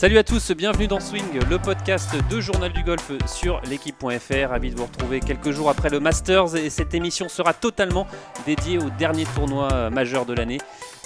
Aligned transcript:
Salut 0.00 0.16
à 0.16 0.24
tous, 0.24 0.52
bienvenue 0.52 0.86
dans 0.86 0.98
Swing, 0.98 1.26
le 1.50 1.58
podcast 1.58 2.08
de 2.30 2.40
Journal 2.40 2.72
du 2.72 2.82
Golf 2.82 3.12
sur 3.26 3.60
l'équipe.fr. 3.68 4.48
Ravi 4.48 4.70
de 4.70 4.76
vous 4.76 4.86
retrouver 4.86 5.20
quelques 5.20 5.50
jours 5.50 5.68
après 5.68 5.90
le 5.90 6.00
Masters 6.00 6.56
et 6.56 6.70
cette 6.70 6.94
émission 6.94 7.28
sera 7.28 7.52
totalement 7.52 8.06
dédiée 8.46 8.78
au 8.78 8.88
dernier 8.98 9.24
tournoi 9.34 9.90
majeur 9.90 10.24
de 10.24 10.32
l'année. 10.32 10.56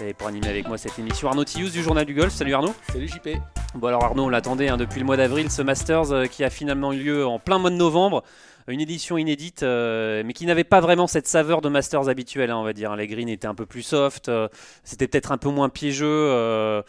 Et 0.01 0.15
pour 0.15 0.29
animer 0.29 0.47
avec 0.47 0.69
moi 0.69 0.79
cette 0.79 0.97
émission, 0.97 1.27
Arnaud 1.27 1.45
Tillous 1.45 1.71
du 1.71 1.83
Journal 1.83 2.05
du 2.05 2.15
Golf. 2.15 2.33
Salut 2.33 2.55
Arnaud. 2.55 2.73
Salut 2.93 3.09
JP. 3.09 3.31
Bon 3.75 3.89
alors 3.89 4.05
Arnaud, 4.05 4.27
on 4.27 4.29
l'attendait 4.29 4.69
hein, 4.69 4.77
depuis 4.77 5.01
le 5.01 5.07
mois 5.07 5.17
d'avril, 5.17 5.51
ce 5.51 5.63
Masters 5.63 6.13
euh, 6.13 6.27
qui 6.27 6.45
a 6.45 6.51
finalement 6.51 6.93
eu 6.93 7.03
lieu 7.03 7.27
en 7.27 7.41
plein 7.41 7.59
mois 7.59 7.71
de 7.71 7.75
novembre. 7.75 8.23
Une 8.69 8.81
édition 8.81 9.19
inédite, 9.19 9.65
euh, 9.65 10.23
mais 10.25 10.33
qui 10.33 10.47
n'avait 10.47 10.65
pas 10.65 10.81
vraiment 10.81 11.09
cette 11.09 11.27
saveur 11.27 11.61
de 11.61 11.69
Masters 11.69 12.09
habituelle, 12.09 12.51
hein, 12.51 12.57
on 12.57 12.63
va 12.63 12.73
dire. 12.73 12.95
Les 12.95 13.09
greens 13.09 13.29
étaient 13.29 13.49
un 13.49 13.55
peu 13.55 13.67
plus 13.67 13.83
soft, 13.83 14.29
euh, 14.29 14.49
c'était 14.85 15.09
peut-être 15.09 15.33
un 15.33 15.37
peu 15.37 15.51
moins 15.51 15.69
piégeux 15.69 16.83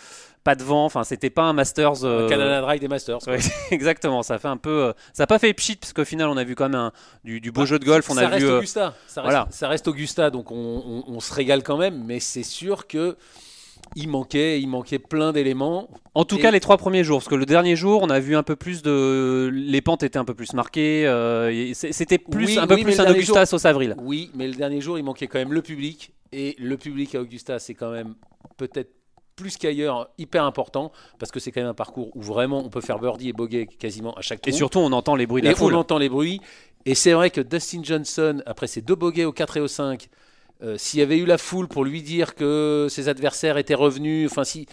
pas 0.45 0.55
de 0.55 0.63
vent. 0.63 0.85
Enfin, 0.85 1.03
c'était 1.03 1.31
pas 1.31 1.41
un 1.41 1.53
Masters. 1.53 2.05
Euh... 2.05 2.29
Canada 2.29 2.61
Dry 2.61 2.79
des 2.79 2.87
Masters. 2.87 3.19
exactement. 3.71 4.23
Ça 4.23 4.37
fait 4.37 4.47
un 4.47 4.57
peu. 4.57 4.83
Euh, 4.85 4.93
ça 5.11 5.23
n'a 5.23 5.27
pas 5.27 5.39
fait 5.39 5.53
pchit 5.53 5.75
parce 5.75 5.91
qu'au 5.91 6.05
final, 6.05 6.29
on 6.29 6.37
a 6.37 6.43
vu 6.45 6.55
quand 6.55 6.69
même 6.69 6.79
un, 6.79 6.91
du, 7.25 7.51
beau 7.51 7.61
bah, 7.61 7.65
jeu 7.65 7.79
de 7.79 7.83
golf. 7.83 8.09
On 8.09 8.13
ça 8.13 8.21
a 8.21 8.27
reste 8.27 8.45
vu. 8.45 8.49
Euh, 8.49 8.57
Augusta. 8.59 8.93
Ça 9.07 9.21
reste, 9.21 9.31
voilà. 9.31 9.47
ça 9.49 9.67
reste 9.67 9.87
Augusta, 9.87 10.29
donc 10.29 10.51
on, 10.51 11.03
on, 11.07 11.19
se 11.19 11.33
régale 11.33 11.63
quand 11.63 11.77
même. 11.77 12.03
Mais 12.05 12.21
c'est 12.21 12.43
sûr 12.43 12.87
que. 12.87 13.17
Il 13.95 14.09
manquait, 14.09 14.59
il 14.59 14.67
manquait 14.67 14.97
plein 14.97 15.31
d'éléments. 15.31 15.89
En 16.15 16.25
tout 16.25 16.37
cas, 16.37 16.49
les 16.49 16.59
trois 16.59 16.77
premiers 16.77 17.03
jours, 17.03 17.19
parce 17.19 17.27
que 17.27 17.35
le 17.35 17.45
dernier 17.45 17.75
jour, 17.75 18.01
on 18.01 18.09
a 18.09 18.19
vu 18.19 18.35
un 18.35 18.41
peu 18.41 18.55
plus 18.55 18.81
de, 18.81 19.49
les 19.53 19.81
pentes 19.81 20.01
étaient 20.01 20.17
un 20.17 20.25
peu 20.25 20.33
plus 20.33 20.53
marquées. 20.53 21.05
Euh, 21.05 21.71
c'était 21.73 22.17
plus, 22.17 22.45
oui, 22.45 22.57
un 22.57 22.65
peu 22.65 22.75
oui, 22.75 22.83
plus 22.83 22.99
un 22.99 23.09
Augusta 23.09 23.45
sauce 23.45 23.65
avril. 23.65 23.95
Oui, 23.99 24.31
mais 24.33 24.47
le 24.47 24.55
dernier 24.55 24.81
jour, 24.81 24.97
il 24.97 25.03
manquait 25.03 25.27
quand 25.27 25.37
même 25.37 25.53
le 25.53 25.61
public. 25.61 26.11
Et 26.31 26.55
le 26.57 26.77
public 26.77 27.13
à 27.15 27.21
Augusta, 27.21 27.59
c'est 27.59 27.75
quand 27.75 27.91
même 27.91 28.15
peut-être 28.57 28.91
plus 29.35 29.57
qu'ailleurs 29.57 30.09
hyper 30.17 30.43
important 30.43 30.91
parce 31.19 31.31
que 31.31 31.39
c'est 31.39 31.51
quand 31.51 31.61
même 31.61 31.69
un 31.69 31.73
parcours 31.73 32.15
où 32.15 32.21
vraiment 32.21 32.59
on 32.59 32.69
peut 32.69 32.81
faire 32.81 32.99
birdie 32.99 33.29
et 33.29 33.33
bogey 33.33 33.67
quasiment 33.67 34.13
à 34.13 34.21
chaque 34.21 34.41
tour. 34.41 34.53
Et 34.53 34.55
surtout 34.55 34.79
on 34.79 34.91
entend 34.91 35.15
les 35.15 35.27
bruits 35.27 35.41
de 35.41 35.47
et 35.47 35.51
la 35.51 35.55
foule. 35.55 35.75
on 35.75 35.79
entend 35.79 35.97
les 35.97 36.09
bruits. 36.09 36.41
Et 36.85 36.95
c'est 36.95 37.13
vrai 37.13 37.31
que 37.31 37.41
Dustin 37.41 37.81
Johnson, 37.83 38.41
après 38.45 38.67
ses 38.67 38.81
deux 38.81 38.95
bogeys 38.95 39.25
au 39.25 39.31
4 39.31 39.57
et 39.57 39.59
au 39.59 39.67
5, 39.67 40.07
euh, 40.63 40.77
s'il 40.77 40.99
y 40.99 41.03
avait 41.03 41.17
eu 41.17 41.25
la 41.25 41.37
foule 41.37 41.67
pour 41.67 41.83
lui 41.83 42.01
dire 42.01 42.35
que 42.35 42.87
ses 42.89 43.09
adversaires 43.09 43.57
étaient 43.57 43.75
revenus, 43.75 44.31
enfin 44.31 44.45
si 44.45 44.67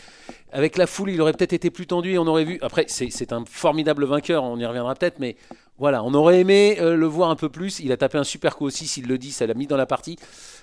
avec 0.52 0.76
la 0.76 0.86
foule 0.86 1.10
il 1.10 1.20
aurait 1.20 1.32
peut-être 1.32 1.54
été 1.54 1.70
plus 1.70 1.86
tendu 1.86 2.12
et 2.12 2.18
on 2.18 2.26
aurait 2.26 2.44
vu. 2.44 2.58
Après 2.62 2.84
c'est 2.86 3.32
un 3.32 3.44
formidable 3.44 4.04
vainqueur, 4.04 4.44
on 4.44 4.58
y 4.58 4.64
reviendra 4.64 4.94
peut-être, 4.94 5.18
mais 5.18 5.36
voilà, 5.82 6.04
on 6.04 6.14
aurait 6.14 6.38
aimé 6.38 6.76
euh, 6.78 6.94
le 6.94 7.06
voir 7.06 7.28
un 7.28 7.34
peu 7.34 7.48
plus. 7.48 7.80
Il 7.80 7.90
a 7.90 7.96
tapé 7.96 8.16
un 8.16 8.22
super 8.22 8.54
coup 8.54 8.64
aussi, 8.64 8.86
s'il 8.86 9.08
le 9.08 9.18
dit, 9.18 9.32
ça 9.32 9.48
l'a 9.48 9.54
mis 9.54 9.66
dans 9.66 9.76
la 9.76 9.84
partie. 9.84 10.16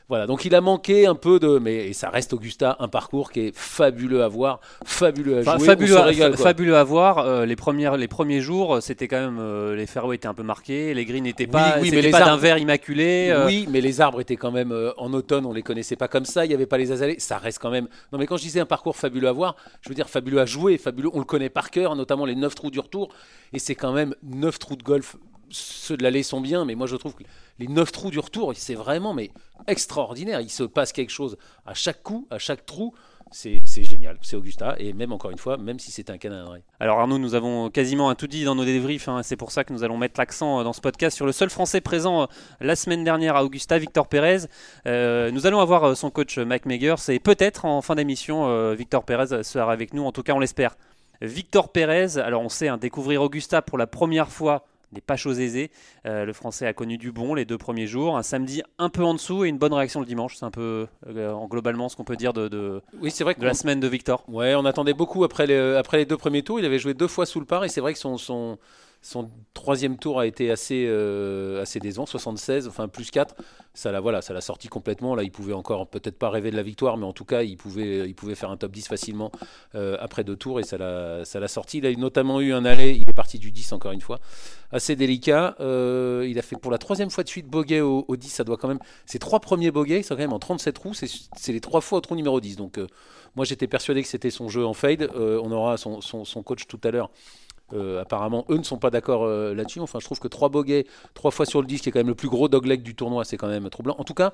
Voilà, 0.10 0.26
donc 0.26 0.44
il 0.44 0.56
a 0.56 0.62
manqué 0.62 1.06
un 1.06 1.14
peu 1.14 1.40
de. 1.40 1.60
Mais 1.60 1.94
ça 1.94 2.10
reste 2.10 2.34
Augusta, 2.34 2.78
un 2.80 2.88
parcours 2.88 3.32
qui 3.32 3.42
est 3.42 3.56
fabuleux 3.56 4.24
à 4.24 4.28
voir, 4.28 4.60
fabuleux 4.84 5.38
à 5.38 5.44
jouer. 5.44 5.64
Fabuleux, 5.64 5.98
à, 5.98 6.04
régale, 6.04 6.36
fabuleux 6.36 6.78
à 6.78 6.84
voir. 6.84 7.20
Euh, 7.20 7.46
les, 7.46 7.56
premières, 7.56 7.96
les 7.96 8.08
premiers 8.08 8.42
jours, 8.42 8.78
euh, 8.78 8.82
c'était 8.82 9.08
quand 9.08 9.20
même. 9.20 9.38
Euh, 9.40 9.76
les 9.76 9.86
fairways 9.86 10.16
étaient 10.16 10.28
un 10.28 10.34
peu 10.34 10.42
marqués, 10.42 10.96
les 10.96 11.06
greens 11.06 11.22
n'étaient 11.22 11.46
pas, 11.46 11.76
oui, 11.80 11.92
mais 11.92 12.10
pas 12.10 12.22
d'un 12.22 12.38
vert 12.38 12.58
immaculé. 12.58 13.40
Oui, 13.46 13.68
mais 13.70 13.82
les 13.82 14.02
arbres 14.02 14.20
étaient 14.20 14.36
quand 14.36 14.52
même. 14.52 14.74
en 14.98 15.14
automne, 15.14 15.46
on 15.46 15.54
les 15.54 15.62
connaissait 15.62 15.96
pas 15.96 16.08
comme 16.08 16.26
ça, 16.26 16.44
il 16.44 16.48
n'y 16.48 16.56
avait 16.56 16.66
pas 16.66 16.80
les 16.80 16.92
azalées. 16.92 17.20
Ça 17.20 17.38
reste 17.38 17.60
quand 17.60 17.70
même. 17.70 17.88
Non, 18.12 18.18
mais 18.18 18.26
quand 18.26 18.38
je 18.38 18.44
disais 18.44 18.60
un 18.60 18.66
parcours 18.66 18.96
fabuleux 18.96 19.28
à 19.28 19.32
voir, 19.32 19.56
je 19.82 19.90
veux 19.90 19.96
dire 19.96 20.10
fabuleux 20.10 20.40
à 20.40 20.48
jouer, 20.48 20.80
fabuleux. 20.80 21.12
On 21.14 21.20
le 21.20 21.26
connaît 21.26 21.50
par 21.50 21.70
cœur, 21.70 21.96
notamment 21.96 22.26
les 22.26 22.36
9 22.36 22.56
trous 22.56 22.72
du 22.72 22.80
retour. 22.80 23.10
Et 23.54 23.60
c'est 23.60 23.76
quand 23.76 23.94
même 23.94 24.16
9 24.24 24.58
trous 24.58 24.76
de 24.76 24.84
golf 24.84 25.09
ceux 25.52 25.98
de 25.98 26.04
l'allée 26.04 26.24
sont 26.24 26.42
bien, 26.42 26.66
mais 26.66 26.76
moi 26.76 26.88
je 26.88 26.96
trouve 26.96 27.14
que 27.14 27.24
les 27.60 27.68
9 27.68 27.92
trous 27.92 28.12
du 28.12 28.20
retour, 28.20 28.54
c'est 28.56 28.76
vraiment 28.76 29.14
mais 29.14 29.32
extraordinaire. 29.68 30.42
Il 30.42 30.50
se 30.50 30.64
passe 30.64 30.92
quelque 30.92 31.12
chose 31.12 31.38
à 31.66 31.74
chaque 31.74 32.04
coup, 32.04 32.28
à 32.30 32.40
chaque 32.40 32.66
trou. 32.66 32.94
C'est 33.32 33.84
génial, 33.84 34.18
c'est 34.24 34.36
Augusta, 34.36 34.76
et 34.80 34.92
même 34.92 35.12
encore 35.12 35.30
une 35.30 35.38
fois, 35.38 35.58
même 35.58 35.78
si 35.78 35.92
c'est 35.92 36.10
un 36.10 36.18
Canadien. 36.18 36.62
Alors 36.80 37.00
Arnaud, 37.00 37.20
nous 37.20 37.36
avons 37.36 37.70
quasiment 37.70 38.14
tout 38.16 38.26
dit 38.26 38.44
dans 38.44 38.56
nos 38.56 38.66
débriefs, 38.66 39.08
hein. 39.08 39.22
c'est 39.22 39.36
pour 39.36 39.52
ça 39.52 39.64
que 39.64 39.72
nous 39.72 39.84
allons 39.84 39.98
mettre 39.98 40.20
l'accent 40.20 40.60
euh, 40.60 40.64
dans 40.64 40.74
ce 40.74 40.82
podcast 40.82 41.16
sur 41.16 41.28
le 41.28 41.32
seul 41.32 41.52
Français 41.52 41.80
présent 41.80 42.24
euh, 42.24 42.26
la 42.60 42.76
semaine 42.76 43.04
dernière 43.04 43.36
à 43.36 43.44
Augusta, 43.44 43.78
Victor 43.78 44.08
Pérez. 44.08 44.48
Euh, 44.88 45.30
nous 45.30 45.46
allons 45.46 45.60
avoir 45.60 45.96
son 45.96 46.10
coach 46.10 46.40
Mike 46.40 46.66
Megers, 46.66 47.10
et 47.10 47.20
peut-être 47.20 47.66
en 47.66 47.84
fin 47.84 47.94
d'émission, 47.94 48.74
Victor 48.74 49.04
Pérez 49.04 49.44
sera 49.44 49.72
avec 49.72 49.94
nous, 49.94 50.06
en 50.06 50.12
tout 50.12 50.24
cas 50.24 50.34
on 50.34 50.40
l'espère. 50.40 50.76
Victor 51.22 51.72
Pérez, 51.72 52.18
alors 52.18 52.42
on 52.42 52.50
sait, 52.50 52.68
hein, 52.68 52.78
découvrir 52.78 53.22
Augusta 53.22 53.62
pour 53.62 53.78
la 53.78 53.86
première 53.86 54.30
fois 54.30 54.66
n'est 54.92 55.02
pas 55.02 55.16
chose 55.16 55.40
aisée. 55.40 55.72
Euh, 56.06 56.26
le 56.26 56.34
Français 56.34 56.66
a 56.66 56.74
connu 56.74 56.98
du 56.98 57.12
bon 57.12 57.34
les 57.34 57.46
deux 57.46 57.58
premiers 57.58 57.88
jours, 57.88 58.18
un 58.18 58.24
samedi 58.24 58.62
un 58.78 58.90
peu 58.90 59.04
en 59.04 59.14
dessous 59.14 59.46
et 59.46 59.50
une 59.50 59.58
bonne 59.58 59.74
réaction 59.74 60.00
le 60.00 60.06
dimanche. 60.06 60.36
C'est 60.36 60.46
un 60.46 60.52
peu 60.52 60.88
euh, 61.08 61.32
en 61.32 61.48
globalement 61.48 61.90
ce 61.90 61.96
qu'on 61.96 62.04
peut 62.04 62.16
dire 62.16 62.34
de, 62.34 62.48
de, 62.48 62.82
oui, 63.02 63.12
c'est 63.12 63.24
vrai 63.24 63.36
de 63.36 63.46
la 63.46 63.54
semaine 63.54 63.80
de 63.80 63.88
Victor. 63.88 64.24
Ouais, 64.28 64.56
on 64.56 64.66
attendait 64.66 64.94
beaucoup 64.94 65.24
après 65.24 65.48
les, 65.48 65.76
après 65.76 65.98
les 65.98 66.06
deux 66.06 66.18
premiers 66.18 66.44
tours. 66.44 66.60
Il 66.60 66.66
avait 66.66 66.80
joué 66.80 66.94
deux 66.94 67.08
fois 67.08 67.26
sous 67.26 67.40
le 67.40 67.46
par 67.46 67.64
et 67.64 67.70
c'est 67.70 67.82
vrai 67.82 67.94
que 67.94 68.00
son, 68.00 68.18
son, 68.18 68.58
son 69.02 69.30
troisième 69.54 69.98
tour 69.98 70.20
a 70.20 70.28
été 70.28 70.52
assez, 70.52 70.86
euh, 70.88 71.62
assez 71.62 71.80
décevant, 71.80 72.06
76, 72.06 72.68
enfin 72.68 72.90
plus 72.90 73.12
4. 73.12 73.36
Ça 73.74 73.94
l'a 73.94 74.02
voilà, 74.02 74.22
ça 74.22 74.34
l'a 74.34 74.42
sorti 74.42 74.68
complètement. 74.68 75.16
Là, 75.16 75.24
il 75.24 75.32
pouvait 75.32 75.54
encore 75.54 75.88
peut-être 75.88 76.18
pas 76.18 76.30
rêver 76.30 76.52
de 76.52 76.58
la 76.58 76.64
victoire, 76.64 76.98
mais 76.98 77.06
en 77.06 77.14
tout 77.14 77.24
cas, 77.24 77.44
il 77.44 77.56
pouvait, 77.56 78.10
il 78.10 78.14
pouvait 78.14 78.36
faire 78.36 78.52
un 78.52 78.58
top 78.58 78.72
10 78.72 78.88
facilement 78.90 79.32
euh, 79.76 79.96
après 80.02 80.26
deux 80.26 80.36
tours 80.36 80.60
et 80.60 80.64
ça 80.64 80.78
l'a, 80.78 81.24
ça 81.24 81.40
l'a 81.40 81.48
sorti. 81.48 81.78
Il 81.78 81.86
a 81.86 81.94
notamment 81.94 82.42
eu 82.42 82.52
un 82.52 82.66
aller, 82.66 82.92
il 82.92 83.10
est 83.10 83.14
parti 83.14 83.40
du 83.40 83.52
10 83.52 83.72
encore 83.72 83.94
une 83.94 84.02
fois, 84.02 84.20
assez 84.72 84.98
délicat. 84.98 85.56
Euh, 85.62 86.28
il 86.28 86.38
a 86.38 86.42
fait 86.42 86.58
pour 86.58 86.72
la 86.72 86.78
troisième 86.78 87.10
fois 87.10 87.24
de 87.24 87.30
suite 87.30 87.48
bogey 87.48 87.80
au, 87.80 88.04
10. 88.14 88.28
Ça 88.28 88.44
doit 88.44 88.58
quand 88.58 88.68
même. 88.68 88.80
Ses 89.06 89.20
trois 89.20 89.40
premiers 89.40 89.72
bogeys, 89.72 90.04
c'est 90.04 90.10
quand 90.10 90.18
même 90.18 90.34
en 90.34 90.40
37 90.40 90.76
trous. 90.76 90.94
C'est, 90.94 91.08
les 91.54 91.62
trois 91.62 91.80
fois 91.80 92.00
au 92.00 92.02
trou 92.02 92.16
numéro 92.16 92.42
10. 92.42 92.58
Donc, 92.58 92.80
moi, 93.36 93.46
j'étais 93.46 93.68
persuadé 93.68 94.02
que 94.02 94.10
c'était 94.10 94.30
son 94.30 94.50
jeu 94.50 94.66
en 94.66 94.74
fade. 94.74 95.10
on 95.16 95.52
aura 95.52 95.78
son, 95.78 96.02
son, 96.02 96.26
son 96.26 96.44
coach 96.44 96.68
tout 96.68 96.82
à 96.84 96.92
l'heure 96.92 97.10
euh, 97.74 98.02
apparemment, 98.02 98.46
eux 98.50 98.58
ne 98.58 98.64
sont 98.64 98.78
pas 98.78 98.90
d'accord 98.90 99.24
euh, 99.24 99.54
là-dessus. 99.54 99.80
Enfin, 99.80 100.00
je 100.00 100.06
trouve 100.06 100.20
que 100.20 100.28
3 100.28 100.50
bogeys, 100.50 100.86
3 101.14 101.32
fois 101.32 101.46
sur 101.46 101.62
le 101.62 101.68
disque, 101.68 101.84
qui 101.84 101.90
est 101.90 101.92
quand 101.92 102.00
même 102.00 102.08
le 102.08 102.16
plus 102.16 102.30
gros 102.30 102.48
dogleg 102.48 102.82
du 102.82 102.96
tournoi, 102.96 103.26
c'est 103.26 103.38
quand 103.38 103.48
même 103.48 103.70
troublant. 103.70 103.96
En 103.98 104.04
tout 104.04 104.14
cas, 104.14 104.34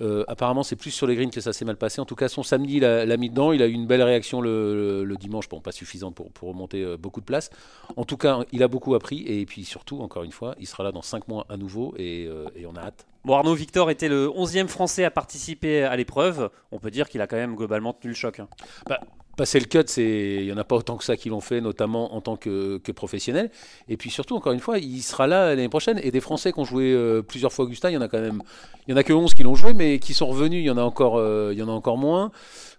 euh, 0.00 0.24
apparemment, 0.28 0.62
c'est 0.62 0.76
plus 0.76 0.90
sur 0.90 1.06
les 1.06 1.14
greens 1.14 1.30
que 1.30 1.40
ça 1.40 1.52
s'est 1.52 1.64
mal 1.64 1.76
passé. 1.76 2.00
En 2.00 2.04
tout 2.04 2.16
cas, 2.16 2.28
son 2.28 2.42
samedi, 2.42 2.76
il 2.76 2.82
l'a 2.82 3.16
mis 3.16 3.30
dedans. 3.30 3.52
Il 3.52 3.62
a 3.62 3.66
eu 3.66 3.72
une 3.72 3.86
belle 3.86 4.02
réaction 4.02 4.40
le, 4.40 5.14
dimanche. 5.18 5.48
Bon, 5.48 5.60
pas 5.60 5.72
suffisante 5.72 6.14
pour, 6.14 6.32
pour 6.32 6.48
remonter 6.48 6.96
beaucoup 6.96 7.20
de 7.20 7.26
place. 7.26 7.50
En 7.96 8.04
tout 8.04 8.16
cas, 8.16 8.40
il 8.52 8.62
a 8.62 8.68
beaucoup 8.68 8.94
appris. 8.94 9.24
Et 9.26 9.46
puis 9.46 9.64
surtout, 9.64 10.00
encore 10.00 10.24
une 10.24 10.32
fois, 10.32 10.54
il 10.58 10.66
sera 10.66 10.82
là 10.84 10.92
dans 10.92 11.02
5 11.02 11.28
mois 11.28 11.46
à 11.48 11.56
nouveau. 11.56 11.94
Et, 11.96 12.24
et 12.56 12.66
on 12.66 12.74
a 12.76 12.80
hâte. 12.80 13.06
Bon, 13.24 13.34
Arnaud 13.36 13.54
Victor 13.54 13.90
était 13.90 14.08
le 14.08 14.28
11e 14.28 14.68
Français 14.68 15.04
à 15.04 15.10
participer 15.10 15.82
à 15.82 15.96
l'épreuve. 15.96 16.50
On 16.72 16.78
peut 16.78 16.90
dire 16.90 17.08
qu'il 17.08 17.22
a 17.22 17.26
quand 17.26 17.36
même 17.36 17.54
globalement 17.54 17.94
tenu 17.94 18.10
le 18.10 18.16
choc. 18.16 18.40
Hein. 18.40 18.48
Bah, 18.86 19.00
passer 19.36 19.58
le 19.58 19.66
cut, 19.66 19.84
il 19.96 20.44
n'y 20.44 20.52
en 20.52 20.56
a 20.56 20.64
pas 20.64 20.76
autant 20.76 20.96
que 20.96 21.04
ça 21.04 21.16
qui 21.16 21.28
l'ont 21.28 21.40
fait, 21.40 21.60
notamment 21.60 22.14
en 22.14 22.20
tant 22.20 22.36
que, 22.36 22.78
que, 22.78 22.92
professionnel. 22.92 23.50
Et 23.88 23.96
puis 23.96 24.10
surtout, 24.10 24.36
encore 24.36 24.52
une 24.52 24.60
fois, 24.60 24.78
il 24.78 25.02
sera 25.02 25.26
là 25.26 25.48
l'année 25.48 25.68
prochaine. 25.68 26.00
Et 26.02 26.10
des 26.10 26.20
Français 26.20 26.52
qui 26.52 26.58
ont 26.60 26.64
joué 26.64 26.92
euh, 26.92 27.22
plusieurs 27.22 27.52
fois 27.52 27.64
Augustin, 27.64 27.90
il 27.90 27.94
y 27.94 27.96
en 27.96 28.00
a 28.00 28.08
quand 28.08 28.20
même, 28.20 28.42
il 28.86 28.90
y 28.90 28.94
en 28.94 28.96
a 28.96 29.02
que 29.02 29.12
11 29.12 29.32
qui 29.34 29.42
l'ont 29.42 29.54
joué, 29.54 29.72
mais 29.72 29.98
qui 29.98 30.12
sont 30.14 30.26
revenus, 30.26 30.60
il 30.60 30.66
y 30.66 30.70
en 30.70 30.76
a 30.76 30.82
encore, 30.82 31.16
euh, 31.16 31.50
il 31.52 31.58
y 31.58 31.62
en 31.62 31.68
a 31.68 31.72
encore 31.72 31.96
moins. 31.96 32.30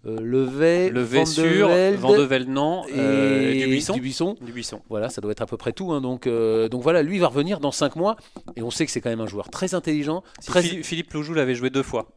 Euh, 0.05 0.19
Levet, 0.21 0.91
Levet 0.91 1.25
sur, 1.25 1.67
Vandevelde, 1.97 2.47
non, 2.47 2.83
euh, 2.95 3.51
et 3.51 3.63
Dubuisson. 3.63 3.93
Dubuisson. 3.93 4.35
Dubuisson. 4.39 4.81
Voilà, 4.89 5.09
ça 5.09 5.19
doit 5.19 5.31
être 5.31 5.41
à 5.41 5.47
peu 5.47 5.57
près 5.57 5.71
tout. 5.71 5.91
Hein. 5.91 6.01
donc, 6.01 6.27
donc 6.27 6.81
voilà, 6.83 7.01
lui 7.01 7.17
va 7.17 7.27
revenir 7.27 7.59
dans 7.59 7.71
5 7.71 7.95
mois. 7.95 8.15
Et 8.55 8.61
on 8.61 8.69
sait 8.69 8.85
que 8.85 8.91
c'est 8.91 9.01
quand 9.01 9.09
même 9.09 9.21
un 9.21 9.27
joueur 9.27 9.49
très 9.49 9.73
intelligent. 9.73 10.23
Très... 10.45 10.61
Philippe 10.61 11.11
Loujou 11.13 11.33
l'avait 11.33 11.55
joué 11.55 11.69
deux 11.69 11.83
fois. 11.83 12.07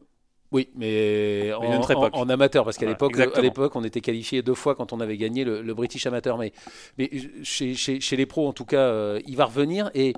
Oui, 0.51 0.69
mais, 0.75 1.53
en, 1.53 2.29
amateur, 2.29 2.65
parce 2.65 2.77
qu'à 2.77 2.87
l'époque, 2.87 3.19
à 3.19 3.41
l'époque, 3.41 3.75
on 3.75 3.83
était 3.83 4.01
qualifié 4.01 4.41
deux 4.41 4.55
fois 4.55 4.73
quand 4.73 4.93
on 4.93 4.99
avait 4.99 5.17
gagné 5.17 5.43
le, 5.43 5.73
British 5.73 6.07
Amateur. 6.07 6.37
Mais, 6.39 6.53
mais 6.97 7.09
chez, 7.43 7.75
chez, 7.75 8.15
les 8.15 8.25
pros, 8.25 8.47
en 8.47 8.53
tout 8.53 8.65
cas, 8.65 8.79
euh, 8.79 9.19
il 9.27 9.35
va 9.35 9.45
revenir. 9.45 9.91
Et, 9.93 10.13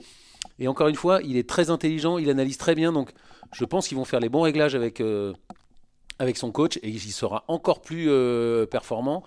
et, 0.58 0.70
encore 0.70 0.88
une 0.88 0.96
fois, 0.96 1.20
il 1.24 1.36
est 1.36 1.48
très 1.48 1.70
intelligent, 1.70 2.18
il 2.18 2.30
analyse 2.30 2.58
très 2.58 2.76
bien. 2.76 2.94
Donc, 2.94 3.12
je 3.52 3.66
pense 3.66 3.90
qu'ils 3.90 3.98
vont 3.98 4.06
faire 4.06 4.22
les 4.22 4.30
bons 4.30 4.42
réglages 4.42 4.74
avec, 4.74 5.02
euh, 5.02 5.34
avec 6.18 6.38
son 6.38 6.52
coach 6.52 6.78
et 6.78 6.88
il 6.88 7.00
sera 7.00 7.44
encore 7.50 7.82
plus 7.82 8.06
euh, 8.10 8.66
performant. 8.66 9.24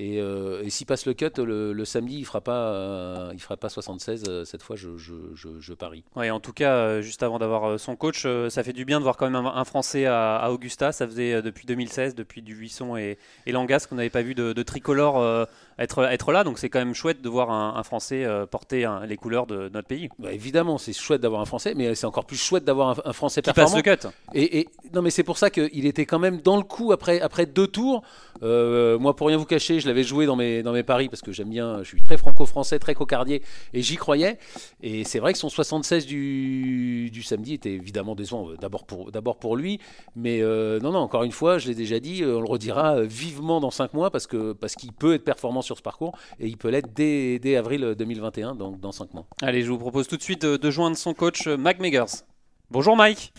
Euh, 0.00 0.62
et, 0.62 0.70
s'il 0.70 0.86
passe 0.86 1.06
le 1.06 1.14
cut 1.14 1.30
le, 1.38 1.84
samedi, 1.84 2.18
il 2.18 2.24
fera 2.24 2.40
pas, 2.40 2.72
euh, 2.72 3.30
il 3.32 3.40
fera 3.40 3.56
pas 3.56 3.68
76. 3.68 4.24
Euh, 4.28 4.44
cette 4.44 4.62
fois, 4.62 4.76
je, 4.76 4.96
je, 4.96 5.72
parie. 5.74 6.04
Ouais, 6.16 6.30
en 6.30 6.40
tout 6.40 6.52
cas, 6.52 7.00
juste 7.00 7.22
avant 7.22 7.38
d'avoir 7.38 7.78
son 7.78 7.96
coach, 7.96 8.26
ça 8.48 8.62
fait 8.62 8.72
du 8.72 8.84
bien 8.84 8.98
de 8.98 9.04
voir 9.04 9.16
quand 9.16 9.28
même 9.28 9.46
un, 9.46 9.64
Français 9.64 10.06
à, 10.06 10.48
Augusta. 10.50 10.92
Ça 10.92 11.06
faisait 11.06 11.42
depuis 11.42 11.66
2016, 11.66 12.14
depuis 12.14 12.42
Dubuisson 12.42 12.96
et, 12.96 13.18
et 13.46 13.52
Langas 13.52 13.86
qu'on 13.88 13.96
n'avait 13.96 14.10
pas 14.10 14.22
vu 14.22 14.34
de, 14.34 14.62
tricolore 14.62 15.46
être, 15.78 16.04
être 16.04 16.32
là. 16.32 16.44
Donc 16.44 16.58
c'est 16.58 16.68
quand 16.68 16.78
même 16.78 16.94
chouette 16.94 17.22
de 17.22 17.28
voir 17.28 17.50
un, 17.50 17.82
Français 17.82 18.26
porter 18.50 18.88
les 19.06 19.16
couleurs 19.16 19.46
de, 19.46 19.68
notre 19.68 19.88
pays. 19.88 20.08
Bah, 20.18 20.32
évidemment, 20.32 20.78
c'est 20.78 20.92
chouette 20.92 21.20
d'avoir 21.20 21.40
un 21.40 21.46
Français, 21.46 21.74
mais 21.76 21.94
c'est 21.94 22.06
encore 22.06 22.26
plus 22.26 22.36
chouette 22.36 22.64
d'avoir 22.64 23.00
un, 23.06 23.12
Français 23.12 23.40
qui 23.40 23.52
performant. 23.52 23.82
passe 23.82 23.86
le 23.86 23.96
cut. 23.96 24.08
Et, 24.34 24.60
et 24.60 24.68
non, 24.92 25.02
mais 25.02 25.10
c'est 25.10 25.22
pour 25.22 25.38
ça 25.38 25.50
qu'il 25.50 25.86
était 25.86 26.06
quand 26.06 26.18
même 26.18 26.40
dans 26.40 26.56
le 26.56 26.62
coup 26.62 26.92
après, 26.92 27.20
après 27.20 27.46
deux 27.46 27.66
tours. 27.66 28.02
moi, 28.42 29.16
pour 29.16 29.28
rien 29.28 29.36
vous 29.36 29.46
cacher, 29.46 29.80
je 29.80 29.86
l'avais 29.86 30.02
joué 30.02 30.26
dans 30.26 30.36
mes, 30.36 30.62
dans 30.62 30.72
mes 30.72 30.82
paris 30.82 31.08
parce 31.08 31.22
que 31.22 31.32
j'aime 31.32 31.50
bien, 31.50 31.78
je 31.82 31.88
suis 31.88 32.02
très 32.02 32.16
franco-français, 32.16 32.78
très 32.78 32.94
cocardier 32.94 33.42
et 33.72 33.82
j'y 33.82 33.96
croyais. 33.96 34.38
Et 34.82 35.04
c'est 35.04 35.18
vrai 35.18 35.32
que 35.32 35.38
son 35.38 35.48
76 35.48 36.06
du, 36.06 37.10
du 37.10 37.22
samedi 37.22 37.54
était 37.54 37.72
évidemment 37.72 38.14
décevant, 38.14 38.50
euh, 38.50 38.56
d'abord 38.56 38.84
pour, 38.84 39.10
pour 39.38 39.56
lui. 39.56 39.80
Mais 40.16 40.40
euh, 40.40 40.80
non, 40.80 40.92
non, 40.92 41.00
encore 41.00 41.24
une 41.24 41.32
fois, 41.32 41.58
je 41.58 41.68
l'ai 41.68 41.74
déjà 41.74 42.00
dit, 42.00 42.22
euh, 42.22 42.38
on 42.38 42.40
le 42.40 42.48
redira 42.48 43.02
vivement 43.02 43.60
dans 43.60 43.70
5 43.70 43.94
mois 43.94 44.10
parce, 44.10 44.26
que, 44.26 44.52
parce 44.52 44.74
qu'il 44.74 44.92
peut 44.92 45.14
être 45.14 45.24
performant 45.24 45.62
sur 45.68 45.76
ce 45.76 45.82
parcours 45.82 46.18
et 46.40 46.46
il 46.48 46.56
peut 46.56 46.68
l'être 46.68 46.92
dès, 46.94 47.38
dès, 47.38 47.56
avril 47.56 47.94
2021, 47.96 48.56
donc 48.56 48.80
dans 48.80 48.92
5 48.92 49.14
mois. 49.14 49.26
Allez, 49.42 49.62
je 49.62 49.70
vous 49.70 49.78
propose 49.78 50.08
tout 50.08 50.16
de 50.16 50.22
suite 50.22 50.42
de, 50.42 50.56
de 50.56 50.70
joindre 50.70 50.96
son 50.96 51.14
coach 51.14 51.46
Mike 51.46 51.78
Meggers. 51.78 52.24
Bonjour 52.70 52.96
Mike. 52.96 53.32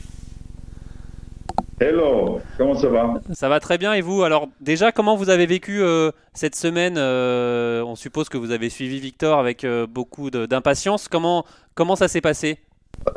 Hello, 1.81 2.41
comment 2.57 2.75
ça 2.75 2.89
va? 2.89 3.13
Ça 3.31 3.47
va 3.47 3.61
très 3.61 3.77
bien 3.77 3.93
et 3.93 4.01
vous? 4.01 4.23
Alors 4.23 4.49
déjà, 4.59 4.91
comment 4.91 5.15
vous 5.15 5.29
avez 5.29 5.45
vécu 5.45 5.81
euh, 5.81 6.11
cette 6.33 6.55
semaine 6.55 6.95
euh, 6.97 7.81
On 7.83 7.95
suppose 7.95 8.27
que 8.27 8.37
vous 8.37 8.51
avez 8.51 8.69
suivi 8.69 8.99
Victor 8.99 9.39
avec 9.39 9.63
euh, 9.63 9.87
beaucoup 9.87 10.29
d'impatience. 10.29 11.07
Comment, 11.07 11.45
comment 11.75 11.95
ça 11.95 12.09
s'est 12.09 12.19
passé? 12.19 12.57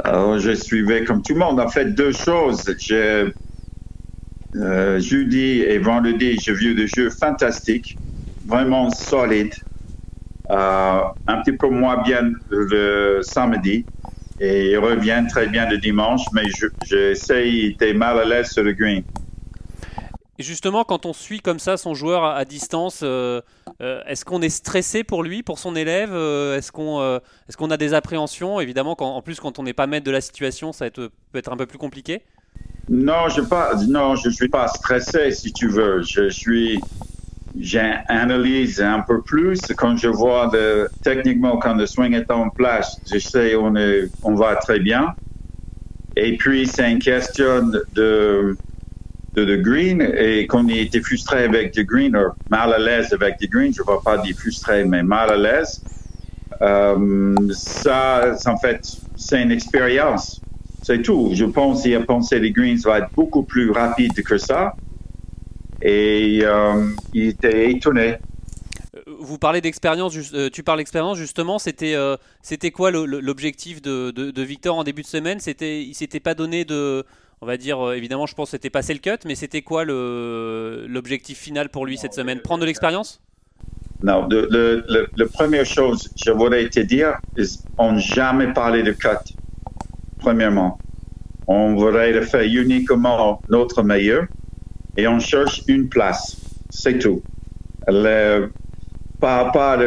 Alors, 0.05 0.38
Je 0.38 0.53
suivais 0.55 1.03
comme 1.03 1.23
tout 1.23 1.32
le 1.32 1.41
monde. 1.41 1.59
En 1.59 1.69
fait, 1.69 1.87
deux 1.87 2.12
choses. 2.12 2.62
jeudi 4.55 5.62
et 5.62 5.79
vendredi, 5.79 6.38
j'ai 6.41 6.53
vu 6.53 6.76
des 6.76 6.87
jeux 6.87 7.11
fantastiques, 7.11 7.99
vraiment 8.47 8.91
solides. 8.91 9.55
un 10.49 11.41
petit 11.43 11.53
peu 11.53 11.69
moins 11.69 12.03
bien 12.03 12.33
le 12.50 13.21
samedi 13.23 13.85
et 14.43 14.73
il 14.73 14.79
revient 14.79 15.25
très 15.29 15.47
bien 15.47 15.69
le 15.69 15.79
dimanche, 15.79 16.23
mais 16.33 16.43
j'essaie, 16.85 17.49
il 17.49 17.73
était 17.73 17.94
mal 17.94 18.19
à 18.19 18.25
l'aise 18.25 18.50
sur 18.50 18.65
le 18.65 18.73
green. 18.73 19.05
Et 20.39 20.43
justement, 20.43 20.83
quand 20.83 21.06
on 21.06 21.12
suit 21.12 21.41
comme 21.41 21.61
ça 21.61 21.77
son 21.77 21.94
joueur 21.94 22.25
à, 22.25 22.44
distance, 22.44 23.00
euh, 23.05 23.41
euh, 23.81 24.03
est-ce 24.06 24.25
qu'on 24.25 24.43
est 24.43 24.49
stressé 24.49 25.05
pour 25.05 25.23
lui, 25.23 25.45
pour 25.45 25.61
son 25.61 25.77
élève 25.77 26.11
euh, 26.12 26.56
Est-ce 26.56 26.73
qu'on 26.73 27.00
est 27.03 27.56
qu'on 27.56 27.71
a 27.71 27.77
des 27.77 27.95
appréhensions? 27.95 28.59
Évidemment, 28.59 28.97
en 28.99 29.23
plus, 29.23 29.38
quand 29.38 29.61
on 29.61 29.62
n'est 29.62 29.75
pas 29.75 29.87
maître 29.87 30.06
de 30.06 30.11
la 30.11 30.21
situation, 30.21 30.73
ça 30.73 30.91
peut 30.91 31.11
être 31.35 31.53
un 31.53 31.56
peu 31.56 31.67
plus 31.67 31.79
compliqué. 31.79 32.23
Non, 32.88 33.29
je 33.29 33.41
ne 33.43 34.17
je 34.17 34.31
suis 34.31 34.49
pas 34.49 34.67
stressé, 34.67 35.31
si 35.31 35.53
tu 35.53 35.69
veux. 35.69 36.03
Je 36.03 36.31
suis 36.31 36.81
j'analyse 37.58 38.81
un 38.81 39.00
peu 39.00 39.20
plus 39.20 39.60
quand 39.76 39.96
je 39.96 40.08
vois 40.08 40.50
techniquement 41.02 41.58
quand 41.58 41.75
le 41.75 41.87
swing 41.87 42.14
est 42.14 42.31
en 42.31 42.49
place, 42.49 42.99
je 43.12 43.19
sais 43.19 43.54
on 43.54 44.34
va 44.34 44.56
très 44.56 44.78
bien. 44.78 45.14
Et 46.16 46.37
puis 46.37 46.66
c'est 46.66 46.90
une 46.90 46.99
question 46.99 47.72
de 47.94 49.56
green 49.56 50.02
et 50.02 50.46
qu'on 50.46 50.69
ait 50.69 50.82
été 50.82 51.00
frustré 51.00 51.44
avec 51.44 51.76
le 51.76 51.82
green 51.84 52.16
mal 52.50 52.72
à 52.72 52.78
l'aise 52.78 53.12
avec 53.12 53.37
le 53.40 53.49
green, 53.49 53.72
je 53.75 53.82
ne 53.82 53.87
vais 53.87 54.02
pas 54.04 54.19
dire 54.19 54.37
frustré 54.37 54.84
mais 54.84 55.02
mal 55.02 55.31
à 55.31 55.37
l'aise. 55.37 55.82
Euh, 56.62 57.34
ça, 57.52 58.37
en 58.46 58.56
fait, 58.56 58.96
c'est 59.16 59.43
une 59.43 59.50
expérience. 59.50 60.40
C'est 60.82 61.02
tout. 61.02 61.31
Je 61.32 61.44
pense 61.44 61.82
qu'il 61.82 61.94
a 61.94 62.00
pensé 62.00 62.38
les 62.38 62.50
greens 62.50 62.82
va 62.84 62.99
être 62.99 63.10
beaucoup 63.14 63.43
plus 63.43 63.70
rapide 63.70 64.14
que 64.22 64.38
ça 64.38 64.75
et 65.82 66.40
euh, 66.44 66.87
il 67.12 67.29
était 67.29 67.70
étonné. 67.70 68.17
Euh, 68.94 69.00
vous 69.20 69.38
parlez 69.38 69.61
d'expérience, 69.61 70.17
euh, 70.32 70.49
tu 70.50 70.62
parles 70.62 70.79
d'expérience 70.79 71.19
justement, 71.19 71.58
c'était 71.58 71.96
c'était 72.40 72.70
quoi 72.70 72.90
l'objectif 72.90 73.82
de, 73.82 74.11
de, 74.11 74.43
Victor 74.43 74.76
en 74.76 74.84
début 74.84 75.02
de 75.02 75.06
semaine? 75.06 75.40
C'était 75.40 75.82
il 75.82 75.94
s'était 75.94 76.20
pas 76.20 76.34
donné 76.34 76.64
de 76.64 77.05
on 77.40 77.46
va 77.46 77.56
dire 77.56 77.93
évidemment 77.93 78.26
je 78.26 78.34
pense 78.34 78.50
c'était 78.50 78.70
passer 78.70 78.94
le 78.94 79.00
cut 79.00 79.26
mais 79.26 79.34
c'était 79.34 79.62
quoi 79.62 79.84
l'objectif 79.84 81.38
final 81.38 81.69
pour 81.69 81.85
lui 81.85 81.99
cette 81.99 82.14
semaine? 82.14 82.40
Prendre 82.40 82.61
de 82.61 82.67
l'expérience? 82.67 83.20
Non, 84.05 84.26
le, 84.28 84.85
la 85.17 85.26
première 85.26 85.67
chose 85.67 86.08
je 86.25 86.31
voudrais 86.31 86.69
te 86.69 86.81
dire, 86.81 87.14
on 87.78 87.99
jamais 87.99 88.52
parlé 88.52 88.82
de 88.82 88.93
cut. 88.93 89.35
Premièrement, 90.19 90.78
on 91.49 91.75
voudrait 91.75 92.12
le 92.12 92.23
faire 92.23 92.43
uniquement 92.43 93.40
notre 93.49 93.82
meilleur 93.82 94.26
et 94.97 95.06
on 95.06 95.19
cherche 95.19 95.62
une 95.69 95.89
place. 95.89 96.37
C'est 96.71 96.99
tout. 96.99 97.23
rapport 99.37 99.62
à 99.62 99.79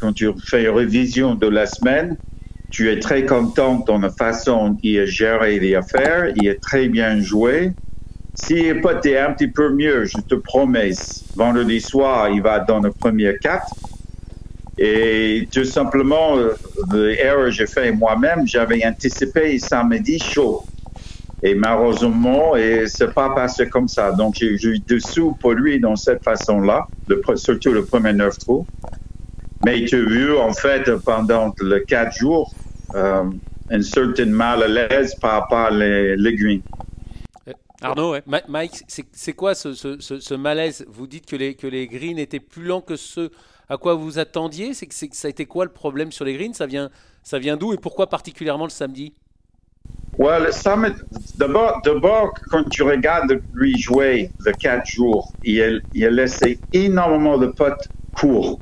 quand 0.00 0.12
tu 0.12 0.30
fais 0.46 0.64
une 0.64 0.70
révision 0.70 1.34
de 1.34 1.48
la 1.48 1.66
semaine, 1.66 2.16
tu 2.70 2.90
es 2.90 2.98
très 2.98 3.24
content 3.24 3.84
dans 3.86 3.98
la 3.98 4.10
façon 4.10 4.76
il 4.82 4.98
a 4.98 5.06
géré 5.06 5.60
les 5.60 5.74
affaires, 5.74 6.32
il 6.36 6.48
est 6.48 6.60
très 6.60 6.88
bien 6.88 7.20
joué. 7.20 7.72
S'il 8.34 8.64
n'est 8.64 8.80
pas 8.80 8.94
un 8.94 9.32
petit 9.32 9.46
peu 9.46 9.72
mieux, 9.72 10.06
je 10.06 10.18
te 10.18 10.34
promets, 10.34 10.90
vendredi 11.36 11.80
soir, 11.80 12.30
il 12.30 12.42
va 12.42 12.58
dans 12.58 12.80
le 12.80 12.90
premier 12.90 13.36
4. 13.40 13.64
Et 14.76 15.48
tout 15.52 15.64
simplement, 15.64 16.36
euh, 16.36 16.54
l'erreur 16.92 17.44
que 17.44 17.50
j'ai 17.52 17.66
fait 17.66 17.92
moi-même, 17.92 18.44
j'avais 18.46 18.84
anticipé 18.84 19.56
samedi 19.60 20.18
chaud. 20.18 20.64
Et 21.46 21.54
malheureusement, 21.54 22.56
et 22.56 22.86
c'est 22.86 23.12
pas 23.12 23.34
passé 23.34 23.68
comme 23.68 23.86
ça. 23.86 24.12
Donc, 24.12 24.36
j'ai 24.36 24.54
eu 24.54 24.78
dessous 24.78 25.36
pour 25.38 25.52
lui 25.52 25.78
dans 25.78 25.94
cette 25.94 26.24
façon-là, 26.24 26.88
surtout 27.36 27.70
le 27.70 27.84
premier 27.84 28.14
neuf 28.14 28.38
trous. 28.38 28.66
Mais 29.62 29.84
tu 29.84 29.96
as 29.96 30.08
vu, 30.08 30.38
en 30.38 30.54
fait, 30.54 30.90
pendant 31.04 31.54
les 31.62 31.84
quatre 31.84 32.16
jours, 32.16 32.54
euh, 32.94 33.24
une 33.70 33.82
certaine 33.82 34.30
mal 34.30 34.62
à 34.62 34.68
l'aise 34.68 35.14
par 35.16 35.42
rapport 35.42 35.66
à 35.66 35.70
l'aiguille. 35.70 36.62
Euh, 37.46 37.52
Arnaud. 37.82 38.16
Mike, 38.48 38.82
c'est 38.88 39.32
quoi 39.34 39.54
ce, 39.54 40.34
malaise? 40.34 40.86
Vous 40.88 41.06
dites 41.06 41.26
que 41.26 41.36
les, 41.36 41.56
que 41.56 41.66
les 41.66 41.86
greens 41.86 42.18
étaient 42.18 42.40
plus 42.40 42.64
lents 42.64 42.80
que 42.80 42.96
ceux 42.96 43.30
à 43.68 43.76
quoi 43.76 43.92
vous 43.94 44.18
attendiez. 44.18 44.72
C'est 44.72 44.86
que 44.86 44.94
ça 44.94 45.28
a 45.28 45.30
été 45.30 45.44
quoi 45.44 45.66
le 45.66 45.72
problème 45.72 46.10
sur 46.10 46.24
les 46.24 46.32
greens? 46.32 46.54
Ça 46.54 46.66
vient, 46.66 46.88
ça 47.22 47.38
vient 47.38 47.58
d'où 47.58 47.74
et 47.74 47.76
pourquoi 47.76 48.08
particulièrement 48.08 48.64
le 48.64 48.70
samedi? 48.70 49.12
Ouais, 50.16 50.38
d'abord, 51.36 51.82
d'abord, 51.84 52.34
quand 52.50 52.68
tu 52.70 52.82
regardes 52.82 53.40
lui 53.52 53.76
jouer 53.76 54.30
le 54.44 54.52
quatre 54.52 54.86
jours, 54.86 55.32
il 55.42 55.60
a, 55.60 55.70
il 55.92 56.06
laissé 56.06 56.58
énormément 56.72 57.36
de 57.36 57.48
potes 57.48 57.88
courts. 58.14 58.60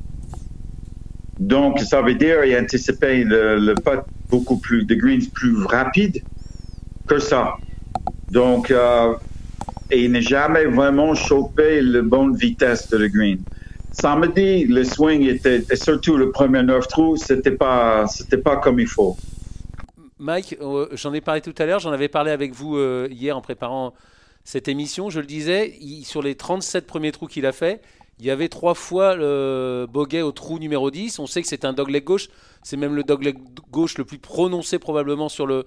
Donc, 1.38 1.80
ça 1.80 2.00
veut 2.00 2.14
dire 2.14 2.42
qu'il 2.42 2.54
a 2.54 2.60
anticipé 2.60 3.24
le, 3.24 3.58
le 3.58 3.74
putt 3.74 4.00
beaucoup 4.30 4.56
plus, 4.56 4.84
de 4.84 4.94
greens 4.94 5.28
plus 5.28 5.64
rapide 5.64 6.22
que 7.06 7.18
ça. 7.18 7.56
Donc, 8.30 8.70
euh, 8.70 9.12
il 9.92 10.10
n'a 10.12 10.20
jamais 10.20 10.64
vraiment 10.64 11.14
chopé 11.14 11.82
la 11.82 12.00
bonne 12.00 12.34
vitesse 12.34 12.88
de 12.88 12.96
le 12.96 13.08
green. 13.08 13.40
Samedi, 13.92 14.64
le 14.64 14.84
swing 14.84 15.22
était, 15.28 15.62
et 15.70 15.76
surtout 15.76 16.16
le 16.16 16.30
premier 16.30 16.62
neuf 16.62 16.88
trous, 16.88 17.18
c'était 17.18 17.50
pas, 17.50 18.06
c'était 18.06 18.38
pas 18.38 18.56
comme 18.56 18.80
il 18.80 18.86
faut. 18.86 19.18
Mike, 20.22 20.56
euh, 20.60 20.86
j'en 20.92 21.12
ai 21.12 21.20
parlé 21.20 21.40
tout 21.40 21.54
à 21.58 21.66
l'heure, 21.66 21.80
j'en 21.80 21.90
avais 21.90 22.08
parlé 22.08 22.30
avec 22.30 22.54
vous 22.54 22.76
euh, 22.76 23.08
hier 23.10 23.36
en 23.36 23.40
préparant 23.40 23.92
cette 24.44 24.68
émission. 24.68 25.10
Je 25.10 25.18
le 25.18 25.26
disais, 25.26 25.76
sur 26.04 26.22
les 26.22 26.36
37 26.36 26.86
premiers 26.86 27.10
trous 27.10 27.26
qu'il 27.26 27.44
a 27.44 27.50
fait, 27.50 27.82
il 28.20 28.26
y 28.26 28.30
avait 28.30 28.48
trois 28.48 28.74
fois 28.74 29.16
le 29.16 29.86
bogey 29.90 30.22
au 30.22 30.30
trou 30.30 30.60
numéro 30.60 30.92
10. 30.92 31.18
On 31.18 31.26
sait 31.26 31.42
que 31.42 31.48
c'est 31.48 31.64
un 31.64 31.72
dogleg 31.72 32.04
gauche. 32.04 32.28
C'est 32.62 32.76
même 32.76 32.94
le 32.94 33.02
dogleg 33.02 33.36
gauche 33.72 33.98
le 33.98 34.04
plus 34.04 34.18
prononcé 34.18 34.78
probablement 34.78 35.28
sur 35.28 35.44
le, 35.44 35.66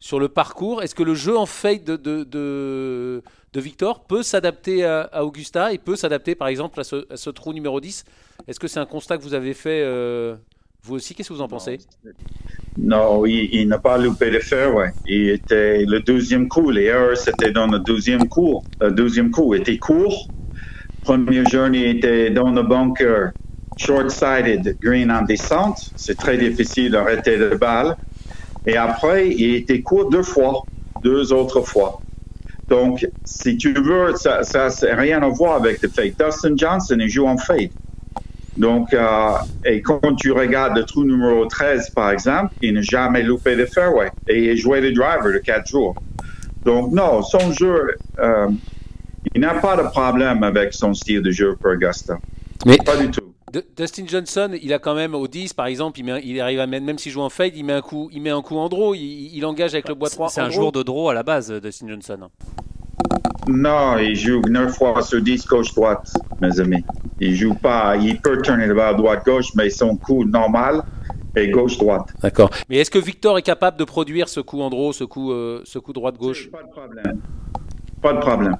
sur 0.00 0.20
le 0.20 0.28
parcours. 0.28 0.82
Est-ce 0.82 0.94
que 0.94 1.02
le 1.02 1.14
jeu 1.14 1.38
en 1.38 1.46
fade 1.46 1.84
de, 1.84 1.96
de, 1.96 2.24
de, 2.24 3.60
Victor 3.60 4.04
peut 4.04 4.22
s'adapter 4.22 4.84
à, 4.84 5.24
Augusta 5.24 5.72
et 5.72 5.78
peut 5.78 5.96
s'adapter 5.96 6.34
par 6.34 6.48
exemple 6.48 6.78
à 6.78 6.84
ce, 6.84 7.30
trou 7.30 7.54
numéro 7.54 7.80
10 7.80 8.04
Est-ce 8.48 8.60
que 8.60 8.68
c'est 8.68 8.80
un 8.80 8.86
constat 8.86 9.16
que 9.16 9.22
vous 9.22 9.32
avez 9.32 9.54
fait 9.54 9.80
euh, 9.82 10.36
vous 10.84 10.96
aussi 10.96 11.14
Qu'est-ce 11.14 11.30
que 11.30 11.34
vous 11.34 11.40
en 11.40 11.48
pensez? 11.48 11.78
non, 12.76 13.24
il, 13.24 13.66
n'a 13.68 13.78
pas 13.78 13.96
loupé 13.96 14.30
le 14.30 14.40
fairway. 14.40 14.92
Il 15.06 15.30
était 15.30 15.84
le 15.86 16.00
deuxième 16.00 16.48
coup. 16.48 16.70
Les 16.70 16.84
erreurs, 16.84 17.16
c'était 17.16 17.52
dans 17.52 17.66
le 17.66 17.78
deuxième 17.78 18.28
coup. 18.28 18.62
Le 18.80 18.90
deuxième 18.90 19.30
coup 19.30 19.54
était 19.54 19.78
court. 19.78 20.28
Première 21.02 21.48
journée 21.48 21.90
était 21.90 22.30
dans 22.30 22.50
le 22.50 22.62
bunker, 22.62 23.30
short-sided, 23.76 24.76
green 24.80 25.10
en 25.10 25.22
descente. 25.22 25.92
C'est 25.96 26.18
très 26.18 26.36
difficile 26.36 26.92
d'arrêter 26.92 27.36
la 27.36 27.56
balle. 27.56 27.96
Et 28.66 28.76
après, 28.76 29.30
il 29.30 29.54
était 29.54 29.80
court 29.80 30.10
deux 30.10 30.22
fois, 30.22 30.64
deux 31.02 31.32
autres 31.32 31.62
fois. 31.62 32.00
Donc, 32.68 33.06
si 33.24 33.56
tu 33.56 33.72
veux, 33.72 34.14
ça 34.16 34.40
n'a 34.82 34.96
rien 34.96 35.22
à 35.22 35.28
voir 35.28 35.56
avec 35.56 35.80
le 35.82 35.88
fade. 35.88 36.14
Dustin 36.18 36.56
Johnson, 36.56 36.96
il 36.98 37.08
joue 37.08 37.26
en 37.26 37.36
fade. 37.38 37.70
Donc, 38.56 38.94
euh, 38.94 39.32
et 39.64 39.82
quand 39.82 40.00
tu 40.16 40.30
regardes 40.30 40.76
le 40.76 40.84
trou 40.84 41.04
numéro 41.04 41.46
13, 41.46 41.90
par 41.90 42.10
exemple, 42.10 42.54
il 42.62 42.74
n'a 42.74 42.82
jamais 42.82 43.22
loupé 43.22 43.54
le 43.54 43.66
fairway 43.66 44.10
et 44.28 44.52
il 44.52 44.56
joué 44.56 44.80
le 44.80 44.92
driver 44.92 45.32
de 45.32 45.38
4 45.38 45.68
jours. 45.68 45.94
Donc, 46.64 46.92
non, 46.92 47.22
son 47.22 47.52
jeu, 47.52 47.96
euh, 48.20 48.48
il 49.34 49.40
n'a 49.40 49.54
pas 49.54 49.76
de 49.76 49.82
problème 49.88 50.42
avec 50.44 50.72
son 50.72 50.94
style 50.94 51.20
de 51.20 51.30
jeu 51.30 51.56
pour 51.60 51.72
Augusta. 51.72 52.18
Mais 52.64 52.76
pas 52.76 52.96
du 52.96 53.10
tout. 53.10 53.34
Dustin 53.76 54.04
Johnson, 54.06 54.50
il 54.60 54.72
a 54.72 54.78
quand 54.78 54.94
même 54.94 55.14
au 55.14 55.28
10 55.28 55.52
par 55.52 55.66
exemple, 55.66 56.00
il, 56.00 56.20
il 56.24 56.40
arrive 56.40 56.60
à 56.60 56.66
mettre, 56.66 56.84
même 56.84 56.98
s'il 56.98 57.12
joue 57.12 57.20
en 57.20 57.28
fade, 57.28 57.56
il 57.56 57.64
met 57.64 57.72
un 57.72 57.82
coup, 57.82 58.08
il 58.12 58.20
met 58.20 58.30
un 58.30 58.42
coup 58.42 58.56
en 58.56 58.68
draw, 58.68 58.94
il, 58.94 59.44
engage 59.44 59.74
avec 59.74 59.88
le 59.88 59.94
bois 59.94 60.10
3. 60.10 60.28
C'est 60.28 60.40
un 60.40 60.50
joueur 60.50 60.72
de 60.72 60.82
draw 60.82 61.08
à 61.08 61.14
la 61.14 61.22
base, 61.22 61.52
Dustin 61.52 61.88
Johnson. 61.88 62.28
Non, 63.48 63.98
il 63.98 64.16
joue 64.16 64.40
9 64.40 64.74
fois 64.74 65.02
sur 65.02 65.20
10 65.20 65.46
gauche-droite, 65.46 66.12
mes 66.40 66.58
amis. 66.60 66.84
Il 67.20 67.36
joue 67.36 67.54
pas, 67.54 67.96
il 67.96 68.18
peut 68.20 68.40
tourner 68.42 68.66
le 68.66 68.74
ball 68.74 68.96
droite-gauche, 68.96 69.48
mais 69.54 69.70
son 69.70 69.96
coup 69.96 70.24
normal 70.24 70.82
est 71.36 71.48
gauche-droite. 71.48 72.08
D'accord. 72.22 72.50
Mais 72.68 72.78
est-ce 72.78 72.90
que 72.90 72.98
Victor 72.98 73.38
est 73.38 73.42
capable 73.42 73.76
de 73.76 73.84
produire 73.84 74.28
ce 74.28 74.40
coup 74.40 74.60
en 74.60 74.70
draw, 74.70 74.92
ce 74.92 75.04
coup, 75.04 75.32
euh, 75.32 75.60
ce 75.64 75.78
coup 75.78 75.92
droite-gauche 75.92 76.50
Pas 76.50 76.62
de 76.62 76.70
problème. 76.70 77.20
Pas 78.00 78.12
de 78.14 78.20
problème. 78.20 78.56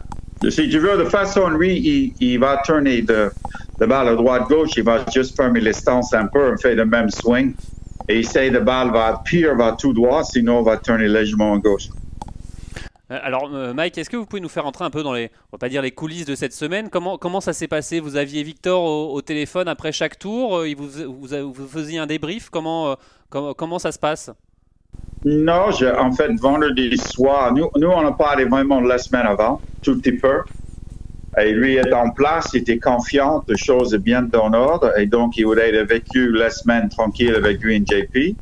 Si 0.48 0.68
tu 0.68 0.78
veux, 0.78 0.98
de 0.98 1.04
façon, 1.04 1.48
lui, 1.48 1.78
il, 1.78 2.14
il 2.20 2.38
va 2.38 2.58
tourner 2.64 3.02
de, 3.02 3.30
de 3.80 3.86
balle 3.86 4.08
à 4.08 4.14
droite-gauche, 4.14 4.70
il 4.76 4.84
va 4.84 5.04
juste 5.14 5.36
fermer 5.36 5.60
les 5.60 5.72
stances 5.72 6.12
un 6.12 6.26
peu, 6.26 6.52
on 6.52 6.56
fait 6.58 6.74
le 6.74 6.84
même 6.84 7.08
swing. 7.08 7.54
Et 8.08 8.18
il 8.18 8.26
sait 8.26 8.50
de 8.50 8.58
balle 8.58 8.90
va 8.92 9.22
pire, 9.24 9.56
va 9.56 9.72
tout 9.72 9.94
droit, 9.94 10.24
sinon 10.24 10.62
va 10.62 10.76
tourner 10.76 11.08
légèrement 11.08 11.54
à 11.54 11.58
gauche. 11.58 11.88
Euh, 13.11 13.18
Alors, 13.23 13.50
euh, 13.52 13.75
Mike, 13.75 13.99
est-ce 13.99 14.08
que 14.08 14.16
vous 14.16 14.26
pouvez 14.26 14.40
nous 14.40 14.49
faire 14.49 14.66
entrer 14.66 14.84
un 14.84 14.90
peu 14.90 15.02
dans 15.02 15.12
les, 15.12 15.30
on 15.52 15.56
va 15.56 15.58
pas 15.58 15.68
dire 15.68 15.82
les 15.82 15.90
coulisses 15.90 16.25
de 16.25 16.34
cette 16.34 16.52
semaine? 16.52 16.88
Comment, 16.88 17.18
comment 17.18 17.40
ça 17.40 17.52
s'est 17.52 17.68
passé? 17.68 18.00
Vous 18.00 18.16
aviez 18.16 18.42
Victor 18.42 18.82
au, 18.82 19.20
téléphone 19.20 19.68
après 19.68 19.92
chaque 19.92 20.18
tour 20.18 20.58
euh, 20.58 20.68
il 20.68 20.76
vous, 20.76 20.88
vous, 20.88 21.52
vous, 21.52 21.66
faisiez 21.66 21.99
un 21.99 22.06
débrief? 22.06 22.49
Comment, 22.50 22.96
comment, 23.28 23.52
comment 23.52 23.78
ça 23.78 23.92
se 23.92 23.99
passe? 23.99 24.30
Non, 25.25 25.70
je, 25.70 25.87
en 25.87 26.12
fait, 26.12 26.32
vendredi 26.40 26.96
soir, 26.96 27.52
nous, 27.52 27.68
nous 27.76 27.88
on 27.88 28.06
a 28.06 28.12
parlé 28.12 28.44
vraiment 28.44 28.80
la 28.80 28.99
semaine 28.99 29.26
avant, 29.26 29.61
tout 29.82 29.99
petit 29.99 30.12
peu. 30.12 30.42
Et 31.38 31.52
lui 31.52 31.76
est 31.76 31.92
en 31.92 32.11
place, 32.11 32.50
il 32.54 32.61
était 32.61 32.78
confiant, 32.78 33.42
les 33.49 33.56
choses 33.56 33.94
bien 33.96 34.23
dans 34.23 34.50
l'ordre, 34.50 34.96
et 34.96 35.06
donc 35.06 35.37
il 35.37 35.46
aurait 35.46 35.84
vécu 35.84 36.30
la 36.30 36.49
semaine 36.49 36.88
tranquille 36.88 37.34
avec 37.34 37.61
lui 37.61 37.76
et 37.76 37.84
JP. 37.84 38.37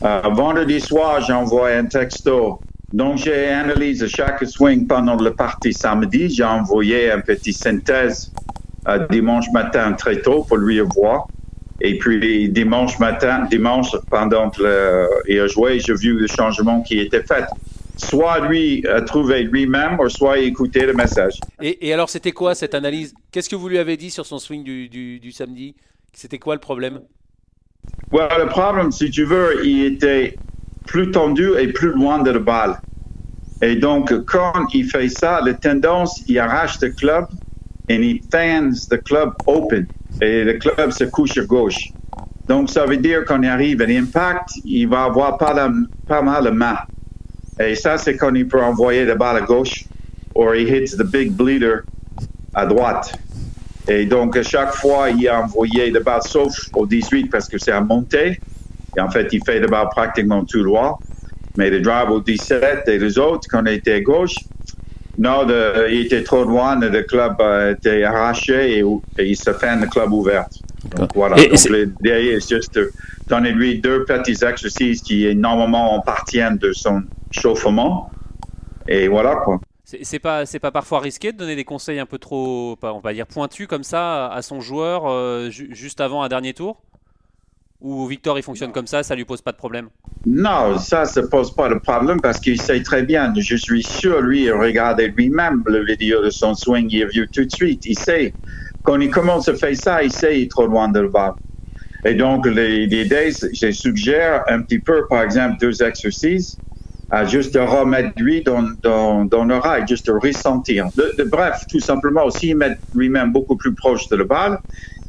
Vendredi 0.00 0.80
soir, 0.80 1.20
j'ai 1.20 1.34
envoyé 1.34 1.76
un 1.76 1.84
texto. 1.84 2.60
Donc, 2.92 3.18
j'ai 3.18 3.48
analysé 3.48 4.08
chaque 4.08 4.44
swing 4.46 4.86
pendant 4.86 5.16
le 5.16 5.32
parti 5.34 5.72
samedi. 5.72 6.30
J'ai 6.30 6.44
envoyé 6.44 7.10
un 7.10 7.20
petit 7.20 7.52
synthèse 7.52 8.32
euh, 8.88 9.06
dimanche 9.08 9.50
matin 9.52 9.92
très 9.92 10.22
tôt 10.22 10.44
pour 10.44 10.56
lui 10.56 10.80
voir. 10.80 11.26
Et 11.80 11.98
puis, 11.98 12.48
dimanche 12.48 12.98
matin, 12.98 13.46
dimanche, 13.50 13.94
pendant 14.08 14.50
qu'il 14.50 14.66
a 14.66 15.46
joué, 15.48 15.78
j'ai 15.80 15.94
vu 15.94 16.18
le 16.18 16.26
changement 16.26 16.80
qui 16.82 17.00
était 17.00 17.22
fait 17.22 17.44
soit 17.96 18.46
lui 18.46 18.86
a 18.86 19.00
trouvé 19.00 19.42
lui-même, 19.42 19.98
ou 19.98 20.08
soit 20.08 20.38
écouté 20.38 20.86
le 20.86 20.92
message. 20.92 21.40
Et, 21.60 21.88
et 21.88 21.92
alors, 21.92 22.10
c'était 22.10 22.32
quoi 22.32 22.54
cette 22.54 22.74
analyse? 22.74 23.14
Qu'est-ce 23.32 23.48
que 23.48 23.56
vous 23.56 23.68
lui 23.68 23.78
avez 23.78 23.96
dit 23.96 24.10
sur 24.10 24.26
son 24.26 24.38
swing 24.38 24.62
du, 24.62 24.88
du, 24.88 25.18
du 25.18 25.32
samedi? 25.32 25.74
C'était 26.12 26.38
quoi 26.38 26.54
le 26.54 26.60
problème? 26.60 27.00
Well, 28.12 28.28
Le 28.38 28.48
problème, 28.48 28.92
si 28.92 29.10
tu 29.10 29.24
veux, 29.24 29.64
il 29.64 29.84
était 29.84 30.36
plus 30.86 31.10
tendu 31.10 31.50
et 31.58 31.68
plus 31.72 31.92
loin 31.92 32.22
de 32.22 32.30
la 32.30 32.38
balle. 32.38 32.76
Et 33.62 33.76
donc, 33.76 34.12
quand 34.26 34.66
il 34.74 34.84
fait 34.84 35.08
ça, 35.08 35.40
la 35.44 35.54
tendance, 35.54 36.22
il 36.28 36.38
arrache 36.38 36.80
le 36.80 36.90
club 36.90 37.26
et 37.88 37.96
il 37.96 38.20
fans 38.30 38.70
le 38.90 38.96
club 38.98 39.32
open. 39.46 39.86
Et 40.20 40.44
le 40.44 40.54
club 40.54 40.90
se 40.90 41.04
couche 41.04 41.38
à 41.38 41.44
gauche. 41.44 41.88
Donc, 42.48 42.70
ça 42.70 42.86
veut 42.86 42.96
dire 42.96 43.24
qu'on 43.24 43.42
arrive 43.42 43.82
à 43.82 43.86
l'impact, 43.86 44.50
il 44.64 44.86
va 44.88 45.04
avoir 45.04 45.36
pas, 45.38 45.52
la, 45.52 45.70
pas 46.06 46.22
mal 46.22 46.44
de 46.44 46.50
main. 46.50 46.76
Et 47.58 47.74
ça, 47.74 47.98
c'est 47.98 48.16
quand 48.16 48.34
il 48.34 48.46
peut 48.46 48.62
envoyer 48.62 49.04
la 49.04 49.14
balle 49.14 49.38
à 49.38 49.40
gauche 49.40 49.84
ou 50.34 50.52
il 50.52 50.68
hits 50.68 50.96
the 50.96 51.02
big 51.02 51.32
bleeder 51.32 51.80
à 52.54 52.66
droite. 52.66 53.12
Et 53.88 54.04
donc, 54.04 54.36
à 54.36 54.42
chaque 54.42 54.74
fois, 54.74 55.10
il 55.10 55.26
a 55.28 55.42
envoyé 55.42 55.90
la 55.90 56.00
balle, 56.00 56.22
sauf 56.22 56.52
au 56.74 56.86
18 56.86 57.30
parce 57.30 57.48
que 57.48 57.58
c'est 57.58 57.72
à 57.72 57.80
monter. 57.80 58.38
Et 58.96 59.00
en 59.00 59.10
fait, 59.10 59.28
il 59.32 59.42
fait 59.44 59.60
la 59.60 59.66
balle 59.66 59.88
pratiquement 59.90 60.44
tout 60.44 60.62
droit. 60.62 60.98
Mais 61.56 61.70
le 61.70 61.80
drive 61.80 62.10
au 62.10 62.20
17 62.20 62.86
et 62.88 62.98
les 62.98 63.18
autres, 63.18 63.46
quand 63.50 63.62
il 63.66 63.72
était 63.74 63.94
à 63.94 64.00
gauche, 64.00 64.34
non, 65.18 65.44
de, 65.46 65.88
il 65.90 66.02
était 66.06 66.22
trop 66.22 66.44
loin, 66.44 66.78
le 66.78 67.02
club 67.02 67.40
a 67.40 67.70
été 67.70 68.04
arraché 68.04 68.78
et, 68.78 68.84
et 69.18 69.24
il 69.26 69.36
se 69.36 69.52
fait 69.54 69.74
le 69.76 69.86
club 69.86 70.12
ouvert. 70.12 70.46
Donc, 70.96 71.10
voilà. 71.14 71.38
Et- 71.38 71.44
et 71.44 71.48
Donc, 71.48 71.58
c'est- 71.58 71.68
le 71.70 71.86
derrière, 72.02 72.40
c'est 72.42 72.56
juste 72.56 72.74
de 72.74 72.92
donner 73.26 73.52
lui 73.52 73.80
deux 73.80 74.04
petits 74.04 74.32
exercices 74.44 75.00
qui 75.02 75.34
normalement 75.34 75.98
appartiennent 76.00 76.58
de 76.58 76.72
son 76.72 77.02
chauffement. 77.30 78.10
Et 78.86 79.08
voilà, 79.08 79.36
quoi. 79.36 79.58
C'est 79.84 80.04
c'est 80.04 80.18
pas, 80.18 80.44
c'est 80.46 80.58
pas 80.58 80.70
parfois 80.72 81.00
risqué 81.00 81.32
de 81.32 81.38
donner 81.38 81.56
des 81.56 81.64
conseils 81.64 81.98
un 81.98 82.06
peu 82.06 82.18
trop, 82.18 82.76
on 82.82 82.98
va 83.00 83.12
dire 83.14 83.26
pointus 83.26 83.66
comme 83.68 83.84
ça 83.84 84.26
à 84.28 84.42
son 84.42 84.60
joueur 84.60 85.04
euh, 85.06 85.48
ju- 85.48 85.68
juste 85.72 86.00
avant 86.00 86.22
un 86.22 86.28
dernier 86.28 86.52
tour? 86.54 86.82
Ou 87.80 88.06
Victor 88.06 88.38
il 88.38 88.42
fonctionne 88.42 88.72
comme 88.72 88.86
ça, 88.86 89.02
ça 89.02 89.14
lui 89.14 89.24
pose 89.24 89.42
pas 89.42 89.52
de 89.52 89.56
problème? 89.56 89.88
Non, 90.24 90.78
ça 90.78 91.04
ne 91.16 91.22
pose 91.26 91.54
pas 91.54 91.68
de 91.68 91.74
problème 91.74 92.20
parce 92.20 92.40
qu'il 92.40 92.60
sait 92.60 92.82
très 92.82 93.02
bien. 93.02 93.32
Je 93.36 93.56
suis 93.56 93.82
sûr, 93.82 94.20
lui, 94.22 94.44
il 94.44 94.52
regardait 94.52 95.08
lui-même 95.08 95.62
la 95.68 95.82
vidéo 95.84 96.22
de 96.24 96.30
son 96.30 96.54
swing, 96.54 96.88
il 96.90 97.02
a 97.04 97.06
vu 97.06 97.28
tout 97.32 97.44
de 97.44 97.50
suite. 97.52 97.84
Il 97.86 97.98
sait, 97.98 98.34
quand 98.82 98.98
il 98.98 99.10
commence 99.10 99.48
à 99.48 99.54
faire 99.54 99.76
ça, 99.76 100.02
il 100.02 100.10
sait 100.10 100.32
qu'il 100.32 100.42
est 100.44 100.50
trop 100.50 100.66
loin 100.66 100.88
de 100.88 101.00
le 101.00 101.08
balle. 101.08 101.34
Et 102.04 102.14
donc, 102.14 102.46
les, 102.46 102.86
les 102.86 103.02
idées, 103.04 103.30
je 103.52 103.70
suggère 103.72 104.42
un 104.48 104.62
petit 104.62 104.78
peu, 104.78 105.06
par 105.08 105.22
exemple, 105.22 105.56
deux 105.60 105.82
exercices, 105.82 106.56
à 107.10 107.24
juste 107.24 107.54
remettre 107.56 108.10
lui 108.16 108.42
dans, 108.42 108.64
dans, 108.82 109.24
dans 109.24 109.44
l'oreille, 109.44 109.84
juste 109.88 110.06
de 110.06 110.12
ressentir. 110.12 110.88
De, 110.96 111.14
de- 111.18 111.24
bref, 111.24 111.64
tout 111.70 111.80
simplement, 111.80 112.28
s'il 112.30 112.56
met 112.56 112.76
lui-même 112.94 113.32
beaucoup 113.32 113.56
plus 113.56 113.74
proche 113.74 114.08
de 114.08 114.16
la 114.16 114.24
balle, 114.24 114.58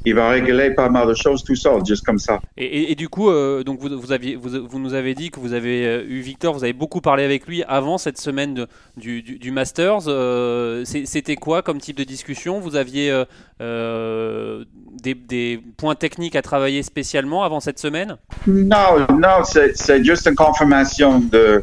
il 0.08 0.16
va 0.16 0.30
régler 0.30 0.72
pas 0.72 0.90
mal 0.90 1.08
de 1.08 1.14
choses 1.14 1.44
tout 1.44 1.56
seul, 1.56 1.86
juste 1.86 2.06
comme 2.06 2.20
ça. 2.20 2.40
Et, 2.58 2.66
et- 2.66 2.92
et 2.92 2.96
du 2.96 3.10
coup, 3.10 3.30
euh, 3.30 3.64
donc 3.64 3.80
vous, 3.80 3.90
vous, 4.00 4.12
aviez, 4.12 4.36
vous, 4.36 4.50
vous 4.68 4.80
nous 4.80 4.94
avez 4.94 5.14
dit 5.14 5.30
que 5.32 5.40
vous 5.40 5.54
avez 5.54 5.86
euh, 5.86 6.04
eu 6.08 6.20
Victor, 6.22 6.54
vous 6.54 6.64
avez 6.64 6.74
beaucoup 6.74 7.02
parlé 7.02 7.24
avec 7.24 7.48
lui 7.48 7.64
avant 7.64 7.98
cette 7.98 8.18
semaine 8.18 8.54
de- 8.54 8.68
du, 8.96 9.22
du- 9.22 9.38
du 9.40 9.52
Masters. 9.52 10.08
Euh, 10.08 10.84
C'était 10.86 11.36
quoi 11.36 11.62
comme 11.62 11.80
type 11.80 11.98
de 11.98 12.04
discussion? 12.04 12.60
Vous 12.60 12.76
aviez 12.76 13.24
euh, 13.62 14.64
des, 15.04 15.14
des 15.14 15.60
points 15.78 15.96
techniques 15.96 16.36
à 16.36 16.42
travailler 16.42 16.84
spécialement 16.84 17.44
avant 17.44 17.60
cette 17.60 17.80
semaine? 17.80 18.18
Non, 18.48 19.06
non, 19.14 19.44
c'est 19.44 20.04
juste 20.04 20.28
une 20.28 20.36
confirmation 20.36 21.20
de 21.20 21.62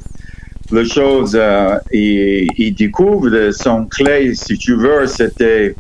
les 0.73 0.85
choses. 0.87 1.39
Il, 1.93 2.49
il 2.57 2.75
découvre 2.75 3.31
de 3.31 3.51
son 3.51 3.87
clé, 3.87 4.35
si 4.35 4.57
tu 4.59 4.75
veux, 4.77 5.07
c'était 5.07 5.75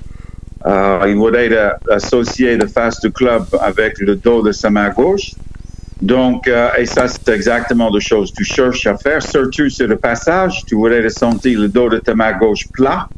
il 1.06 1.14
voulait 1.16 1.48
de- 1.48 1.92
associer 1.92 2.56
le 2.56 2.66
face 2.66 3.00
du 3.00 3.10
club 3.10 3.44
avec 3.60 3.98
le 3.98 4.16
dos 4.16 4.42
de 4.42 4.52
sa 4.52 4.70
main 4.70 4.90
gauche. 4.90 5.32
Donc, 6.00 6.48
euh, 6.48 6.68
et 6.78 6.86
ça, 6.86 7.06
c'est 7.08 7.28
exactement 7.28 7.88
la 7.90 8.00
chose 8.00 8.30
que 8.30 8.36
tu 8.38 8.44
cherches 8.44 8.86
à 8.86 8.96
faire, 8.96 9.22
surtout 9.22 9.68
sur 9.70 9.86
le 9.86 9.96
passage. 9.96 10.62
Tu 10.66 10.74
voulais 10.74 11.02
de 11.02 11.08
sentir 11.08 11.60
le 11.60 11.68
dos 11.68 11.88
de 11.88 11.98
ta 11.98 12.14
main 12.14 12.32
gauche 12.32 12.66
plat, 12.72 13.08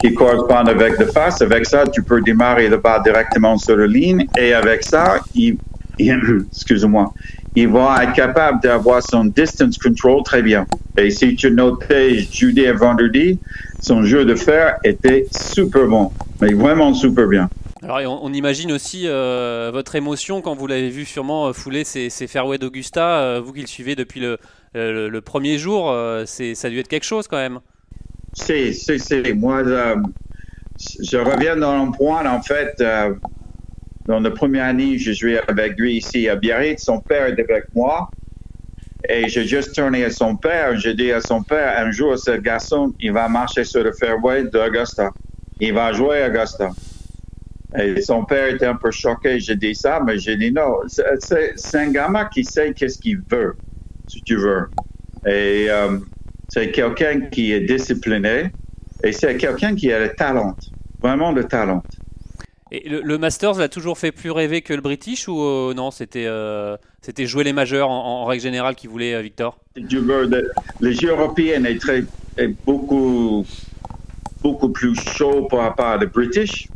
qui 0.00 0.14
correspond 0.14 0.56
avec 0.66 0.98
le 0.98 1.06
face. 1.06 1.40
Avec 1.42 1.66
ça, 1.66 1.84
tu 1.86 2.02
peux 2.02 2.20
démarrer 2.20 2.68
le 2.68 2.76
bas 2.76 3.00
directement 3.00 3.56
sur 3.56 3.76
la 3.76 3.86
ligne. 3.86 4.26
Et 4.36 4.52
avec 4.52 4.84
ça, 4.84 5.18
il, 5.34 5.56
il- 5.98 6.44
excuse-moi, 6.52 7.12
il 7.60 7.68
va 7.68 8.02
être 8.04 8.12
capable 8.14 8.60
d'avoir 8.62 9.02
son 9.02 9.24
distance 9.24 9.78
control 9.78 10.22
très 10.24 10.42
bien. 10.42 10.66
Et 10.96 11.10
si 11.10 11.34
tu 11.36 11.50
notais 11.50 12.18
jeudi 12.30 12.60
et 12.60 12.72
vendredi, 12.72 13.38
son 13.80 14.02
jeu 14.02 14.24
de 14.24 14.34
fer 14.34 14.76
était 14.84 15.26
super 15.30 15.86
bon, 15.86 16.10
mais 16.40 16.52
vraiment 16.54 16.92
super 16.94 17.26
bien. 17.26 17.48
Alors, 17.82 18.22
on, 18.24 18.32
imagine 18.32 18.72
aussi 18.72 19.04
euh, 19.06 19.70
votre 19.72 19.94
émotion 19.94 20.40
quand 20.42 20.54
vous 20.56 20.66
l'avez 20.66 20.88
vu 20.90 21.04
sûrement 21.04 21.46
euh, 21.46 21.52
fouler 21.52 21.84
ces, 21.84 22.10
ces 22.10 22.26
fairways 22.26 22.58
d'Augusta, 22.58 23.20
euh, 23.20 23.40
vous 23.44 23.52
qui 23.52 23.60
le 23.60 23.66
suivez 23.68 23.94
depuis 23.94 24.18
le, 24.20 24.38
le- 24.74 25.08
le 25.08 25.20
premier 25.20 25.58
jour, 25.58 25.88
euh, 25.90 26.24
c'est- 26.26 26.56
ça 26.56 26.66
a 26.66 26.70
dû 26.70 26.80
être 26.80 26.88
quelque 26.88 27.04
chose 27.06 27.28
quand 27.28 27.36
même. 27.36 27.60
C'est, 28.34 28.72
c'est, 28.72 28.98
c'est. 28.98 29.32
Moi, 29.32 29.62
je 29.64 31.16
reviens 31.16 31.56
dans 31.56 31.70
un 31.72 31.90
point, 31.92 32.26
en 32.26 32.42
fait, 32.42 32.74
dans 34.08 34.20
la 34.20 34.30
première 34.30 34.64
année, 34.64 34.96
je 34.96 35.12
jouais 35.12 35.38
avec 35.48 35.78
lui 35.78 35.98
ici 35.98 36.30
à 36.30 36.34
Biarritz. 36.34 36.82
Son 36.82 36.98
père 36.98 37.26
était 37.26 37.42
avec 37.42 37.66
moi. 37.74 38.10
Et 39.06 39.28
j'ai 39.28 39.44
juste 39.44 39.74
tourné 39.74 40.02
à 40.02 40.10
son 40.10 40.34
père. 40.34 40.76
J'ai 40.78 40.94
dit 40.94 41.12
à 41.12 41.20
son 41.20 41.42
père, 41.42 41.78
un 41.78 41.90
jour, 41.90 42.18
ce 42.18 42.30
garçon, 42.30 42.94
il 43.00 43.12
va 43.12 43.28
marcher 43.28 43.64
sur 43.64 43.84
le 43.84 43.92
fairway 43.92 44.44
d'Augusta. 44.44 45.10
Il 45.60 45.74
va 45.74 45.92
jouer 45.92 46.22
à 46.22 46.28
Augusta. 46.28 46.70
Et 47.78 48.00
son 48.00 48.24
père 48.24 48.48
était 48.54 48.64
un 48.64 48.76
peu 48.76 48.90
choqué. 48.90 49.38
J'ai 49.40 49.56
dit 49.56 49.74
ça, 49.74 50.00
mais 50.04 50.18
j'ai 50.18 50.36
dit 50.36 50.52
non. 50.52 50.78
C'est, 50.86 51.74
un 51.74 51.90
gamin 51.90 52.24
qui 52.32 52.44
sait 52.44 52.72
qu'est-ce 52.72 52.98
qu'il 52.98 53.20
veut, 53.30 53.56
si 54.08 54.22
tu 54.22 54.36
veux. 54.36 54.70
Et 55.26 55.66
euh, 55.68 55.98
c'est 56.48 56.70
quelqu'un 56.70 57.20
qui 57.30 57.52
est 57.52 57.60
discipliné 57.60 58.52
et 59.04 59.12
c'est 59.12 59.36
quelqu'un 59.36 59.74
qui 59.74 59.92
a 59.92 60.00
le 60.00 60.14
talent, 60.14 60.56
vraiment 61.02 61.30
le 61.30 61.44
talent. 61.44 61.82
Et 62.70 62.88
le, 62.88 63.18
Masters 63.18 63.58
l'a 63.58 63.68
toujours 63.68 63.96
fait 63.98 64.12
plus 64.12 64.30
rêver 64.30 64.60
que 64.62 64.74
le 64.74 64.80
British 64.80 65.26
ou 65.28 65.40
euh, 65.40 65.74
non 65.74 65.90
C'était 65.90 66.26
euh, 66.26 66.76
c'était 67.00 67.26
jouer 67.26 67.44
les 67.44 67.52
majeurs 67.52 67.88
en, 67.90 68.24
règle 68.24 68.42
générale 68.42 68.74
qui 68.74 68.86
voulait 68.86 69.14
euh, 69.14 69.22
Victor? 69.22 69.58
Les 69.76 70.92
jeux 70.92 71.10
européens 71.10 71.64
est 71.64 72.48
beaucoup, 72.66 73.46
beaucoup 74.42 74.68
plus 74.68 74.94
chaud 74.94 75.46
par 75.50 75.60
rapport 75.60 75.98
aux 76.02 76.06
British. 76.06 76.68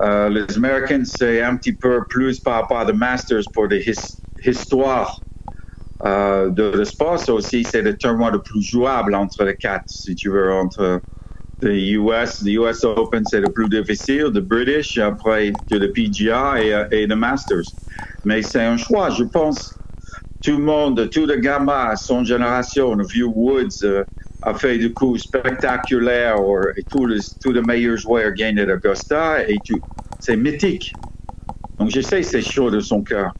Euh, 0.00 0.28
les 0.28 0.56
Américains, 0.56 1.02
c'est 1.04 1.42
un 1.42 1.56
petit 1.56 1.72
peu 1.72 2.02
plus 2.08 2.40
par 2.40 2.62
rapport 2.62 2.88
aux 2.88 2.92
Masters 2.92 3.42
pour 3.52 3.68
des 3.68 3.80
his- 3.88 4.20
histoires 4.44 5.20
de 6.04 6.76
l'espace. 6.76 7.28
Aussi, 7.28 7.64
c'est 7.64 7.82
le 7.82 7.96
tournoi 7.96 8.30
le 8.30 8.40
plus 8.40 8.62
jouable 8.62 9.14
entre 9.14 9.44
les 9.44 9.56
quatre, 9.56 9.88
si 9.88 10.14
tu 10.14 10.30
veux, 10.30 10.52
entre 10.52 11.00
le 11.62 11.74
US. 11.74 12.42
Le 12.42 12.52
US 12.52 12.84
Open, 12.84 13.24
c'est 13.26 13.40
le 13.40 13.50
plus 13.50 13.68
difficile, 13.68 14.30
le 14.32 14.40
British, 14.40 14.98
après 14.98 15.52
le 15.70 15.86
PGA 15.92 16.62
et, 16.62 17.02
et 17.02 17.06
le 17.06 17.16
Masters. 17.16 17.64
Mais 18.24 18.42
c'est 18.42 18.62
un 18.62 18.76
choix, 18.76 19.10
je 19.10 19.24
pense. 19.24 19.74
tout 20.42 20.52
le 20.52 20.62
monde, 20.62 21.08
tous 21.10 21.26
les 21.26 21.40
gamins 21.40 21.88
à 21.90 21.96
son 21.96 22.24
génération, 22.24 22.94
le 22.94 23.04
vieux 23.06 23.26
Woods 23.26 23.84
euh, 23.84 24.04
a 24.42 24.54
fait 24.54 24.78
des 24.78 24.92
coups 24.92 25.22
spectaculaires, 25.22 26.36
et 26.76 26.82
tous 26.84 27.06
les, 27.06 27.18
tous 27.40 27.52
les 27.52 27.62
meilleurs 27.62 27.96
joueurs 27.96 28.32
gagnent 28.32 28.62
l'Augusta, 28.62 29.48
et 29.48 29.58
tout. 29.64 29.80
C'est 30.20 30.36
mythique. 30.36 30.92
Donc 31.78 31.90
j'essaie, 31.90 32.22
c'est 32.22 32.42
chaud 32.42 32.70
de 32.70 32.80
son 32.80 33.02
cœur. 33.02 33.32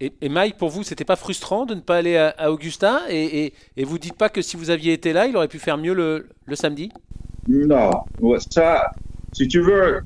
Et, 0.00 0.28
Mike, 0.28 0.56
pour 0.56 0.70
vous, 0.70 0.82
c'était 0.82 1.04
pas 1.04 1.16
frustrant 1.16 1.66
de 1.66 1.74
ne 1.74 1.80
pas 1.80 1.96
aller 1.96 2.16
à, 2.16 2.50
Augusta? 2.50 3.02
Et, 3.10 3.52
et, 3.76 3.84
vous 3.84 3.98
dites 3.98 4.16
pas 4.16 4.28
que 4.28 4.40
si 4.40 4.56
vous 4.56 4.70
aviez 4.70 4.92
été 4.94 5.12
là, 5.12 5.26
il 5.26 5.36
aurait 5.36 5.48
pu 5.48 5.58
faire 5.58 5.76
mieux 5.76 5.94
le, 5.94 6.28
le 6.46 6.56
samedi? 6.56 6.90
Non, 7.48 8.04
ça, 8.50 8.92
si 9.32 9.48
tu 9.48 9.60
veux, 9.60 10.02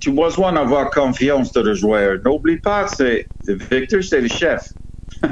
tu 0.00 0.10
as 0.10 0.12
besoin 0.12 0.52
d'avoir 0.52 0.90
confiance 0.90 1.52
dans 1.52 1.62
le 1.62 1.74
joueur. 1.74 2.18
N'oublie 2.24 2.58
pas, 2.58 2.88
c'est 2.88 3.26
Victor, 3.46 4.02
c'est 4.02 4.20
le 4.20 4.28
chef. 4.28 4.72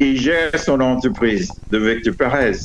il 0.00 0.20
gère 0.20 0.58
son 0.58 0.80
entreprise 0.80 1.50
de 1.70 1.78
Victor 1.78 2.14
Perez. 2.14 2.58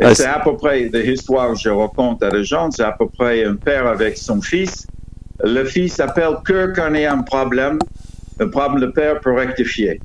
Et 0.00 0.14
c'est 0.14 0.26
à 0.26 0.40
peu 0.40 0.56
près 0.56 0.90
l'histoire 0.92 1.52
que 1.52 1.58
je 1.58 1.68
raconte 1.68 2.22
à 2.22 2.30
les 2.30 2.44
gens, 2.44 2.70
c'est 2.70 2.82
à 2.82 2.92
peu 2.92 3.08
près 3.08 3.44
un 3.44 3.56
père 3.56 3.86
avec 3.86 4.16
son 4.16 4.40
fils. 4.40 4.86
Le 5.42 5.64
fils 5.64 6.00
appelle 6.00 6.36
que 6.44 6.72
quand 6.74 6.92
il 6.94 7.02
y 7.02 7.04
a 7.04 7.12
un 7.12 7.22
problème, 7.22 7.78
le 8.38 8.50
problème 8.50 8.80
le 8.80 8.92
père 8.92 9.20
peut 9.20 9.32
rectifier. 9.32 10.00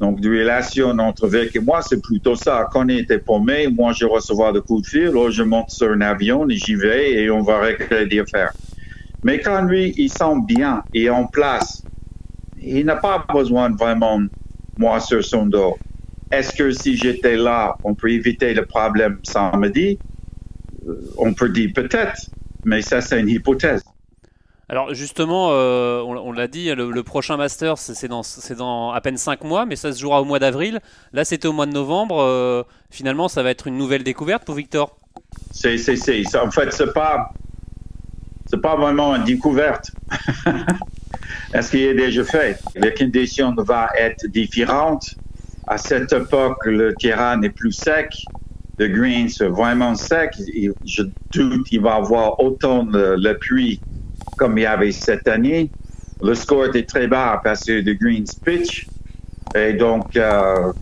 Donc, 0.00 0.20
de 0.20 0.30
relation 0.30 0.88
entre 0.98 1.28
Vic 1.28 1.54
et 1.54 1.60
moi, 1.60 1.82
c'est 1.82 2.00
plutôt 2.02 2.34
ça. 2.34 2.66
Quand 2.72 2.88
il 2.88 3.00
était 3.00 3.18
paumé, 3.18 3.68
moi, 3.68 3.92
je 3.92 4.06
recevoir 4.06 4.54
des 4.54 4.62
coups 4.62 4.82
de 4.82 4.86
fil, 4.88 5.08
là, 5.08 5.30
je 5.30 5.42
monte 5.42 5.70
sur 5.70 5.90
un 5.90 6.00
avion 6.00 6.48
et 6.48 6.56
j'y 6.56 6.74
vais 6.74 7.12
et 7.12 7.30
on 7.30 7.42
va 7.42 7.60
régler 7.60 8.06
des 8.06 8.20
affaires. 8.20 8.52
Mais 9.22 9.40
quand 9.40 9.62
lui, 9.62 9.92
il 9.98 10.10
sent 10.10 10.40
bien 10.46 10.82
et 10.94 11.10
en 11.10 11.26
place, 11.26 11.82
il 12.58 12.86
n'a 12.86 12.96
pas 12.96 13.26
besoin 13.32 13.70
vraiment 13.70 14.22
moi 14.78 15.00
sur 15.00 15.22
son 15.22 15.44
dos. 15.46 15.76
Est-ce 16.32 16.54
que 16.54 16.70
si 16.70 16.96
j'étais 16.96 17.36
là, 17.36 17.76
on 17.84 17.94
peut 17.94 18.10
éviter 18.10 18.54
le 18.54 18.64
problème 18.64 19.18
samedi? 19.22 19.98
Euh, 20.88 20.94
on 21.18 21.34
peut 21.34 21.50
dire 21.50 21.72
peut-être, 21.74 22.30
mais 22.64 22.80
ça, 22.80 23.02
c'est 23.02 23.20
une 23.20 23.28
hypothèse. 23.28 23.82
Alors 24.70 24.94
justement, 24.94 25.48
euh, 25.50 26.00
on, 26.00 26.30
l'a 26.30 26.46
dit, 26.46 26.72
le, 26.72 27.02
prochain 27.02 27.36
Master, 27.36 27.76
c'est 27.76 28.06
dans, 28.06 28.92
à 28.92 29.00
peine 29.00 29.16
5 29.16 29.42
mois, 29.42 29.66
mais 29.66 29.74
ça 29.74 29.92
se 29.92 29.98
jouera 29.98 30.22
au 30.22 30.24
mois 30.24 30.38
d'avril. 30.38 30.78
Là, 31.12 31.24
c'était 31.24 31.48
au 31.48 31.52
mois 31.52 31.66
de 31.66 31.72
novembre. 31.72 32.22
Euh, 32.22 32.62
finalement, 32.88 33.26
ça 33.26 33.42
va 33.42 33.50
être 33.50 33.66
une 33.66 33.76
nouvelle 33.76 34.04
découverte 34.04 34.44
pour 34.44 34.54
Victor. 34.54 34.96
C'est. 35.50 35.74
En 36.36 36.50
fait, 36.52 36.72
c'est 36.72 36.92
pas, 36.92 37.32
c'est 38.46 38.60
pas 38.60 38.76
vraiment 38.76 39.16
une 39.16 39.24
découverte. 39.24 39.90
Est-ce 41.52 41.72
qu'il 41.72 41.80
est 41.80 41.94
déjà 41.94 42.22
fait? 42.22 42.60
Les 42.76 42.94
conditions 42.94 43.52
vont 43.56 43.86
être 43.98 44.24
différentes. 44.28 45.16
À 45.66 45.78
cette 45.78 46.12
époque, 46.12 46.64
le 46.64 46.94
terrain 46.94 47.42
est 47.42 47.50
plus 47.50 47.72
sec. 47.72 48.22
Le 48.78 48.86
green, 48.86 49.28
c'est 49.28 49.48
vraiment 49.48 49.96
sec. 49.96 50.30
Je 50.86 51.02
doute 51.32 51.66
qu'il 51.66 51.80
va 51.80 51.96
avoir 51.96 52.38
autant 52.38 52.84
de 52.84 53.32
pluie 53.32 53.80
comme 54.40 54.56
il 54.56 54.62
y 54.62 54.66
avait 54.66 54.90
cette 54.90 55.28
année. 55.28 55.70
Le 56.22 56.34
score 56.34 56.64
était 56.64 56.84
très 56.84 57.06
bas 57.06 57.40
parce 57.44 57.62
que 57.62 57.82
the 57.82 57.96
Greens 58.00 58.34
pitch. 58.42 58.86
Et 59.54 59.74
donc, 59.74 60.16
euh, 60.16 60.72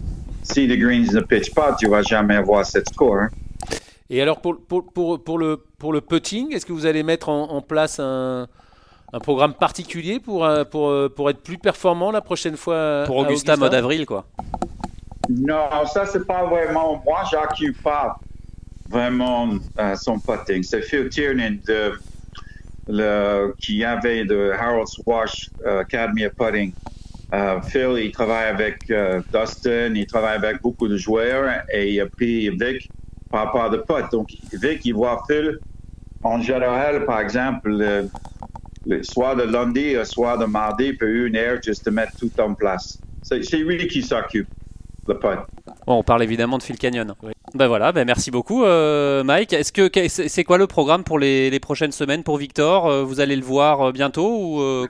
si 0.45 0.69
the 0.69 0.79
Greens 0.79 1.13
ne 1.13 1.21
pitch 1.21 1.53
pas, 1.53 1.75
tu 1.75 1.89
vas 1.89 2.03
jamais 2.03 2.37
avoir 2.37 2.65
cette 2.65 2.89
score. 2.89 3.17
Hein. 3.17 3.31
Et 4.11 4.23
alors, 4.23 4.41
pour, 4.41 4.61
pour, 4.61 4.93
pour, 4.93 5.23
pour, 5.23 5.39
le, 5.39 5.57
pour 5.79 5.93
le 5.93 6.01
putting, 6.01 6.55
est-ce 6.55 6.65
que 6.65 6.73
vous 6.73 6.87
allez 6.87 7.03
mettre 7.03 7.29
en, 7.29 7.61
place 7.61 7.99
un, 7.99 8.47
un, 9.13 9.19
programme 9.19 9.55
particulier 9.55 10.21
pour, 10.21 10.45
euh, 10.45 10.65
pour, 10.65 10.91
euh, 10.91 11.09
pour 11.09 11.29
être 11.29 11.43
plus 11.43 11.59
performant 11.59 12.13
la 12.13 12.21
prochaine 12.21 12.57
fois 12.57 13.03
Pour 13.07 13.17
Augusta, 13.17 13.57
mode 13.57 13.75
avril, 13.75 14.07
quoi. 14.07 14.27
Non, 15.29 15.69
ça, 15.93 16.07
c'est 16.07 16.27
pas 16.27 16.45
vraiment. 16.45 17.03
Moi, 17.05 17.23
j'occupe 17.31 17.83
pas 17.83 18.19
vraiment 18.89 19.51
son 19.97 20.21
putting. 20.21 20.63
C'est 20.63 20.83
Phil 20.83 21.09
Tiernan 21.09 21.57
de 21.67 21.93
le, 22.89 23.55
qui 23.59 23.85
avait 23.85 24.25
de 24.25 24.53
Harold 24.59 24.89
Swash 24.89 25.51
euh, 25.65 25.81
Academy 25.81 26.27
of 26.27 26.33
Putting. 26.35 26.73
Euh, 27.35 27.61
Phil, 27.61 27.99
il 27.99 28.11
travaille 28.11 28.49
avec 28.49 28.91
euh, 28.91 29.21
Dustin, 29.33 29.93
il 29.95 30.07
travaille 30.07 30.37
avec 30.37 30.63
beaucoup 30.63 30.89
de 30.89 30.97
joueurs 30.97 31.63
et 31.71 31.93
il 31.93 32.01
a 32.01 32.07
pris 32.07 32.49
Vic 32.49 32.89
par 33.31 33.45
rapport 33.45 33.71
de 33.71 33.77
putt. 33.77 34.11
Donc, 34.11 34.31
Vic, 34.53 34.81
il 34.85 34.95
voit 34.95 35.23
Phil 35.29 35.59
en 36.23 36.41
général, 36.41 37.05
par 37.05 37.21
exemple, 37.21 37.71
le, 37.71 39.03
soir 39.03 39.37
de 39.37 39.43
lundi, 39.43 39.93
le 39.95 40.05
soir 40.05 40.39
de 40.39 40.47
mardi, 40.47 40.87
il 40.87 40.99
peut 40.99 41.27
une 41.27 41.37
heure 41.37 41.59
juste 41.63 41.85
de 41.87 41.91
mettre 41.91 42.17
tout 42.19 42.33
en 42.41 42.55
place. 42.55 42.99
C'est 43.23 43.57
lui 43.59 43.87
qui 43.89 44.03
s'occupe, 44.03 44.49
le 44.49 44.58
on 45.87 46.03
parle 46.03 46.23
évidemment 46.23 46.59
de 46.59 46.63
Phil 46.63 46.79
Canyon. 46.79 47.15
Oui. 47.23 47.33
Ben 47.55 47.67
voilà, 47.67 47.93
ben 47.93 48.05
merci 48.05 48.31
beaucoup 48.31 48.65
euh, 48.65 49.25
Mike. 49.25 49.53
Est-ce 49.53 49.73
que 49.73 49.89
c'est 50.09 50.45
quoi 50.45 50.59
le 50.59 50.67
programme 50.67 51.05
pour 51.05 51.19
les, 51.19 51.59
prochaines 51.61 51.93
semaines 51.93 52.23
pour 52.23 52.37
Victor 52.37 52.87
euh, 52.87 53.05
Vous 53.05 53.21
allez 53.21 53.37
le 53.37 53.43
voir 53.43 53.81
euh, 53.81 53.93
bientôt 53.93 54.29
ou 54.29 54.87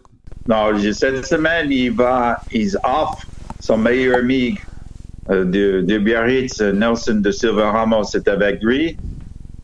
Non, 0.48 0.76
cette 0.92 1.24
semaine 1.24 1.70
il 1.70 1.92
va, 1.92 2.40
il 2.52 2.76
off. 2.84 3.24
Son 3.60 3.78
meilleur 3.78 4.18
ami 4.18 4.56
de, 5.28 5.82
de, 5.82 5.98
Biarritz, 5.98 6.60
Nelson 6.60 7.16
de 7.16 7.30
Silva 7.30 7.70
Ramos, 7.70 8.14
est 8.14 8.28
avec 8.28 8.62
lui 8.62 8.96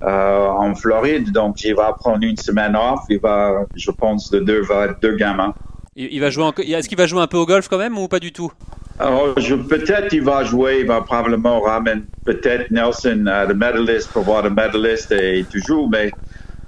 en 0.02 0.74
Floride, 0.74 1.32
donc 1.32 1.64
il 1.64 1.74
va 1.74 1.94
prendre 1.94 2.22
une 2.22 2.36
semaine 2.36 2.76
off. 2.76 3.00
Il 3.08 3.20
va, 3.20 3.64
je 3.74 3.90
pense, 3.90 4.30
de 4.30 4.40
deux, 4.40 4.62
deux 5.00 5.16
gamins. 5.16 5.54
Il, 5.96 6.20
va 6.20 6.30
jouer. 6.30 6.50
Est-ce 6.58 6.88
qu'il 6.88 6.98
va 6.98 7.06
jouer 7.06 7.20
un 7.20 7.28
peu 7.28 7.38
au 7.38 7.46
golf 7.46 7.68
quand 7.68 7.78
même 7.78 7.96
ou 7.96 8.08
pas 8.08 8.18
du 8.18 8.32
tout? 8.32 8.52
Peut-être 8.98 10.12
il 10.12 10.22
va 10.22 10.44
jouer, 10.44 10.80
il 10.80 10.86
va 10.86 11.00
probablement 11.00 11.60
ramener 11.60 12.02
peut-être 12.24 12.70
Nelson 12.70 13.26
à 13.26 13.44
le 13.44 13.54
medalist 13.54 14.10
pour 14.12 14.22
voir 14.22 14.42
le 14.42 14.50
medalist 14.50 15.12
et 15.12 15.44
toujours, 15.50 15.88
mais 15.90 16.10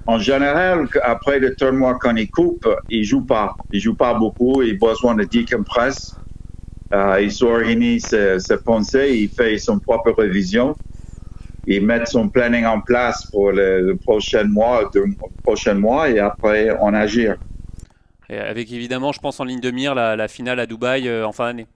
en 0.05 0.19
général, 0.19 0.87
après 1.03 1.39
le 1.39 1.53
tournoi, 1.55 1.97
quand 1.99 2.15
il 2.15 2.29
coupe, 2.29 2.67
il 2.89 3.03
joue 3.03 3.25
pas. 3.25 3.55
Il 3.73 3.81
joue 3.81 3.95
pas 3.95 4.13
beaucoup, 4.13 4.61
il 4.61 4.75
a 4.75 4.87
besoin 4.87 5.15
de 5.15 5.25
décompresser. 5.25 6.13
Euh, 6.93 7.19
il 7.21 7.31
s'organise 7.31 8.05
ses, 8.05 8.39
ses, 8.39 8.57
pensées, 8.57 9.09
il 9.13 9.29
fait 9.29 9.57
son 9.57 9.79
propre 9.79 10.13
révision. 10.17 10.75
Il 11.65 11.85
met 11.85 12.05
son 12.05 12.29
planning 12.29 12.65
en 12.65 12.79
place 12.79 13.29
pour 13.29 13.51
le, 13.51 13.97
prochain 14.01 14.45
mois, 14.45 14.89
prochain 15.43 15.73
mois 15.73 16.09
et 16.09 16.19
après 16.19 16.69
on 16.79 16.93
agit. 16.93 17.27
avec 18.29 18.71
évidemment, 18.71 19.11
je 19.11 19.19
pense 19.19 19.41
en 19.41 19.43
ligne 19.43 19.59
de 19.59 19.71
mire, 19.71 19.93
la, 19.93 20.27
finale 20.29 20.61
à 20.61 20.65
Dubaï 20.65 21.09
euh, 21.09 21.27
en 21.27 21.33
fin 21.33 21.47
d'année 21.47 21.67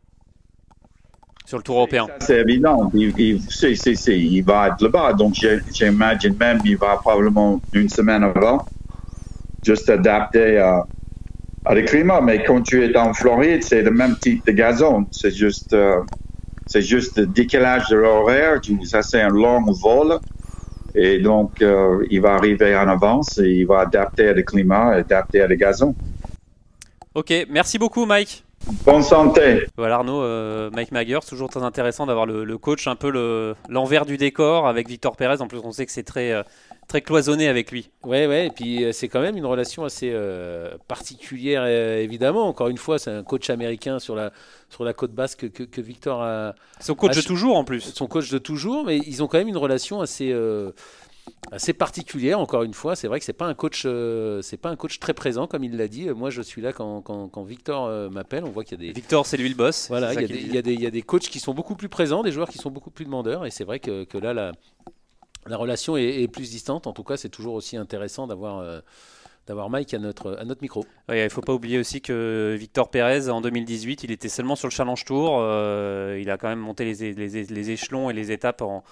sur 1.52 1.58
le 1.58 1.64
tour 1.64 1.76
européen. 1.76 2.08
C'est 2.20 2.40
évident. 2.40 2.90
Il, 2.94 3.14
il, 3.20 4.44
va 4.44 4.70
être 4.70 4.82
là-bas. 4.82 5.12
Donc, 5.12 5.36
j'imagine 5.74 6.38
même 6.40 6.62
qu'il 6.62 6.78
va 6.78 6.96
probablement 6.96 7.60
une 7.74 7.90
semaine 7.90 8.24
avant, 8.24 8.66
juste 9.62 9.90
adapter 9.90 10.60
à, 10.60 10.88
à 11.66 11.76
le 11.76 11.82
climat. 11.82 12.22
Mais 12.22 12.42
quand 12.46 12.62
tu 12.62 12.86
es 12.86 12.98
en 12.98 13.14
Floride, 13.14 13.64
c'est 13.64 13.82
le 13.82 13.92
même 13.92 14.16
type 14.16 14.46
de 14.46 14.54
gazon. 14.54 15.06
C'est 15.12 15.32
juste, 15.32 15.74
euh, 15.74 16.00
c'est 16.68 16.82
juste 16.82 17.18
le 17.18 17.26
décalage 17.26 17.90
de 17.90 17.98
l'horaire. 17.98 18.62
Ça, 18.86 19.02
c'est 19.02 19.20
un 19.20 19.28
long 19.28 19.62
vol. 19.74 20.20
Et 20.96 21.20
donc, 21.20 21.62
euh, 21.62 22.08
il 22.10 22.22
va 22.22 22.36
arriver 22.36 22.74
en 22.78 22.88
avance 22.88 23.40
et 23.40 23.50
il 23.50 23.66
va 23.66 23.80
adapter 23.82 24.30
à 24.30 24.34
le 24.34 24.44
climat, 24.44 24.94
adapter 24.94 25.42
à 25.42 25.48
le 25.48 25.56
gazon. 25.56 25.96
Ok, 27.14 27.34
merci 27.50 27.78
beaucoup, 27.78 28.06
Mike. 28.06 28.46
Bonne 28.86 29.02
santé. 29.02 29.68
Voilà 29.76 29.96
Arnaud, 29.96 30.22
euh, 30.22 30.70
Mike 30.72 30.92
Magger, 30.92 31.20
toujours 31.28 31.50
très 31.50 31.64
intéressant 31.64 32.06
d'avoir 32.06 32.26
le, 32.26 32.58
coach 32.58 32.88
un 32.88 32.96
peu 32.96 33.56
l'envers 33.70 34.06
du 34.06 34.18
décor 34.18 34.68
avec 34.68 34.88
Victor 34.88 35.16
Pérez. 35.16 35.42
En 35.42 35.48
plus, 35.48 35.60
on 35.64 35.72
sait 35.72 35.86
que 35.86 35.92
c'est 35.92 36.04
très, 36.04 36.32
euh, 36.32 36.44
très 36.88 37.02
cloisonné 37.02 37.48
avec 37.48 37.72
lui. 37.72 37.90
Ouais, 38.04 38.28
ouais. 38.28 38.48
Et 38.48 38.50
puis 38.52 38.84
euh, 38.84 38.92
c'est 38.92 39.08
quand 39.08 39.22
même 39.22 39.36
une 39.36 39.46
relation 39.46 39.84
assez 39.84 40.16
particulière, 40.88 41.66
évidemment. 41.66 42.48
Encore 42.48 42.68
une 42.68 42.78
fois, 42.78 43.00
c'est 43.00 43.12
un 43.12 43.24
coach 43.24 43.50
américain 43.50 44.00
sur 44.00 44.16
la 44.16 44.32
sur 44.70 44.86
la 44.86 44.94
côte 44.94 45.12
basque 45.12 45.52
que, 45.52 45.64
que 45.64 45.82
Victor 45.82 46.22
a. 46.22 46.56
Son 46.80 46.96
coach 46.96 47.16
de 47.16 47.22
toujours 47.22 47.58
en 47.58 47.64
plus. 47.64 47.82
Son 47.82 48.08
coach 48.08 48.30
de 48.30 48.38
toujours, 48.38 48.86
mais 48.86 48.98
ils 48.98 49.24
ont 49.24 49.28
quand 49.28 49.38
même 49.38 49.50
une 49.50 49.58
relation 49.58 50.02
assez 50.02 50.34
assez 51.52 51.74
particulière. 51.74 52.40
Encore 52.40 52.64
une 52.64 52.74
fois, 52.74 52.96
c'est 52.96 53.08
vrai 53.08 53.20
que 53.20 53.26
c'est 53.26 53.34
pas 53.34 53.46
un 53.46 53.54
coach, 53.54 53.84
euh, 53.86 54.42
c'est 54.42 54.58
pas 54.58 54.70
un 54.70 54.76
coach 54.76 55.00
très 55.00 55.14
présent 55.14 55.48
comme 55.48 55.64
il 55.64 55.78
l'a 55.78 55.88
dit. 55.88 56.10
Moi, 56.10 56.30
je 56.30 56.42
suis 56.42 56.62
là 56.62 56.74
quand, 56.74 57.02
quand, 57.02 57.44
Victor 57.44 57.86
euh, 57.86 58.10
m'appelle. 58.10 58.44
On 58.44 58.52
voit 58.52 58.64
qu'il 58.64 58.80
y 58.82 58.84
a 58.84 58.88
des 58.88 58.94
Victor, 58.94 59.26
c'est 59.26 59.38
lui 59.38 59.50
le 59.50 59.56
boss. 59.56 59.88
Voilà, 59.90 60.14
il 60.14 60.22
y, 60.22 60.24
il, 60.24 60.54
y 60.54 60.58
a 60.58 60.62
des, 60.62 60.74
il 60.74 60.82
y, 60.82 60.86
a 60.86 60.92
des 60.92 61.02
coachs 61.02 61.24
qui 61.24 61.40
sont 61.40 61.54
beaucoup 61.54 61.76
plus 61.76 61.90
présents, 61.90 62.24
des 62.24 62.32
joueurs 62.32 62.50
qui 62.50 62.58
sont 62.58 62.72
beaucoup 62.72 62.92
plus 62.92 63.06
demandeurs. 63.06 63.46
Et 63.46 63.52
c'est 63.52 63.64
vrai 63.64 63.80
que, 63.80 64.04
que, 64.04 64.18
là, 64.18 64.34
la, 64.34 64.52
la 65.48 65.58
relation 65.58 65.98
est, 65.98 66.28
plus 66.28 66.52
distante. 66.52 66.88
En 66.88 66.94
tout 66.94 67.04
cas, 67.04 67.18
c'est 67.18 67.30
toujours 67.30 67.54
aussi 67.54 67.78
intéressant 67.78 68.28
d'avoir. 68.28 68.60
Euh, 68.60 68.80
d'avoir 69.48 69.72
Mike 69.72 69.96
à 69.96 69.98
notre, 69.98 70.38
à 70.40 70.46
notre 70.46 70.62
micro. 70.62 70.86
il 71.10 71.16
ne 71.16 71.28
faut 71.28 71.42
pas 71.42 71.52
oublier 71.52 71.80
aussi 71.80 72.00
que 72.00 72.56
Victor 72.58 72.92
Pérez, 72.92 73.28
en 73.28 73.42
2018, 73.42 74.04
il 74.04 74.12
était 74.12 74.30
seulement 74.30 74.56
sur 74.56 74.68
le 74.68 74.72
Challenge 74.72 75.04
Tour. 75.04 75.40
il 75.40 76.30
a 76.30 76.38
quand 76.40 76.48
même 76.48 76.60
monté 76.60 76.86
les, 76.86 77.14
les, 77.14 77.44
les 77.46 77.70
échelons 77.72 78.12
et 78.12 78.14
les 78.14 78.32
étapes 78.32 78.62
en, 78.62 78.84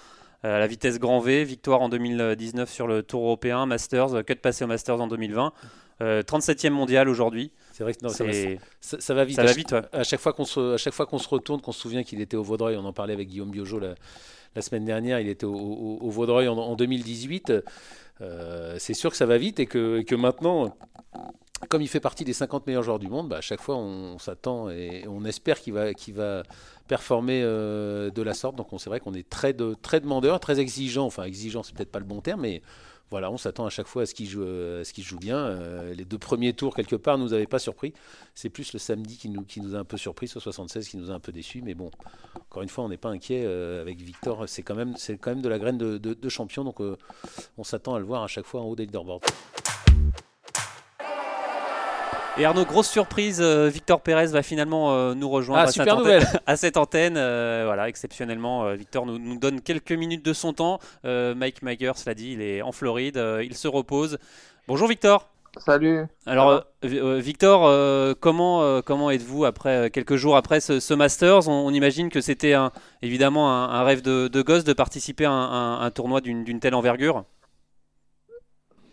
à 0.43 0.59
la 0.59 0.67
vitesse 0.67 0.99
grand 0.99 1.19
V, 1.19 1.43
victoire 1.43 1.81
en 1.81 1.89
2019 1.89 2.71
sur 2.71 2.87
le 2.87 3.03
Tour 3.03 3.23
européen, 3.23 3.65
Masters, 3.65 4.23
cut 4.25 4.35
passé 4.35 4.63
au 4.63 4.67
Masters 4.67 5.01
en 5.01 5.07
2020, 5.07 5.53
37e 6.01 6.69
mondial 6.69 7.09
aujourd'hui. 7.09 7.51
C'est 7.73 7.83
vrai 7.83 7.93
que 7.93 7.99
non, 8.03 8.09
ça, 8.09 8.23
va, 8.23 8.31
ça, 8.79 9.13
va 9.13 9.25
vite. 9.25 9.35
Ça 9.35 9.41
à, 9.41 9.45
va 9.45 9.53
vite 9.53 9.75
à 9.91 10.03
chaque 10.03 10.19
fois 10.19 10.31
qu'on 10.31 10.45
se, 10.45 10.75
à 10.75 10.77
chaque 10.77 10.93
fois 10.93 11.05
qu'on 11.05 11.17
se 11.17 11.27
retourne, 11.27 11.59
qu'on 11.61 11.73
se 11.73 11.81
souvient 11.81 12.03
qu'il 12.03 12.21
était 12.21 12.37
au 12.37 12.43
Vaudreuil, 12.43 12.77
on 12.77 12.85
en 12.85 12.93
parlait 12.93 13.13
avec 13.13 13.27
Guillaume 13.27 13.51
Biojo 13.51 13.79
la, 13.79 13.95
la 14.55 14.61
semaine 14.61 14.85
dernière, 14.85 15.19
il 15.19 15.27
était 15.27 15.45
au, 15.45 15.53
au, 15.53 16.09
Vaudreuil 16.09 16.47
en, 16.47 16.57
en 16.57 16.75
2018. 16.75 17.53
c'est 18.77 18.93
sûr 18.93 19.11
que 19.11 19.17
ça 19.17 19.25
va 19.25 19.37
vite 19.37 19.59
et 19.59 19.65
que, 19.65 19.99
et 19.99 20.05
que 20.05 20.15
maintenant, 20.15 20.73
comme 21.69 21.83
il 21.83 21.87
fait 21.87 21.99
partie 21.99 22.25
des 22.25 22.33
50 22.33 22.67
meilleurs 22.67 22.83
joueurs 22.83 22.99
du 22.99 23.07
monde, 23.07 23.29
bah, 23.29 23.37
à 23.37 23.41
chaque 23.41 23.61
fois 23.61 23.77
on, 23.77 24.17
s'attend 24.17 24.69
et 24.69 25.05
on 25.07 25.23
espère 25.23 25.61
qu'il 25.61 25.73
va, 25.73 26.43
performer 26.87 27.41
euh, 27.43 28.09
de 28.09 28.21
la 28.23 28.33
sorte. 28.33 28.55
Donc 28.55 28.67
c'est 28.79 28.89
vrai 28.89 28.99
qu'on 28.99 29.13
est 29.13 29.29
très, 29.29 29.55
très 29.81 29.99
demandeur, 29.99 30.39
très 30.39 30.59
exigeant. 30.59 31.05
Enfin, 31.05 31.23
exigeant, 31.23 31.61
c'est 31.61 31.75
peut-être 31.75 31.91
pas 31.91 31.99
le 31.99 32.05
bon 32.05 32.19
terme, 32.19 32.41
mais 32.41 32.63
voilà, 33.11 33.31
on 33.31 33.37
s'attend 33.37 33.65
à 33.65 33.69
chaque 33.69 33.87
fois 33.87 34.03
à 34.03 34.05
ce 34.07 34.13
qu'il 34.15 34.27
joue, 34.27 34.43
ce 34.43 35.01
joue 35.01 35.17
bien. 35.17 35.37
Euh, 35.37 35.93
les 35.93 36.05
deux 36.05 36.17
premiers 36.17 36.53
tours, 36.53 36.75
quelque 36.75 36.95
part, 36.95 37.17
nous 37.19 37.33
avaient 37.33 37.47
pas 37.47 37.59
surpris. 37.59 37.93
C'est 38.33 38.49
plus 38.49 38.73
le 38.73 38.79
samedi 38.79 39.17
qui 39.17 39.29
nous, 39.29 39.75
a 39.75 39.79
un 39.79 39.83
peu 39.83 39.97
surpris, 39.97 40.27
sur 40.27 40.41
76 40.41 40.87
qui 40.87 40.97
nous 40.97 41.11
a 41.11 41.13
un 41.13 41.19
peu 41.19 41.31
déçus. 41.31 41.61
Mais 41.63 41.75
bon, 41.75 41.91
encore 42.35 42.63
une 42.63 42.69
fois, 42.69 42.83
on 42.83 42.89
n'est 42.89 42.97
pas 42.97 43.09
inquiet 43.09 43.43
euh, 43.45 43.81
avec 43.81 43.99
Victor. 44.01 44.45
C'est 44.47 44.63
quand, 44.63 44.75
même, 44.75 44.93
de 44.93 45.49
la 45.49 45.59
graine 45.59 45.77
de, 45.77 46.29
champion. 46.29 46.63
Donc 46.63 46.79
on 47.57 47.63
s'attend 47.63 47.95
à 47.95 47.99
le 47.99 48.05
voir 48.05 48.23
à 48.23 48.27
chaque 48.27 48.45
fois 48.45 48.61
en 48.61 48.65
haut 48.65 48.75
des. 48.75 48.87
Et 52.39 52.45
Arnaud, 52.45 52.63
grosse 52.63 52.87
surprise, 52.87 53.41
euh, 53.41 53.67
Victor 53.67 53.99
Pérez 53.99 54.27
va 54.27 54.41
finalement 54.41 54.93
euh, 54.93 55.13
nous 55.13 55.29
rejoindre 55.29 55.63
ah, 55.65 55.67
à, 55.67 55.71
super 55.73 55.97
cette 55.97 55.99
antenne, 55.99 56.23
à, 56.45 56.55
cette 56.55 56.77
antenne. 56.77 57.17
Euh, 57.17 57.63
voilà, 57.65 57.89
exceptionnellement, 57.89 58.73
Victor 58.75 59.05
nous, 59.05 59.19
nous, 59.19 59.37
donne 59.37 59.59
quelques 59.59 59.91
minutes 59.91 60.23
de 60.23 60.31
son 60.31 60.53
temps. 60.53 60.79
Mike 61.03 61.61
Magers 61.63 61.91
l'a 62.05 62.13
dit, 62.13 62.31
il 62.31 62.41
est 62.41 62.61
en 62.61 62.71
Floride, 62.71 63.21
il 63.43 63.55
se 63.55 63.67
repose. 63.67 64.19
Bonjour 64.69 64.87
Victor. 64.87 65.27
Salut. 65.57 66.05
Alors 66.25 66.63
Victor, 66.81 68.15
comment 68.21 68.81
comment 68.83 69.11
êtes-vous 69.11 69.43
après 69.43 69.89
quelques 69.89 70.15
jours 70.15 70.37
après 70.37 70.61
ce, 70.61 70.93
Masters? 70.93 71.49
On, 71.49 71.73
imagine 71.73 72.07
que 72.07 72.21
c'était 72.21 72.55
évidemment 73.01 73.51
un, 73.51 73.83
rêve 73.83 74.01
de, 74.01 74.41
gosse 74.41 74.63
de 74.63 74.71
participer 74.71 75.25
à 75.25 75.31
un, 75.31 75.91
tournoi 75.91 76.21
d'une 76.21 76.59
telle 76.61 76.75
envergure. 76.75 77.25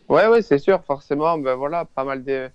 Ouais, 0.09 0.27
ouais, 0.29 0.43
c'est 0.43 0.59
sûr, 0.59 0.83
forcément. 0.85 1.37
Ben 1.39 1.55
voilà, 1.55 1.85
pas 1.85 2.05
mal 2.05 2.25
de 2.25 2.49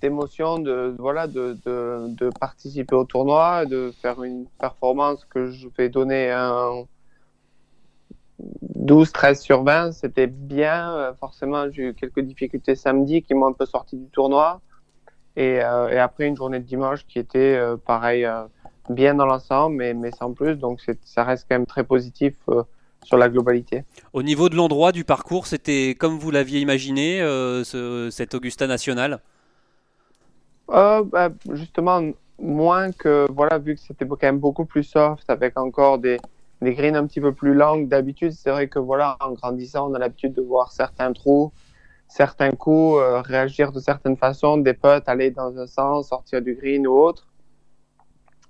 d'émotion 0.00 0.58
de, 0.58 0.94
voilà, 0.98 1.26
de, 1.26 1.56
de, 1.64 2.06
de, 2.08 2.30
participer 2.38 2.94
au 2.94 3.04
tournoi, 3.04 3.66
de 3.66 3.92
faire 4.02 4.22
une 4.22 4.46
performance 4.58 5.24
que 5.24 5.50
je 5.50 5.68
vais 5.76 5.88
donner 5.88 6.30
un 6.30 6.84
12, 8.38 9.12
13 9.12 9.40
sur 9.40 9.62
20. 9.64 9.92
C'était 9.92 10.26
bien. 10.26 10.94
Euh, 10.94 11.14
forcément, 11.14 11.70
j'ai 11.70 11.88
eu 11.88 11.94
quelques 11.94 12.20
difficultés 12.20 12.74
samedi 12.74 13.22
qui 13.22 13.34
m'ont 13.34 13.46
un 13.46 13.52
peu 13.52 13.66
sorti 13.66 13.96
du 13.96 14.08
tournoi. 14.08 14.60
Et, 15.36 15.60
euh, 15.62 15.88
et, 15.88 15.98
après, 15.98 16.26
une 16.26 16.36
journée 16.36 16.60
de 16.60 16.64
dimanche 16.64 17.06
qui 17.06 17.18
était 17.18 17.56
euh, 17.56 17.76
pareil, 17.76 18.26
bien 18.88 19.14
dans 19.14 19.26
l'ensemble, 19.26 19.76
mais, 19.76 19.94
mais 19.94 20.10
sans 20.12 20.32
plus. 20.32 20.56
Donc, 20.56 20.80
ça 21.04 21.24
reste 21.24 21.46
quand 21.48 21.56
même 21.56 21.66
très 21.66 21.84
positif 21.84 22.34
sur 23.04 23.16
la 23.16 23.28
globalité. 23.28 23.84
Au 24.12 24.22
niveau 24.22 24.48
de 24.48 24.56
l'endroit 24.56 24.92
du 24.92 25.04
parcours, 25.04 25.46
c'était 25.46 25.94
comme 25.98 26.18
vous 26.18 26.30
l'aviez 26.30 26.60
imaginé, 26.60 27.20
ce, 27.20 28.08
cet 28.10 28.34
Augusta 28.34 28.66
National? 28.66 29.20
Euh, 30.70 31.04
bah, 31.04 31.30
Justement, 31.52 32.02
moins 32.38 32.92
que, 32.92 33.26
voilà, 33.30 33.58
vu 33.58 33.74
que 33.74 33.80
c'était 33.80 34.06
quand 34.06 34.22
même 34.22 34.38
beaucoup 34.38 34.64
plus 34.64 34.84
soft, 34.84 35.28
avec 35.30 35.58
encore 35.58 35.98
des, 35.98 36.18
des 36.62 36.74
greens 36.74 36.96
un 36.96 37.06
petit 37.06 37.20
peu 37.20 37.32
plus 37.32 37.54
longues 37.54 37.88
d'habitude, 37.88 38.32
c'est 38.32 38.50
vrai 38.50 38.68
que, 38.68 38.78
voilà, 38.78 39.16
en 39.20 39.32
grandissant, 39.32 39.90
on 39.90 39.94
a 39.94 39.98
l'habitude 39.98 40.34
de 40.34 40.42
voir 40.42 40.72
certains 40.72 41.12
trous, 41.12 41.52
certains 42.08 42.50
coups, 42.50 42.98
euh, 43.00 43.20
réagir 43.20 43.72
de 43.72 43.80
certaines 43.80 44.16
façons, 44.16 44.58
des 44.58 44.74
potes 44.74 45.08
aller 45.08 45.30
dans 45.30 45.58
un 45.58 45.66
sens, 45.66 46.08
sortir 46.08 46.42
du 46.42 46.54
green 46.54 46.86
ou 46.86 46.92
autre. 46.92 47.26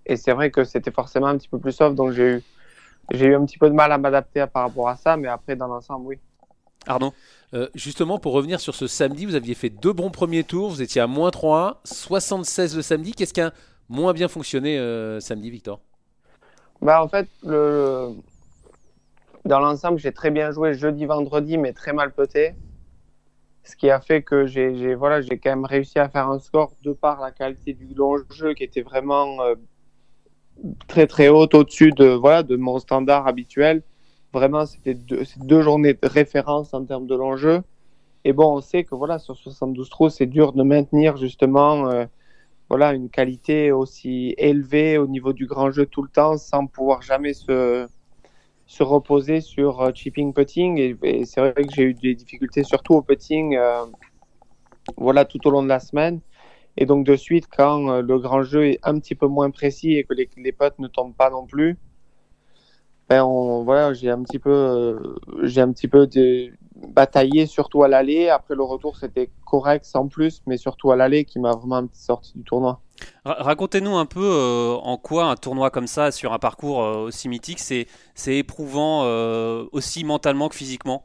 Et 0.04 0.16
c'est 0.16 0.32
vrai 0.32 0.50
que 0.50 0.64
c'était 0.64 0.92
forcément 0.92 1.26
un 1.26 1.36
petit 1.36 1.48
peu 1.48 1.58
plus 1.58 1.72
soft, 1.72 1.96
donc 1.96 2.12
j'ai 2.12 2.36
eu, 2.36 2.42
j'ai 3.10 3.26
eu 3.26 3.34
un 3.34 3.44
petit 3.44 3.58
peu 3.58 3.68
de 3.68 3.74
mal 3.74 3.90
à 3.92 3.98
m'adapter 3.98 4.46
par 4.52 4.64
rapport 4.64 4.88
à 4.88 4.96
ça, 4.96 5.16
mais 5.16 5.28
après, 5.28 5.56
dans 5.56 5.66
l'ensemble, 5.66 6.06
oui. 6.06 6.18
Arnaud 6.86 7.12
euh, 7.54 7.68
justement, 7.74 8.18
pour 8.18 8.32
revenir 8.32 8.60
sur 8.60 8.74
ce 8.74 8.86
samedi, 8.86 9.24
vous 9.24 9.34
aviez 9.34 9.54
fait 9.54 9.70
deux 9.70 9.92
bons 9.92 10.10
premiers 10.10 10.44
tours, 10.44 10.70
vous 10.70 10.82
étiez 10.82 11.00
à 11.00 11.06
moins 11.06 11.30
3, 11.30 11.80
76 11.84 12.76
le 12.76 12.82
samedi. 12.82 13.12
Qu'est-ce 13.12 13.32
qui 13.32 13.40
a 13.40 13.52
moins 13.88 14.12
bien 14.12 14.28
fonctionné 14.28 14.78
euh, 14.78 15.20
samedi, 15.20 15.50
Victor? 15.50 15.80
Bah, 16.82 17.02
En 17.02 17.08
fait, 17.08 17.28
le... 17.44 18.10
dans 19.44 19.60
l'ensemble, 19.60 19.98
j'ai 19.98 20.12
très 20.12 20.30
bien 20.30 20.50
joué 20.50 20.74
jeudi, 20.74 21.04
vendredi, 21.06 21.56
mais 21.56 21.72
très 21.72 21.92
mal 21.92 22.12
peté. 22.12 22.54
Ce 23.62 23.74
qui 23.74 23.90
a 23.90 24.00
fait 24.00 24.22
que 24.22 24.46
j'ai 24.46 24.94
voilà, 24.94 25.20
quand 25.22 25.50
même 25.50 25.64
réussi 25.64 25.98
à 25.98 26.08
faire 26.08 26.28
un 26.28 26.38
score 26.38 26.72
de 26.82 26.92
par 26.92 27.20
la 27.20 27.32
qualité 27.32 27.72
du 27.74 27.94
long 27.94 28.16
jeu 28.30 28.54
qui 28.54 28.62
était 28.62 28.82
vraiment 28.82 29.40
euh, 29.42 29.54
très 30.86 31.08
très 31.08 31.28
haute 31.28 31.54
au-dessus 31.54 31.90
de, 31.90 32.06
voilà, 32.06 32.44
de 32.44 32.54
mon 32.54 32.78
standard 32.78 33.26
habituel 33.26 33.82
Vraiment, 34.32 34.66
c'était 34.66 34.94
deux, 34.94 35.62
journées 35.62 35.94
de 35.94 36.08
référence 36.08 36.74
en 36.74 36.84
termes 36.84 37.06
de 37.06 37.14
l'enjeu. 37.14 37.62
Et 38.24 38.32
bon, 38.32 38.56
on 38.56 38.60
sait 38.60 38.84
que 38.84 38.94
voilà, 38.94 39.18
sur 39.18 39.36
72 39.36 39.88
trous, 39.88 40.10
c'est 40.10 40.26
dur 40.26 40.52
de 40.52 40.62
maintenir 40.62 41.16
justement 41.16 41.88
euh, 41.88 42.06
voilà, 42.68 42.92
une 42.92 43.08
qualité 43.08 43.70
aussi 43.72 44.34
élevée 44.36 44.98
au 44.98 45.06
niveau 45.06 45.32
du 45.32 45.46
grand 45.46 45.70
jeu 45.70 45.86
tout 45.86 46.02
le 46.02 46.08
temps 46.08 46.36
sans 46.36 46.66
pouvoir 46.66 47.02
jamais 47.02 47.34
se, 47.34 47.86
se 48.66 48.82
reposer 48.82 49.40
sur 49.40 49.80
euh, 49.80 49.92
chipping 49.94 50.34
putting. 50.34 50.96
Et, 51.02 51.24
c'est 51.24 51.40
vrai 51.40 51.54
que 51.54 51.72
j'ai 51.72 51.84
eu 51.84 51.94
des 51.94 52.14
difficultés 52.14 52.64
surtout 52.64 52.94
au 52.94 53.02
putting 53.02 53.56
euh, 53.56 53.84
voilà, 54.96 55.24
tout 55.24 55.46
au 55.46 55.50
long 55.50 55.62
de 55.62 55.68
la 55.68 55.80
semaine. 55.80 56.20
Et 56.76 56.84
donc 56.84 57.06
de 57.06 57.16
suite, 57.16 57.46
quand 57.46 58.02
le 58.02 58.18
grand 58.18 58.42
jeu 58.42 58.66
est 58.66 58.80
un 58.82 58.98
petit 58.98 59.14
peu 59.14 59.28
moins 59.28 59.50
précis 59.50 59.94
et 59.94 60.04
que 60.04 60.12
les, 60.12 60.28
les 60.36 60.52
potes 60.52 60.78
ne 60.78 60.88
tombent 60.88 61.14
pas 61.14 61.30
non 61.30 61.46
plus, 61.46 61.78
ben 63.08 63.22
on, 63.22 63.62
voilà, 63.62 63.92
j'ai 63.92 64.10
un 64.10 64.22
petit 64.22 64.40
peu, 64.40 64.50
euh, 64.50 65.14
j'ai 65.44 65.60
un 65.60 65.70
petit 65.70 65.86
peu 65.86 66.08
de, 66.08 66.50
bataillé 66.88 67.46
surtout 67.46 67.84
à 67.84 67.88
l'aller. 67.88 68.28
Après 68.28 68.54
le 68.56 68.64
retour, 68.64 68.96
c'était 68.96 69.30
correct 69.44 69.84
sans 69.84 70.08
plus, 70.08 70.42
mais 70.46 70.56
surtout 70.56 70.90
à 70.90 70.96
l'aller 70.96 71.24
qui 71.24 71.38
m'a 71.38 71.52
vraiment 71.52 71.86
sorti 71.92 72.32
du 72.34 72.42
tournoi. 72.42 72.80
Racontez-nous 73.24 73.96
un 73.96 74.06
peu 74.06 74.24
euh, 74.24 74.74
en 74.74 74.96
quoi 74.96 75.26
un 75.26 75.36
tournoi 75.36 75.70
comme 75.70 75.86
ça 75.86 76.10
sur 76.10 76.32
un 76.32 76.38
parcours 76.38 76.82
euh, 76.82 77.04
aussi 77.04 77.28
mythique, 77.28 77.60
c'est, 77.60 77.86
c'est 78.14 78.36
éprouvant 78.36 79.02
aussi 79.72 80.02
mentalement 80.04 80.48
que 80.48 80.56
physiquement? 80.56 81.04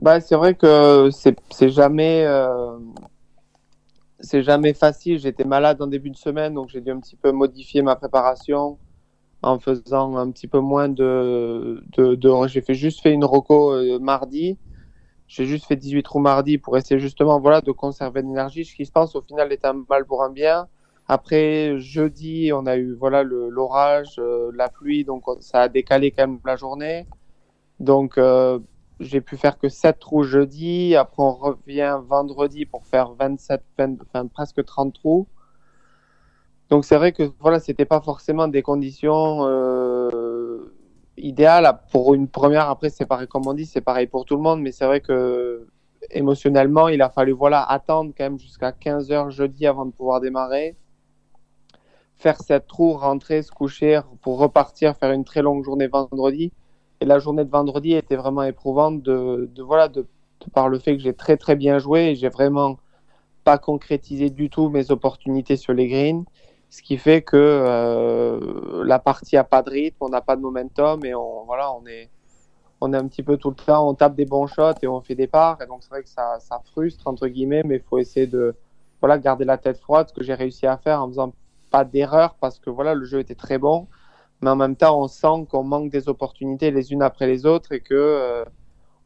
Bah, 0.00 0.20
c'est 0.20 0.36
vrai 0.36 0.54
que 0.54 1.10
c'est, 1.12 1.36
c'est 1.50 1.70
jamais 1.70 2.24
c'est 4.20 4.42
jamais 4.42 4.72
facile. 4.72 5.18
J'étais 5.18 5.44
malade 5.44 5.82
en 5.82 5.86
début 5.86 6.10
de 6.10 6.16
semaine, 6.16 6.54
donc 6.54 6.70
j'ai 6.70 6.80
dû 6.80 6.90
un 6.90 7.00
petit 7.00 7.16
peu 7.16 7.30
modifier 7.30 7.82
ma 7.82 7.94
préparation 7.94 8.78
en 9.42 9.58
faisant 9.58 10.16
un 10.16 10.30
petit 10.30 10.48
peu 10.48 10.60
moins 10.60 10.88
de. 10.88 11.82
de, 11.96 12.18
j'ai 12.48 12.60
fait 12.60 12.74
juste 12.74 13.00
fait 13.00 13.12
une 13.12 13.24
roco 13.24 13.72
euh, 13.72 13.98
mardi. 13.98 14.58
J'ai 15.28 15.44
juste 15.44 15.66
fait 15.66 15.76
18 15.76 16.02
trous 16.02 16.20
mardi 16.20 16.58
pour 16.58 16.76
essayer 16.76 16.98
justement 17.00 17.38
voilà, 17.40 17.60
de 17.60 17.72
conserver 17.72 18.22
l'énergie. 18.22 18.64
Ce 18.64 18.74
qui 18.74 18.86
se 18.86 18.92
passe 18.92 19.14
au 19.14 19.22
final 19.22 19.52
est 19.52 19.64
un 19.64 19.84
mal 19.88 20.06
pour 20.06 20.22
un 20.22 20.30
bien. 20.30 20.68
Après, 21.06 21.78
jeudi, 21.78 22.50
on 22.52 22.66
a 22.66 22.76
eu 22.76 22.94
voilà 22.94 23.22
l'orage, 23.22 24.16
euh, 24.18 24.50
la 24.54 24.68
pluie, 24.68 25.04
donc 25.04 25.24
ça 25.40 25.62
a 25.62 25.68
décalé 25.68 26.10
quand 26.10 26.26
même 26.26 26.40
la 26.44 26.56
journée. 26.56 27.06
Donc, 27.80 28.18
euh, 28.18 28.58
j'ai 29.00 29.20
pu 29.20 29.36
faire 29.36 29.58
que 29.58 29.68
7 29.68 29.98
trous 29.98 30.24
jeudi. 30.24 30.96
Après, 30.96 31.22
on 31.22 31.32
revient 31.32 32.00
vendredi 32.06 32.66
pour 32.66 32.86
faire 32.86 33.12
27, 33.14 33.62
enfin, 33.78 34.26
presque 34.26 34.64
30 34.64 34.94
trous. 34.94 35.28
Donc 36.70 36.84
c'est 36.84 36.96
vrai 36.96 37.12
que 37.12 37.32
voilà, 37.40 37.60
c'était 37.60 37.86
pas 37.86 38.00
forcément 38.00 38.46
des 38.48 38.62
conditions 38.62 39.46
euh, 39.46 40.74
idéales 41.16 41.80
pour 41.90 42.14
une 42.14 42.28
première. 42.28 42.68
Après, 42.68 42.90
c'est 42.90 43.06
pareil, 43.06 43.26
comme 43.26 43.46
on 43.46 43.54
dit, 43.54 43.64
c'est 43.66 43.80
pareil 43.80 44.06
pour 44.06 44.24
tout 44.24 44.36
le 44.36 44.42
monde, 44.42 44.60
mais 44.60 44.72
c'est 44.72 44.84
vrai 44.84 45.00
que 45.00 45.66
émotionnellement, 46.10 46.88
il 46.88 47.02
a 47.02 47.10
fallu 47.10 47.32
voilà 47.32 47.62
attendre 47.62 48.12
quand 48.16 48.24
même 48.24 48.38
jusqu'à 48.38 48.72
15 48.72 49.10
heures 49.12 49.30
jeudi 49.30 49.66
avant 49.66 49.86
de 49.86 49.92
pouvoir 49.92 50.20
démarrer, 50.20 50.76
faire 52.18 52.40
cette 52.40 52.66
trou, 52.66 52.92
rentrer, 52.92 53.42
se 53.42 53.50
coucher 53.50 54.00
pour 54.20 54.38
repartir, 54.38 54.94
faire 54.96 55.12
une 55.12 55.24
très 55.24 55.42
longue 55.42 55.64
journée 55.64 55.88
vendredi. 55.88 56.52
Et 57.00 57.04
la 57.06 57.18
journée 57.18 57.44
de 57.44 57.50
vendredi 57.50 57.94
était 57.94 58.16
vraiment 58.16 58.42
éprouvante 58.42 59.02
de, 59.02 59.50
de 59.54 59.62
voilà 59.62 59.88
de, 59.88 60.02
de, 60.02 60.50
par 60.52 60.68
le 60.68 60.78
fait 60.78 60.96
que 60.96 61.02
j'ai 61.02 61.14
très 61.14 61.36
très 61.36 61.56
bien 61.56 61.78
joué 61.78 62.10
et 62.10 62.14
j'ai 62.16 62.28
vraiment 62.28 62.78
pas 63.44 63.56
concrétisé 63.56 64.30
du 64.30 64.50
tout 64.50 64.68
mes 64.68 64.90
opportunités 64.90 65.56
sur 65.56 65.72
les 65.72 65.88
greens 65.88 66.24
ce 66.70 66.82
qui 66.82 66.98
fait 66.98 67.22
que 67.22 67.36
euh, 67.36 68.84
la 68.84 68.98
partie 68.98 69.36
a 69.36 69.44
pas 69.44 69.62
de 69.62 69.70
rythme, 69.70 69.96
on 70.00 70.08
n'a 70.08 70.20
pas 70.20 70.36
de 70.36 70.42
momentum 70.42 71.04
et 71.04 71.14
on 71.14 71.44
voilà, 71.44 71.72
on 71.72 71.86
est 71.86 72.10
on 72.80 72.92
est 72.92 72.96
un 72.96 73.08
petit 73.08 73.22
peu 73.22 73.36
tout 73.36 73.50
le 73.50 73.56
temps, 73.56 73.88
on 73.88 73.94
tape 73.94 74.14
des 74.14 74.26
bons 74.26 74.46
shots 74.46 74.74
et 74.82 74.86
on 74.86 75.00
fait 75.00 75.14
des 75.14 75.26
parts. 75.26 75.60
Et 75.62 75.66
donc 75.66 75.82
c'est 75.82 75.90
vrai 75.90 76.02
que 76.02 76.08
ça, 76.08 76.38
ça 76.40 76.60
frustre 76.72 77.06
entre 77.08 77.26
guillemets, 77.28 77.62
mais 77.64 77.76
il 77.76 77.82
faut 77.82 77.98
essayer 77.98 78.26
de 78.26 78.54
voilà 79.00 79.18
garder 79.18 79.44
la 79.44 79.58
tête 79.58 79.78
froide, 79.78 80.08
ce 80.08 80.14
que 80.14 80.22
j'ai 80.22 80.34
réussi 80.34 80.66
à 80.66 80.76
faire 80.76 81.02
en 81.02 81.08
faisant 81.08 81.32
pas 81.70 81.84
d'erreur 81.84 82.36
parce 82.40 82.58
que 82.58 82.70
voilà 82.70 82.94
le 82.94 83.04
jeu 83.04 83.20
était 83.20 83.34
très 83.34 83.58
bon, 83.58 83.88
mais 84.40 84.50
en 84.50 84.56
même 84.56 84.76
temps, 84.76 85.00
on 85.00 85.08
sent 85.08 85.46
qu'on 85.50 85.64
manque 85.64 85.90
des 85.90 86.08
opportunités 86.08 86.70
les 86.70 86.92
unes 86.92 87.02
après 87.02 87.26
les 87.26 87.46
autres 87.46 87.72
et 87.72 87.80
que 87.80 87.94
euh, 87.94 88.44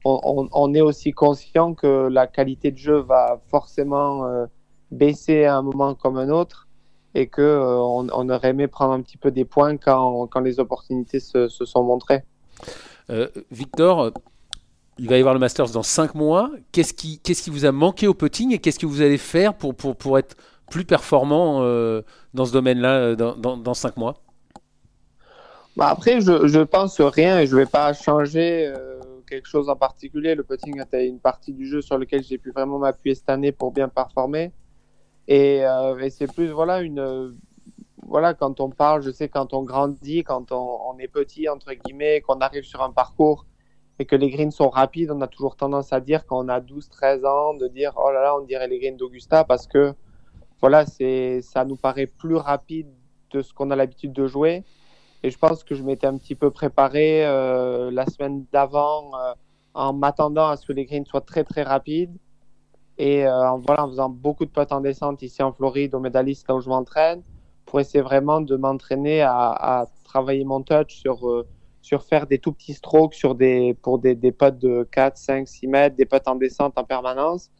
on, 0.05 0.75
est 0.75 0.81
aussi 0.81 1.13
conscient 1.13 1.75
que 1.75 2.09
la 2.09 2.27
qualité 2.27 2.73
de 2.73 2.77
jeu 2.77 2.99
va 2.99 3.41
forcément 3.49 4.27
euh, 4.27 4.47
baisser 4.91 5.45
à 5.45 5.57
un 5.57 5.63
moment 5.63 5.95
comme 5.95 6.17
un 6.17 6.29
autre 6.29 6.69
et 7.15 7.27
que 7.27 7.43
euh, 7.43 7.77
on, 7.77 8.09
on, 8.13 8.29
aurait 8.31 8.51
aimé 8.51 8.67
prendre 8.69 8.93
un 8.93 9.03
petit 9.03 9.17
peu 9.17 9.31
des 9.31 9.45
points 9.45 9.77
quand, 9.77 10.27
quand 10.29 10.41
les 10.41 10.61
opportunités 10.61 11.21
se, 11.21 11.49
se 11.49 11.65
sont 11.65 11.83
montrées. 11.83 12.23
Victor, 13.51 14.11
il 14.99 15.07
va 15.07 15.17
y 15.17 15.21
avoir 15.21 15.35
le 15.35 15.41
Masters 15.41 15.71
dans 15.71 15.83
5 15.83 16.15
mois. 16.15 16.51
Qu'est-ce 16.71 16.95
qui, 16.95 17.19
qu'est-ce 17.19 17.43
qui 17.43 17.51
vous 17.51 17.67
a 17.67 17.73
manqué 17.73 18.07
au 18.07 18.15
putting 18.15 18.55
et 18.55 18.59
qu'est-ce 18.59 18.79
que 18.79 18.87
vous 18.87 19.03
allez 19.03 19.19
faire 19.19 19.53
pour, 19.53 19.75
pour, 19.75 19.97
pour 19.97 20.19
être 20.19 20.35
plus 20.71 20.87
performant 20.87 21.61
dans 22.33 22.45
ce 22.47 22.53
domaine-là 22.53 23.15
dans, 23.15 23.37
dans, 23.37 23.59
dans 23.59 23.75
5 23.75 23.99
mois? 23.99 24.15
Bah 25.77 25.89
après, 25.89 26.21
je, 26.21 26.47
je 26.47 26.61
pense 26.61 27.01
rien 27.01 27.41
et 27.41 27.47
je 27.47 27.57
vais 27.57 27.67
pas 27.67 27.93
changer 27.95 28.67
euh, 28.67 29.01
quelque 29.27 29.49
chose 29.49 29.71
en 29.71 29.77
particulier. 29.77 30.35
Le 30.35 30.43
putting 30.43 30.81
était 30.81 31.07
une 31.07 31.19
partie 31.19 31.53
du 31.53 31.67
jeu 31.67 31.81
sur 31.81 31.97
lequel 31.97 32.23
j'ai 32.23 32.37
pu 32.37 32.51
vraiment 32.51 32.79
m'appuyer 32.79 33.15
cette 33.15 33.31
année 33.31 33.53
pour 33.53 33.73
bien 33.73 33.89
performer. 33.89 34.53
Et, 35.29 35.65
euh, 35.65 35.99
et 35.99 36.11
c'est 36.11 36.33
plus, 36.33 36.51
voilà, 36.51 36.81
une. 36.83 37.37
voilà, 38.07 38.35
quand 38.35 38.61
on 38.61 38.71
parle, 38.71 39.03
je 39.03 39.11
sais, 39.11 39.29
quand 39.29 39.55
on 39.55 39.63
grandit, 39.63 40.25
quand 40.25 40.53
on, 40.53 40.99
est 40.99 41.09
petit, 41.09 41.49
entre 41.49 41.73
guillemets, 41.73 42.21
qu'on 42.21 42.41
arrive 42.41 42.65
sur 42.65 42.83
un 42.83 42.91
parcours 42.91 43.47
et 43.99 44.05
que 44.05 44.17
les 44.17 44.31
greens 44.31 44.51
sont 44.51 44.69
rapides, 44.69 45.11
on 45.11 45.21
a 45.21 45.29
toujours 45.29 45.57
tendance 45.57 45.93
à 45.93 46.01
dire 46.01 46.27
quand 46.27 46.45
on 46.45 46.49
a 46.49 46.61
12, 46.61 46.89
13 46.89 47.25
ans, 47.25 47.55
de 47.55 47.69
dire, 47.69 47.93
oh 47.97 48.11
là 48.11 48.23
là, 48.23 48.37
on 48.37 48.45
dirait 48.45 48.69
les 48.69 48.79
greens 48.79 48.97
d'Augusta 48.97 49.45
parce 49.45 49.67
que, 49.67 49.95
voilà, 50.61 50.87
c'est, 50.87 51.41
ça 51.43 51.65
nous 51.65 51.77
paraît 51.77 52.07
plus 52.07 52.37
rapide 52.37 52.89
de 53.31 53.43
ce 53.43 53.53
qu'on 53.53 53.71
a 53.71 53.77
l'habitude 53.77 54.13
de 54.13 54.27
jouer. 54.27 54.65
Et 55.23 55.31
je 55.31 55.39
pense 55.39 55.63
que 55.65 55.75
je 55.75 55.83
m'étais 55.83 56.07
un 56.07 56.19
petit 56.19 56.35
peu 56.35 56.51
préparé 56.51 57.25
euh, 57.25 57.91
la 57.93 58.07
semaine 58.07 58.45
d'avant 58.53 59.13
euh, 59.15 59.35
en 59.75 59.93
m'attendant 59.93 60.49
à 60.49 60.57
ce 60.57 60.67
que 60.67 60.73
les 60.73 60.85
greens 60.85 61.07
soient 61.07 61.21
très 61.21 61.45
très 61.45 61.63
rapides. 61.63 62.17
Et 63.03 63.27
euh, 63.27 63.51
voilà, 63.57 63.85
en 63.85 63.89
faisant 63.89 64.09
beaucoup 64.09 64.45
de 64.45 64.51
potes 64.51 64.71
en 64.71 64.81
descente 64.81 65.23
ici 65.23 65.43
en 65.43 65.53
Floride, 65.53 65.93
au 65.97 65.99
médailliste 65.99 66.47
là 66.49 66.55
où 66.55 66.61
je 66.61 66.69
m'entraîne, 66.69 67.21
pour 67.67 67.81
essayer 67.81 68.01
vraiment 68.01 68.41
de 68.41 68.55
m'entraîner 68.55 69.23
à, 69.23 69.89
travailler 70.05 70.45
mon 70.45 70.63
touch 70.63 70.95
sur, 70.95 71.29
euh, 71.29 71.45
sur 71.81 72.05
faire 72.05 72.29
des 72.29 72.39
tout 72.39 72.53
petits 72.53 72.75
strokes 72.75 73.15
sur 73.15 73.35
des, 73.35 73.75
pour 73.83 73.99
des, 73.99 74.15
des 74.15 74.31
potes 74.31 74.61
de 74.61 74.87
4, 74.93 75.17
5, 75.17 75.49
6 75.49 75.67
mètres, 75.67 75.97
des 75.97 76.05
potes 76.05 76.29
en 76.29 76.37
descente 76.37 76.79
en 76.79 76.85
permanence. 76.85 77.51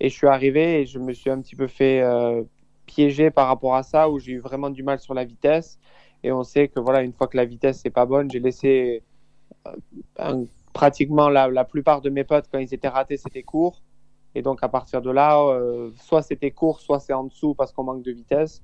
Et 0.00 0.08
je 0.08 0.14
suis 0.14 0.28
arrivé 0.28 0.80
et 0.80 0.86
je 0.86 0.98
me 0.98 1.12
suis 1.12 1.28
un 1.28 1.42
petit 1.42 1.56
peu 1.56 1.66
fait 1.66 2.00
euh, 2.00 2.42
piéger 2.86 3.30
par 3.30 3.48
rapport 3.48 3.74
à 3.74 3.82
ça, 3.82 4.08
où 4.08 4.18
j'ai 4.18 4.32
eu 4.32 4.38
vraiment 4.38 4.70
du 4.70 4.82
mal 4.82 4.98
sur 4.98 5.12
la 5.12 5.24
vitesse. 5.26 5.78
Et 6.22 6.32
on 6.32 6.42
sait 6.42 6.68
que 6.68 6.80
voilà, 6.80 7.02
une 7.02 7.12
fois 7.12 7.26
que 7.26 7.36
la 7.36 7.44
vitesse 7.44 7.84
n'est 7.84 7.90
pas 7.90 8.06
bonne, 8.06 8.30
j'ai 8.30 8.40
laissé 8.40 9.02
un, 10.18 10.44
pratiquement 10.72 11.28
la, 11.28 11.48
la, 11.48 11.64
plupart 11.64 12.00
de 12.00 12.08
mes 12.08 12.24
potes, 12.24 12.46
quand 12.50 12.58
ils 12.58 12.72
étaient 12.72 12.88
ratés, 12.88 13.18
c'était 13.18 13.42
court. 13.42 13.82
Et 14.36 14.42
donc 14.42 14.58
à 14.62 14.68
partir 14.68 15.00
de 15.00 15.10
là, 15.10 15.40
euh, 15.40 15.90
soit 15.96 16.20
c'était 16.20 16.50
court, 16.50 16.80
soit 16.80 17.00
c'est 17.00 17.14
en 17.14 17.24
dessous 17.24 17.54
parce 17.54 17.72
qu'on 17.72 17.84
manque 17.84 18.02
de 18.02 18.12
vitesse. 18.12 18.62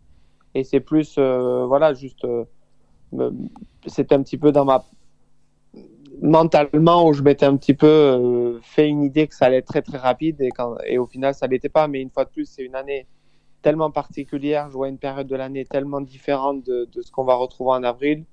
Et 0.54 0.64
c'est 0.64 0.80
plus, 0.80 1.14
euh, 1.16 1.64
voilà, 1.64 1.94
juste, 1.94 2.26
euh, 2.26 3.30
c'était 3.86 4.14
un 4.14 4.22
petit 4.22 4.36
peu 4.36 4.52
dans 4.52 4.66
ma 4.66 4.84
mentalement 6.20 7.06
où 7.08 7.14
je 7.14 7.22
m'étais 7.22 7.46
un 7.46 7.56
petit 7.56 7.72
peu 7.72 7.86
euh, 7.86 8.60
fait 8.60 8.86
une 8.86 9.02
idée 9.02 9.26
que 9.26 9.34
ça 9.34 9.46
allait 9.46 9.56
être 9.56 9.66
très 9.66 9.80
très 9.80 9.96
rapide 9.96 10.40
et, 10.42 10.50
quand, 10.50 10.76
et 10.86 10.98
au 10.98 11.06
final 11.06 11.34
ça 11.34 11.46
l'était 11.46 11.70
pas. 11.70 11.88
Mais 11.88 12.02
une 12.02 12.10
fois 12.10 12.26
de 12.26 12.30
plus, 12.30 12.44
c'est 12.44 12.62
une 12.62 12.74
année 12.74 13.06
tellement 13.62 13.90
particulière, 13.90 14.68
je 14.68 14.74
vois 14.74 14.88
une 14.88 14.98
période 14.98 15.26
de 15.26 15.36
l'année 15.36 15.64
tellement 15.64 16.02
différente 16.02 16.64
de, 16.66 16.86
ce 17.00 17.10
qu'on 17.10 17.24
va 17.24 17.34
retrouver 17.34 17.70
en 17.70 17.82
avril 17.82 18.24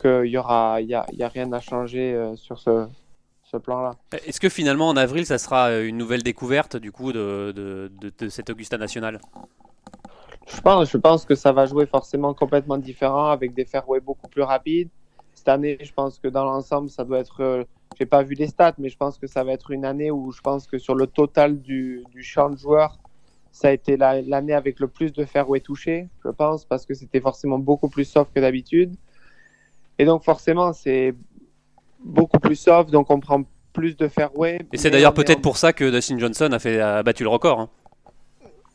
qu'il 0.00 0.26
y 0.26 0.38
aura, 0.38 0.80
il 0.80 0.88
y 0.88 0.94
a, 0.94 1.04
y 1.12 1.22
a, 1.22 1.28
rien 1.28 1.52
à 1.52 1.60
changer 1.60 2.14
euh, 2.14 2.34
sur 2.36 2.58
ce, 2.58 2.86
ce 3.50 3.56
plan-là. 3.56 3.92
Est-ce 4.26 4.40
que 4.40 4.48
finalement 4.48 4.88
en 4.88 4.96
avril, 4.96 5.24
ça 5.24 5.38
sera 5.38 5.74
une 5.78 5.96
nouvelle 5.96 6.22
découverte 6.22 6.76
du 6.76 6.92
coup 6.92 7.12
de, 7.12 7.52
de, 7.54 7.90
de, 8.00 8.12
de 8.18 8.28
cet 8.28 8.50
Augusta 8.50 8.76
National? 8.76 9.20
Je 10.46 10.60
pense, 10.60 10.90
je 10.90 10.96
pense 10.96 11.24
que 11.24 11.34
ça 11.34 11.52
va 11.52 11.66
jouer 11.66 11.86
forcément 11.86 12.34
complètement 12.34 12.78
différent 12.78 13.30
avec 13.30 13.54
des 13.54 13.64
fairways 13.64 14.00
beaucoup 14.00 14.28
plus 14.28 14.42
rapides. 14.42 14.88
Cette 15.34 15.48
année, 15.48 15.78
je 15.80 15.92
pense 15.92 16.18
que 16.18 16.28
dans 16.28 16.44
l'ensemble, 16.44 16.90
ça 16.90 17.04
doit 17.04 17.20
être. 17.20 17.42
Euh, 17.42 17.64
j'ai 17.98 18.06
pas 18.06 18.22
vu 18.22 18.34
les 18.34 18.48
stats, 18.48 18.74
mais 18.78 18.88
je 18.88 18.96
pense 18.96 19.18
que 19.18 19.26
ça 19.26 19.44
va 19.44 19.52
être 19.52 19.70
une 19.70 19.84
année 19.84 20.10
où 20.10 20.30
je 20.32 20.40
pense 20.40 20.66
que 20.66 20.78
sur 20.78 20.94
le 20.94 21.06
total 21.06 21.60
du, 21.60 22.04
du 22.10 22.22
champ 22.22 22.50
de 22.50 22.56
joueurs, 22.56 22.98
ça 23.50 23.68
a 23.68 23.72
été 23.72 23.96
l'année 23.96 24.52
avec 24.52 24.78
le 24.78 24.88
plus 24.88 25.12
de 25.12 25.24
fairway 25.24 25.60
touchés, 25.60 26.08
je 26.24 26.30
pense, 26.30 26.64
parce 26.64 26.86
que 26.86 26.94
c'était 26.94 27.20
forcément 27.20 27.58
beaucoup 27.58 27.88
plus 27.88 28.04
soft 28.04 28.30
que 28.34 28.40
d'habitude. 28.40 28.94
Et 29.98 30.04
donc 30.04 30.22
forcément, 30.22 30.72
c'est 30.72 31.14
beaucoup 32.04 32.38
plus 32.38 32.56
soft, 32.56 32.90
donc 32.90 33.10
on 33.10 33.20
prend 33.20 33.42
plus 33.72 33.96
de 33.96 34.08
fairway. 34.08 34.60
Et 34.72 34.76
c'est 34.76 34.90
d'ailleurs 34.90 35.14
peut-être 35.14 35.38
en... 35.38 35.42
pour 35.42 35.56
ça 35.56 35.72
que 35.72 35.90
Dustin 35.90 36.18
Johnson 36.18 36.50
a, 36.52 36.58
fait, 36.58 36.80
a 36.80 37.02
battu 37.02 37.22
le 37.22 37.28
record. 37.28 37.60
Hein. 37.60 37.68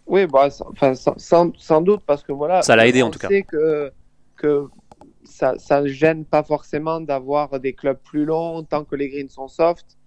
Oui, 0.05 0.27
bah, 0.27 0.49
enfin, 0.71 0.93
sans, 0.95 1.53
sans, 1.57 1.81
doute, 1.81 2.01
parce 2.05 2.23
que 2.23 2.31
voilà. 2.31 2.61
Ça 2.61 2.75
l'a 2.75 2.87
aidé 2.87 3.01
en 3.01 3.09
tout 3.09 3.19
cas. 3.19 3.29
sait 3.29 3.43
que, 3.43 3.91
que 4.35 4.67
ça 5.23 5.81
ne 5.81 5.87
gêne 5.87 6.25
pas 6.25 6.43
forcément 6.43 6.99
d'avoir 6.99 7.59
des 7.59 7.73
clubs 7.73 7.97
plus 7.97 8.25
longs 8.25 8.63
tant 8.63 8.83
que 8.83 8.95
les 8.95 9.09
greens 9.09 9.29
sont 9.29 9.47
soft, 9.47 9.97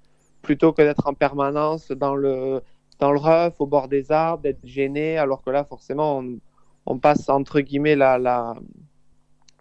plutôt 0.42 0.72
que 0.72 0.82
d'être 0.82 1.06
en 1.06 1.14
permanence 1.14 1.90
dans 1.90 2.14
le, 2.14 2.60
dans 2.98 3.12
le 3.12 3.18
rough, 3.18 3.54
au 3.58 3.66
bord 3.66 3.88
des 3.88 4.12
arbres, 4.12 4.42
d'être 4.42 4.64
gêné, 4.64 5.18
alors 5.18 5.42
que 5.42 5.50
là, 5.50 5.64
forcément, 5.64 6.18
on, 6.18 6.38
on, 6.86 6.98
passe 6.98 7.28
entre 7.28 7.60
guillemets 7.60 7.96
la, 7.96 8.18
la, 8.18 8.54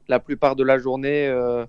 la 0.08 0.20
plupart 0.20 0.56
de 0.56 0.64
la 0.64 0.78
journée 0.78 1.28
euh, 1.28 1.66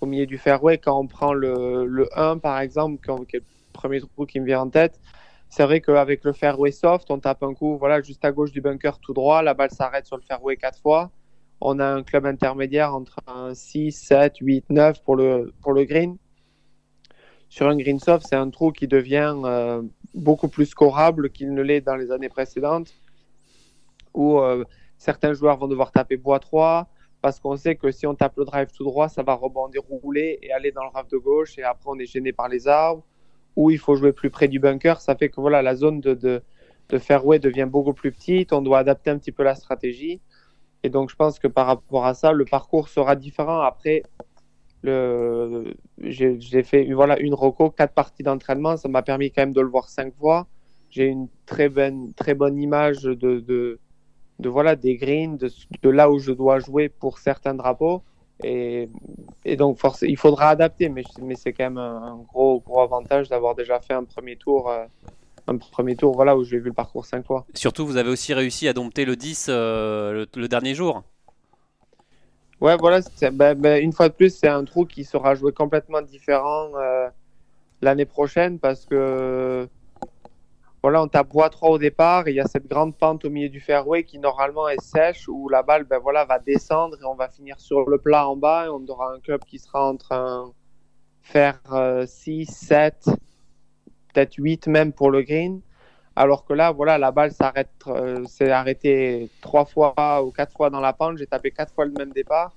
au 0.00 0.06
milieu 0.06 0.26
du 0.26 0.38
fairway. 0.38 0.78
Quand 0.78 0.98
on 0.98 1.06
prend 1.06 1.32
le, 1.32 1.86
le 1.86 2.08
1, 2.18 2.38
par 2.38 2.60
exemple, 2.60 3.00
quand, 3.04 3.24
qui 3.24 3.36
est 3.36 3.40
le 3.40 3.44
premier 3.72 4.00
trou 4.00 4.26
qui 4.26 4.40
me 4.40 4.46
vient 4.46 4.60
en 4.60 4.70
tête, 4.70 5.00
c'est 5.48 5.64
vrai 5.64 5.80
qu'avec 5.80 6.24
le 6.24 6.32
fairway 6.32 6.70
soft, 6.70 7.10
on 7.10 7.18
tape 7.18 7.42
un 7.42 7.54
coup 7.54 7.76
voilà, 7.76 8.00
juste 8.00 8.24
à 8.24 8.30
gauche 8.30 8.52
du 8.52 8.60
bunker 8.60 8.98
tout 9.00 9.12
droit, 9.12 9.42
la 9.42 9.52
balle 9.52 9.70
s'arrête 9.70 10.06
sur 10.06 10.16
le 10.16 10.22
fairway 10.22 10.56
quatre 10.56 10.80
fois. 10.80 11.10
On 11.60 11.78
a 11.78 11.86
un 11.86 12.02
club 12.02 12.24
intermédiaire 12.24 12.94
entre 12.94 13.16
un 13.26 13.52
6, 13.52 13.92
7, 13.92 14.36
8, 14.38 14.70
9 14.70 15.02
pour 15.02 15.16
le, 15.16 15.52
pour 15.60 15.72
le 15.72 15.84
green. 15.84 16.16
Sur 17.48 17.68
un 17.68 17.76
green 17.76 17.98
soft, 17.98 18.26
c'est 18.28 18.36
un 18.36 18.48
trou 18.48 18.70
qui 18.70 18.86
devient 18.86 19.34
euh, 19.44 19.82
beaucoup 20.14 20.48
plus 20.48 20.66
scorable 20.66 21.30
qu'il 21.30 21.52
ne 21.52 21.62
l'est 21.62 21.80
dans 21.80 21.96
les 21.96 22.12
années 22.12 22.28
précédentes, 22.28 22.94
où 24.14 24.38
euh, 24.38 24.64
certains 24.98 25.32
joueurs 25.32 25.58
vont 25.58 25.66
devoir 25.66 25.90
taper 25.90 26.16
bois 26.16 26.38
3, 26.38 26.88
parce 27.22 27.38
qu'on 27.40 27.56
sait 27.56 27.76
que 27.76 27.90
si 27.90 28.06
on 28.06 28.14
tape 28.14 28.36
le 28.36 28.44
drive 28.44 28.68
tout 28.76 28.84
droit, 28.84 29.08
ça 29.08 29.22
va 29.22 29.34
rebondir, 29.34 29.82
rouler 29.82 30.38
et 30.42 30.52
aller 30.52 30.72
dans 30.72 30.84
le 30.84 30.90
rave 30.90 31.08
de 31.08 31.18
gauche, 31.18 31.58
et 31.58 31.62
après 31.62 31.88
on 31.88 31.98
est 31.98 32.06
gêné 32.06 32.32
par 32.32 32.48
les 32.48 32.66
arbres 32.66 33.04
où 33.56 33.70
il 33.70 33.78
faut 33.78 33.96
jouer 33.96 34.12
plus 34.12 34.30
près 34.30 34.48
du 34.48 34.58
bunker, 34.60 35.00
ça 35.00 35.16
fait 35.16 35.28
que 35.28 35.40
voilà, 35.40 35.60
la 35.60 35.74
zone 35.74 36.00
de, 36.00 36.14
de, 36.14 36.42
de 36.88 36.98
fairway 36.98 37.38
devient 37.38 37.68
beaucoup 37.68 37.92
plus 37.92 38.12
petite, 38.12 38.52
on 38.52 38.62
doit 38.62 38.78
adapter 38.78 39.10
un 39.10 39.18
petit 39.18 39.32
peu 39.32 39.42
la 39.42 39.54
stratégie. 39.54 40.20
Et 40.82 40.88
donc 40.88 41.10
je 41.10 41.16
pense 41.16 41.38
que 41.38 41.48
par 41.48 41.66
rapport 41.66 42.06
à 42.06 42.14
ça, 42.14 42.32
le 42.32 42.44
parcours 42.44 42.88
sera 42.88 43.16
différent. 43.16 43.60
Après, 43.60 44.02
le... 44.82 45.74
j'ai 45.98 46.62
fait 46.62 46.90
voilà, 46.92 47.18
une 47.18 47.34
roco, 47.34 47.70
quatre 47.70 47.92
parties 47.92 48.22
d'entraînement, 48.22 48.76
ça 48.76 48.88
m'a 48.88 49.02
permis 49.02 49.30
quand 49.30 49.42
même 49.42 49.52
de 49.52 49.60
le 49.60 49.68
voir 49.68 49.88
cinq 49.88 50.14
fois. 50.14 50.46
J'ai 50.88 51.06
une 51.06 51.28
très 51.44 51.68
bonne, 51.68 52.14
très 52.14 52.34
bonne 52.34 52.58
image 52.58 53.02
de, 53.02 53.78
de 54.40 54.48
voilà, 54.48 54.76
des 54.76 54.96
greens, 54.96 55.38
de, 55.38 55.50
de 55.82 55.88
là 55.90 56.10
où 56.10 56.18
je 56.18 56.32
dois 56.32 56.58
jouer 56.58 56.88
pour 56.88 57.18
certains 57.18 57.54
drapeaux. 57.54 58.02
Et, 58.42 58.88
et, 59.44 59.56
donc, 59.56 59.78
force, 59.78 60.02
il 60.02 60.16
faudra 60.16 60.48
adapter, 60.48 60.88
mais, 60.88 61.04
mais 61.20 61.34
c'est 61.34 61.52
quand 61.52 61.64
même 61.64 61.78
un, 61.78 62.02
un, 62.02 62.16
gros, 62.16 62.60
gros 62.60 62.80
avantage 62.80 63.28
d'avoir 63.28 63.54
déjà 63.54 63.80
fait 63.80 63.92
un 63.92 64.04
premier 64.04 64.36
tour. 64.36 64.70
Euh, 64.70 64.86
un 65.46 65.56
premier 65.56 65.96
tour 65.96 66.14
voilà, 66.14 66.36
où 66.36 66.44
j'ai 66.44 66.58
vu 66.58 66.66
le 66.66 66.72
parcours 66.72 67.04
cinq 67.04 67.26
fois. 67.26 67.44
Surtout, 67.54 67.86
vous 67.86 67.96
avez 67.96 68.10
aussi 68.10 68.32
réussi 68.34 68.68
à 68.68 68.72
dompter 68.72 69.04
le 69.04 69.16
10 69.16 69.46
euh, 69.48 70.12
le, 70.12 70.26
le, 70.40 70.48
dernier 70.48 70.74
jour. 70.74 71.02
Ouais, 72.60 72.76
voilà, 72.76 73.00
ben, 73.32 73.54
ben, 73.54 73.82
une 73.82 73.92
fois 73.92 74.08
de 74.08 74.14
plus, 74.14 74.34
c'est 74.34 74.48
un 74.48 74.64
trou 74.64 74.84
qui 74.84 75.04
sera 75.04 75.34
joué 75.34 75.52
complètement 75.52 76.02
différent 76.02 76.68
euh, 76.76 77.08
l'année 77.82 78.04
prochaine 78.04 78.58
parce 78.58 78.86
que 78.86 79.66
voilà, 80.82 81.02
on 81.02 81.08
tape 81.08 81.28
bois 81.28 81.50
3 81.50 81.70
au 81.70 81.78
départ, 81.78 82.28
il 82.28 82.34
y 82.34 82.40
a 82.40 82.46
cette 82.46 82.66
grande 82.66 82.96
pente 82.96 83.24
au 83.26 83.30
milieu 83.30 83.50
du 83.50 83.60
fairway 83.60 84.04
qui 84.04 84.18
normalement 84.18 84.66
est 84.68 84.80
sèche, 84.80 85.28
où 85.28 85.48
la 85.50 85.62
balle 85.62 85.84
ben, 85.84 85.98
voilà, 85.98 86.24
va 86.24 86.38
descendre 86.38 86.96
et 87.00 87.04
on 87.04 87.14
va 87.14 87.28
finir 87.28 87.60
sur 87.60 87.88
le 87.88 87.98
plat 87.98 88.28
en 88.28 88.36
bas, 88.36 88.66
et 88.66 88.68
on 88.70 88.82
aura 88.88 89.12
un 89.12 89.20
club 89.20 89.44
qui 89.44 89.58
sera 89.58 89.86
en 89.86 89.96
train 89.96 90.46
de 90.46 90.52
faire 91.22 91.60
euh, 91.72 92.06
6, 92.06 92.46
7, 92.46 93.10
peut-être 94.12 94.34
8 94.36 94.68
même 94.68 94.92
pour 94.92 95.10
le 95.10 95.22
green. 95.22 95.60
Alors 96.16 96.44
que 96.44 96.54
là, 96.54 96.72
voilà, 96.72 96.98
la 96.98 97.12
balle 97.12 97.32
s'arrête, 97.32 97.70
euh, 97.86 98.24
s'est 98.24 98.50
arrêtée 98.50 99.30
trois 99.42 99.64
fois 99.64 100.22
ou 100.24 100.30
quatre 100.30 100.52
fois 100.52 100.70
dans 100.70 100.80
la 100.80 100.92
pente. 100.92 101.18
J'ai 101.18 101.26
tapé 101.26 101.50
quatre 101.50 101.72
fois 101.72 101.84
le 101.84 101.92
même 101.92 102.12
départ. 102.12 102.56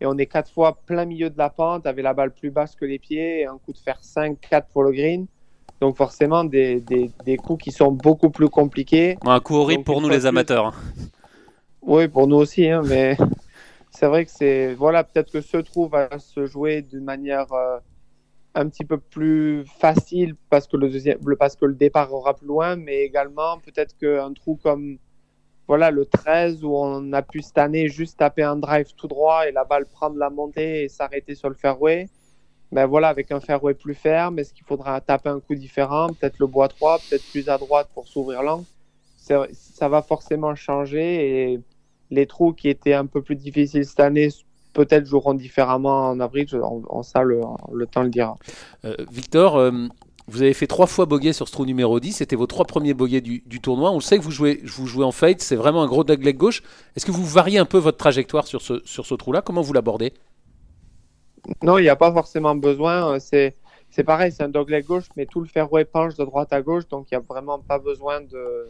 Et 0.00 0.06
on 0.06 0.16
est 0.18 0.26
quatre 0.26 0.50
fois 0.50 0.78
plein 0.86 1.04
milieu 1.04 1.30
de 1.30 1.38
la 1.38 1.50
pente, 1.50 1.86
avec 1.86 2.02
la 2.02 2.14
balle 2.14 2.32
plus 2.32 2.50
basse 2.50 2.74
que 2.74 2.84
les 2.84 2.98
pieds, 2.98 3.40
et 3.40 3.46
un 3.46 3.58
coup 3.58 3.72
de 3.72 3.78
fer 3.78 3.98
5, 4.02 4.38
4 4.40 4.68
pour 4.68 4.82
le 4.82 4.92
green. 4.92 5.26
Donc 5.80 5.96
forcément 5.96 6.44
des, 6.44 6.80
des, 6.80 7.10
des, 7.24 7.36
coups 7.36 7.64
qui 7.64 7.70
sont 7.70 7.92
beaucoup 7.92 8.30
plus 8.30 8.48
compliqués. 8.48 9.18
Un 9.26 9.40
coup 9.40 9.56
horrible 9.56 9.80
Donc, 9.80 9.86
pour 9.86 10.00
nous 10.00 10.08
les 10.08 10.24
amateurs. 10.24 10.74
Oui, 11.82 12.08
pour 12.08 12.26
nous 12.26 12.36
aussi, 12.36 12.68
hein, 12.68 12.82
mais 12.84 13.16
c'est 13.90 14.06
vrai 14.06 14.24
que 14.24 14.30
c'est 14.30 14.74
voilà 14.74 15.04
peut-être 15.04 15.30
que 15.30 15.40
ce 15.40 15.58
trou 15.58 15.88
va 15.88 16.18
se 16.18 16.46
jouer 16.46 16.82
d'une 16.82 17.04
manière 17.04 17.52
euh, 17.52 17.78
un 18.54 18.68
petit 18.68 18.84
peu 18.84 18.98
plus 18.98 19.64
facile 19.78 20.34
parce 20.50 20.66
que 20.66 20.76
le 20.76 20.88
deuxième 20.88 21.18
parce 21.38 21.56
que 21.56 21.66
le 21.66 21.74
départ 21.74 22.12
aura 22.12 22.34
plus 22.34 22.46
loin 22.46 22.76
mais 22.76 23.02
également 23.02 23.58
peut-être 23.58 23.96
qu'un 23.96 24.32
trou 24.32 24.58
comme 24.62 24.98
voilà 25.68 25.90
le 25.90 26.06
13 26.06 26.64
où 26.64 26.74
on 26.74 27.12
a 27.12 27.22
pu 27.22 27.42
cette 27.42 27.58
année 27.58 27.88
juste 27.88 28.18
taper 28.18 28.42
un 28.42 28.56
drive 28.56 28.94
tout 28.96 29.08
droit 29.08 29.46
et 29.46 29.52
la 29.52 29.64
balle 29.64 29.86
prendre 29.86 30.16
la 30.16 30.30
montée 30.30 30.84
et 30.84 30.88
s'arrêter 30.88 31.34
sur 31.34 31.48
le 31.48 31.54
fairway 31.54 32.08
ben 32.72 32.86
voilà 32.86 33.08
avec 33.08 33.30
un 33.30 33.40
fairway 33.40 33.74
plus 33.74 33.94
ferme 33.94 34.38
est-ce 34.38 34.52
qu'il 34.52 34.64
faudra 34.64 35.00
taper 35.00 35.28
un 35.28 35.40
coup 35.40 35.54
différent 35.54 36.08
peut-être 36.08 36.38
le 36.38 36.46
bois 36.46 36.68
3 36.68 36.98
peut-être 37.08 37.24
plus 37.30 37.48
à 37.48 37.58
droite 37.58 37.88
pour 37.94 38.08
s'ouvrir 38.08 38.42
l'angle? 38.42 38.64
Ça 39.18 39.88
va 39.88 40.02
forcément 40.02 40.54
changer 40.54 41.52
et 41.52 41.60
les 42.10 42.26
trous 42.26 42.52
qui 42.52 42.68
étaient 42.68 42.94
un 42.94 43.06
peu 43.06 43.22
plus 43.22 43.34
difficiles 43.34 43.84
cette 43.84 44.00
année 44.00 44.28
peut-être 44.76 45.06
joueront 45.06 45.34
différemment 45.34 46.10
en 46.10 46.20
avril. 46.20 46.46
Ça, 47.02 47.22
le, 47.22 47.86
temps 47.86 48.02
le 48.02 48.10
dira. 48.10 48.36
Euh, 48.84 48.94
Victor, 49.10 49.56
euh, 49.56 49.72
vous 50.28 50.42
avez 50.42 50.52
fait 50.52 50.66
trois 50.66 50.86
fois 50.86 51.06
bogey 51.06 51.32
sur 51.32 51.48
ce 51.48 51.52
trou 51.52 51.64
numéro 51.64 51.98
10. 51.98 52.12
C'était 52.12 52.36
vos 52.36 52.46
trois 52.46 52.66
premiers 52.66 52.94
bogeys 52.94 53.22
du, 53.22 53.60
tournoi. 53.60 53.90
On 53.90 54.00
sait 54.00 54.18
que 54.18 54.22
vous 54.22 54.30
jouez, 54.30 54.60
vous 54.64 54.86
jouez 54.86 55.04
en 55.04 55.12
fade. 55.12 55.40
C'est 55.40 55.56
vraiment 55.56 55.82
un 55.82 55.86
gros 55.86 56.04
dogleg 56.04 56.36
gauche. 56.36 56.62
Est-ce 56.94 57.06
que 57.06 57.10
vous 57.10 57.24
variez 57.24 57.58
un 57.58 57.64
peu 57.64 57.78
votre 57.78 57.96
trajectoire 57.96 58.46
sur 58.46 58.60
ce, 58.60 58.82
sur 58.84 59.06
ce 59.06 59.14
trou-là? 59.14 59.40
Comment 59.40 59.62
vous 59.62 59.72
l'abordez? 59.72 60.12
Non, 61.62 61.78
il 61.78 61.82
n'y 61.82 61.88
a 61.88 61.96
pas 61.96 62.12
forcément 62.12 62.54
besoin. 62.54 63.18
C'est. 63.18 63.56
C'est 63.88 64.02
pareil, 64.04 64.32
c'est 64.32 64.42
un 64.42 64.48
dogleg 64.48 64.84
gauche, 64.84 65.08
mais 65.16 65.26
tout 65.26 65.40
le 65.40 65.46
fairway 65.46 65.84
penche 65.84 66.16
de 66.16 66.24
droite 66.24 66.52
à 66.52 66.60
gauche, 66.60 66.86
donc 66.88 67.06
il 67.10 67.14
n'y 67.16 67.22
a 67.22 67.24
vraiment 67.26 67.60
pas 67.60 67.78
besoin 67.78 68.20
de, 68.20 68.68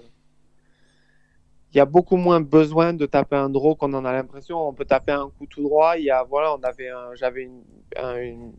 il 1.76 1.78
y 1.78 1.80
a 1.80 1.84
beaucoup 1.84 2.16
moins 2.16 2.40
besoin 2.40 2.94
de 2.94 3.04
taper 3.04 3.36
un 3.36 3.50
draw 3.50 3.74
qu'on 3.74 3.92
en 3.92 4.06
a 4.06 4.12
l'impression. 4.12 4.66
On 4.66 4.72
peut 4.72 4.86
taper 4.86 5.12
un 5.12 5.28
coup 5.28 5.46
tout 5.46 5.62
droit. 5.62 5.98
Il 5.98 6.04
y 6.04 6.10
a, 6.10 6.22
voilà, 6.24 6.54
on 6.54 6.62
avait 6.62 6.88
j'avais 7.14 7.42
une, 7.42 8.52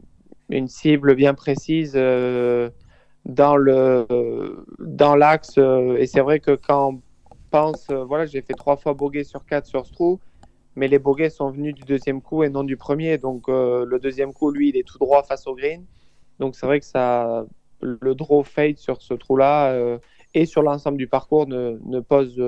une, 0.50 0.68
cible 0.68 1.16
bien 1.16 1.34
précise 1.34 1.94
euh, 1.96 2.70
dans 3.26 3.56
le 3.56 4.06
dans 4.78 5.16
l'axe. 5.16 5.56
Euh, 5.58 5.98
et 5.98 6.06
c'est 6.06 6.20
vrai 6.20 6.40
que 6.40 6.52
quand 6.52 6.94
on 6.94 7.02
pense, 7.50 7.88
euh, 7.90 8.04
voilà, 8.04 8.28
j'ai 8.28 8.44
fait 8.44 8.54
trois 8.54 8.78
fois 8.78 8.94
bogey 8.94 9.24
sur 9.24 9.46
quatre 9.46 9.66
sur 9.66 9.88
ce 9.88 9.94
trou, 9.94 10.20
mais 10.78 10.88
les 10.88 11.00
bogeys 11.00 11.32
sont 11.32 11.50
venus 11.50 11.74
du 11.74 11.82
deuxième 11.82 12.22
coup 12.22 12.44
et 12.44 12.50
non 12.50 12.64
du 12.64 12.78
premier. 12.78 13.18
Donc 13.18 13.48
le 13.48 13.98
deuxième 13.98 14.32
coup, 14.32 14.52
lui, 14.52 14.70
il 14.70 14.78
est 14.78 14.88
tout 14.88 15.00
droit 15.00 15.24
face 15.24 15.48
au 15.48 15.56
green. 15.56 15.84
Donc 16.40 16.56
c'est 16.56 16.68
vrai 16.68 16.80
que 16.80 16.86
ça, 16.86 17.46
le 17.82 18.14
draw 18.14 18.44
fade 18.44 18.78
sur 18.78 19.02
ce 19.02 19.16
trou-là 19.16 19.98
et 20.36 20.46
sur 20.46 20.62
l'ensemble 20.62 21.00
du 21.00 21.08
parcours 21.08 21.48
ne, 21.48 22.00
pose 22.00 22.40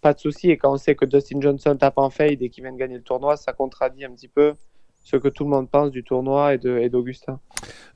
pas 0.00 0.14
de 0.14 0.18
souci. 0.18 0.50
Et 0.50 0.56
quand 0.56 0.72
on 0.72 0.78
sait 0.78 0.94
que 0.94 1.04
Dustin 1.04 1.38
Johnson 1.38 1.76
tape 1.78 1.98
en 1.98 2.08
fade 2.08 2.40
et 2.40 2.48
qu'il 2.48 2.64
vient 2.64 2.72
de 2.72 2.78
gagner 2.78 2.96
le 2.96 3.02
tournoi, 3.02 3.36
ça 3.36 3.52
contradit 3.52 4.06
un 4.06 4.12
petit 4.12 4.28
peu 4.28 4.54
ce 5.02 5.16
que 5.16 5.28
tout 5.28 5.44
le 5.44 5.50
monde 5.50 5.68
pense 5.68 5.90
du 5.90 6.04
tournoi 6.04 6.54
et 6.54 6.88
d'Augustin. 6.88 7.40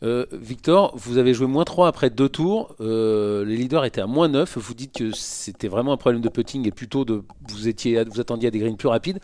Euh, 0.03 0.27
Victor, 0.33 0.93
vous 0.97 1.19
avez 1.19 1.35
joué 1.35 1.47
moins 1.47 1.65
3 1.65 1.89
après 1.89 2.11
deux 2.11 2.29
tours. 2.29 2.75
Euh, 2.81 3.45
les 3.45 3.57
leaders 3.57 3.85
étaient 3.85 4.01
à 4.01 4.07
moins 4.07 4.29
9. 4.29 4.59
Vous 4.59 4.75
dites 4.75 4.93
que 4.93 5.13
c'était 5.13 5.69
vraiment 5.69 5.93
un 5.93 5.97
problème 5.97 6.23
de 6.23 6.29
putting 6.29 6.67
et 6.67 6.71
plutôt 6.71 7.05
de 7.05 7.23
vous, 7.49 7.69
étiez, 7.69 8.03
vous 8.05 8.21
attendiez 8.21 8.49
à 8.49 8.51
des 8.51 8.59
greens 8.59 8.77
plus 8.77 8.89
rapides. 8.89 9.21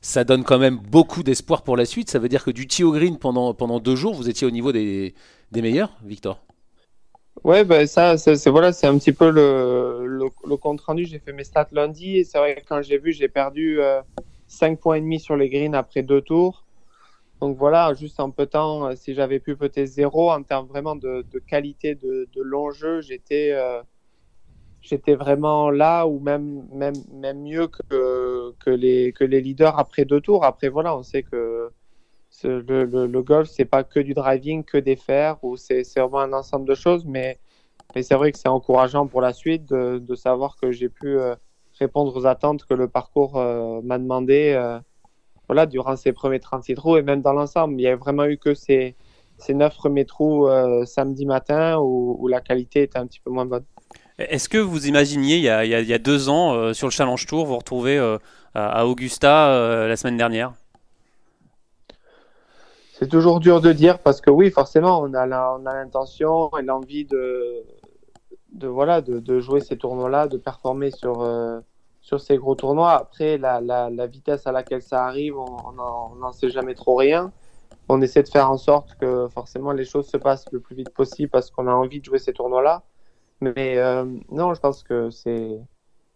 Ça 0.00 0.24
donne 0.24 0.44
quand 0.44 0.58
même 0.58 0.76
beaucoup 0.76 1.22
d'espoir 1.22 1.62
pour 1.62 1.76
la 1.76 1.84
suite. 1.84 2.10
Ça 2.10 2.18
veut 2.18 2.28
dire 2.28 2.44
que 2.44 2.50
du 2.50 2.66
tee 2.66 2.84
au 2.84 2.92
green 2.92 3.18
pendant, 3.18 3.54
pendant 3.54 3.80
deux 3.80 3.96
jours, 3.96 4.14
vous 4.14 4.28
étiez 4.28 4.46
au 4.46 4.50
niveau 4.50 4.72
des, 4.72 5.14
des 5.52 5.62
meilleurs, 5.62 5.96
Victor? 6.04 6.42
Ouais, 7.44 7.64
ben 7.64 7.86
ça, 7.86 8.18
c'est 8.18 8.50
voilà, 8.50 8.72
c'est 8.72 8.86
un 8.86 8.98
petit 8.98 9.12
peu 9.12 9.30
le, 9.30 10.04
le, 10.06 10.56
compte 10.56 10.80
rendu. 10.82 11.06
J'ai 11.06 11.18
fait 11.18 11.32
mes 11.32 11.44
stats 11.44 11.68
lundi 11.72 12.18
et 12.18 12.24
c'est 12.24 12.38
vrai 12.38 12.56
que 12.56 12.60
quand 12.68 12.82
j'ai 12.82 12.98
vu, 12.98 13.12
j'ai 13.12 13.28
perdu 13.28 13.80
euh, 13.80 14.02
5 14.48 14.78
points 14.78 14.96
et 14.96 15.00
demi 15.00 15.18
sur 15.20 15.36
les 15.36 15.48
greens 15.48 15.74
après 15.74 16.02
deux 16.02 16.20
tours. 16.20 16.64
Donc 17.40 17.56
voilà, 17.56 17.94
juste 17.94 18.20
en 18.20 18.30
peu 18.30 18.46
temps, 18.46 18.86
euh, 18.86 18.94
si 18.96 19.14
j'avais 19.14 19.40
pu 19.40 19.56
peut-être 19.56 19.86
zéro 19.86 20.30
en 20.30 20.42
termes 20.42 20.66
vraiment 20.66 20.94
de, 20.94 21.24
qualité 21.46 21.94
de, 21.94 22.28
de 22.34 22.42
long 22.42 22.70
jeu, 22.70 23.00
j'étais 23.00 23.52
euh, 23.52 23.82
j'étais 24.82 25.14
vraiment 25.14 25.70
là 25.70 26.06
ou 26.06 26.20
même 26.20 26.66
même 26.70 27.42
mieux 27.42 27.66
que 27.68 28.52
que 28.58 28.70
les 28.70 29.12
que 29.12 29.24
les 29.24 29.40
leaders 29.40 29.78
après 29.78 30.04
deux 30.04 30.20
tours. 30.20 30.44
Après 30.44 30.68
voilà, 30.68 30.94
on 30.96 31.02
sait 31.02 31.22
que 31.22 31.70
le, 32.44 32.84
le, 32.84 33.06
le, 33.06 33.22
golf, 33.22 33.48
c'est 33.48 33.64
pas 33.64 33.84
que 33.84 34.00
du 34.00 34.14
driving, 34.14 34.64
que 34.64 34.78
des 34.78 34.96
fers, 34.96 35.42
ou 35.42 35.56
c'est 35.56 35.82
vraiment 35.96 36.20
un 36.20 36.32
ensemble 36.32 36.68
de 36.68 36.74
choses, 36.74 37.04
mais, 37.04 37.38
mais 37.94 38.02
c'est 38.02 38.14
vrai 38.14 38.32
que 38.32 38.38
c'est 38.38 38.48
encourageant 38.48 39.06
pour 39.08 39.20
la 39.20 39.32
suite 39.32 39.68
de, 39.68 39.98
de 39.98 40.14
savoir 40.14 40.56
que 40.56 40.70
j'ai 40.72 40.88
pu 40.88 41.18
euh, 41.18 41.34
répondre 41.78 42.16
aux 42.16 42.26
attentes 42.26 42.64
que 42.64 42.74
le 42.74 42.88
parcours 42.88 43.34
m'a 43.82 43.98
demandé 43.98 44.80
voilà, 45.50 45.66
durant 45.66 45.96
ces 45.96 46.12
premiers 46.12 46.38
36 46.38 46.76
trous 46.76 46.96
et 46.96 47.02
même 47.02 47.22
dans 47.22 47.32
l'ensemble. 47.32 47.74
Il 47.74 47.78
n'y 47.78 47.88
a 47.88 47.96
vraiment 47.96 48.24
eu 48.24 48.38
que 48.38 48.54
ces, 48.54 48.94
ces 49.36 49.52
9 49.52 49.74
premiers 49.74 50.04
trous 50.04 50.48
samedi 50.86 51.26
matin 51.26 51.78
où, 51.78 52.16
où, 52.20 52.28
la 52.28 52.40
qualité 52.40 52.82
était 52.82 52.98
un 52.98 53.06
petit 53.08 53.18
peu 53.18 53.32
moins 53.32 53.46
bonne. 53.46 53.64
Est-ce 54.18 54.48
que 54.48 54.58
vous 54.58 54.86
imaginiez, 54.86 55.38
il 55.38 55.42
y 55.42 55.48
a, 55.48 55.64
il 55.64 55.88
y 55.88 55.92
a 55.92 55.98
deux 55.98 56.28
ans, 56.28 56.72
sur 56.72 56.86
le 56.86 56.92
Challenge 56.92 57.26
Tour, 57.26 57.46
vous 57.46 57.56
retrouvez 57.56 57.98
à 58.54 58.86
Augusta 58.86 59.88
la 59.88 59.96
semaine 59.96 60.16
dernière? 60.16 60.52
C'est 63.00 63.08
toujours 63.08 63.40
dur 63.40 63.60
de 63.60 63.72
dire 63.72 63.98
parce 63.98 64.20
que 64.20 64.30
oui, 64.30 64.52
forcément, 64.52 65.00
on 65.00 65.14
a 65.14 65.26
l'intention 65.26 66.48
et 66.58 66.62
l'envie 66.62 67.06
de, 67.06 67.64
de, 68.52 68.68
voilà, 68.68 69.00
de, 69.00 69.40
jouer 69.40 69.60
ces 69.60 69.76
tournois-là, 69.76 70.28
de 70.28 70.36
performer 70.36 70.92
sur, 70.92 71.22
euh, 71.22 71.58
sur 72.00 72.20
ces 72.20 72.36
gros 72.36 72.54
tournois. 72.54 72.92
Après, 72.92 73.38
la, 73.38 73.60
la, 73.60 74.06
vitesse 74.06 74.46
à 74.46 74.52
laquelle 74.52 74.82
ça 74.82 75.04
arrive, 75.04 75.36
on 75.36 75.72
n'en 75.72 76.32
sait 76.32 76.50
jamais 76.50 76.74
trop 76.74 76.96
rien. 76.96 77.32
On 77.88 78.00
essaie 78.00 78.22
de 78.22 78.28
faire 78.28 78.50
en 78.50 78.56
sorte 78.56 78.94
que 79.00 79.26
forcément 79.28 79.72
les 79.72 79.84
choses 79.84 80.06
se 80.08 80.16
passent 80.16 80.46
le 80.52 80.60
plus 80.60 80.76
vite 80.76 80.90
possible 80.90 81.28
parce 81.28 81.50
qu'on 81.50 81.66
a 81.66 81.72
envie 81.72 81.98
de 82.00 82.04
jouer 82.04 82.18
ces 82.18 82.32
tournois-là. 82.32 82.84
Mais 83.40 83.78
euh, 83.78 84.04
non, 84.30 84.54
je 84.54 84.60
pense 84.60 84.82
que 84.82 85.10
c'est 85.10 85.58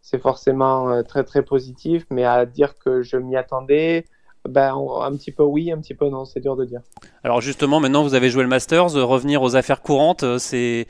c'est 0.01 0.21
forcément 0.21 0.91
euh, 0.91 1.03
très 1.03 1.25
très 1.25 1.43
positif. 1.43 2.07
Mais 2.11 2.25
à 2.25 2.47
dire 2.47 2.79
que 2.79 3.03
je 3.03 3.17
m'y 3.17 3.37
attendais, 3.37 4.05
ben, 4.49 4.77
un 5.01 5.17
petit 5.17 5.33
peu 5.33 5.43
oui, 5.43 5.73
un 5.73 5.79
petit 5.79 5.95
peu 5.95 6.09
non, 6.09 6.25
c'est 6.25 6.41
dur 6.41 6.55
de 6.55 6.65
dire. 6.65 6.81
Alors 7.23 7.41
justement, 7.41 7.81
maintenant 7.81 8.03
vous 8.03 8.15
avez 8.15 8.31
joué 8.31 8.43
le 8.43 8.49
Masters, 8.49 8.93
revenir 8.93 9.43
aux 9.43 9.57
affaires 9.57 9.83
courantes, 9.83 10.23
euh, 10.23 10.39
c'est 10.39 10.87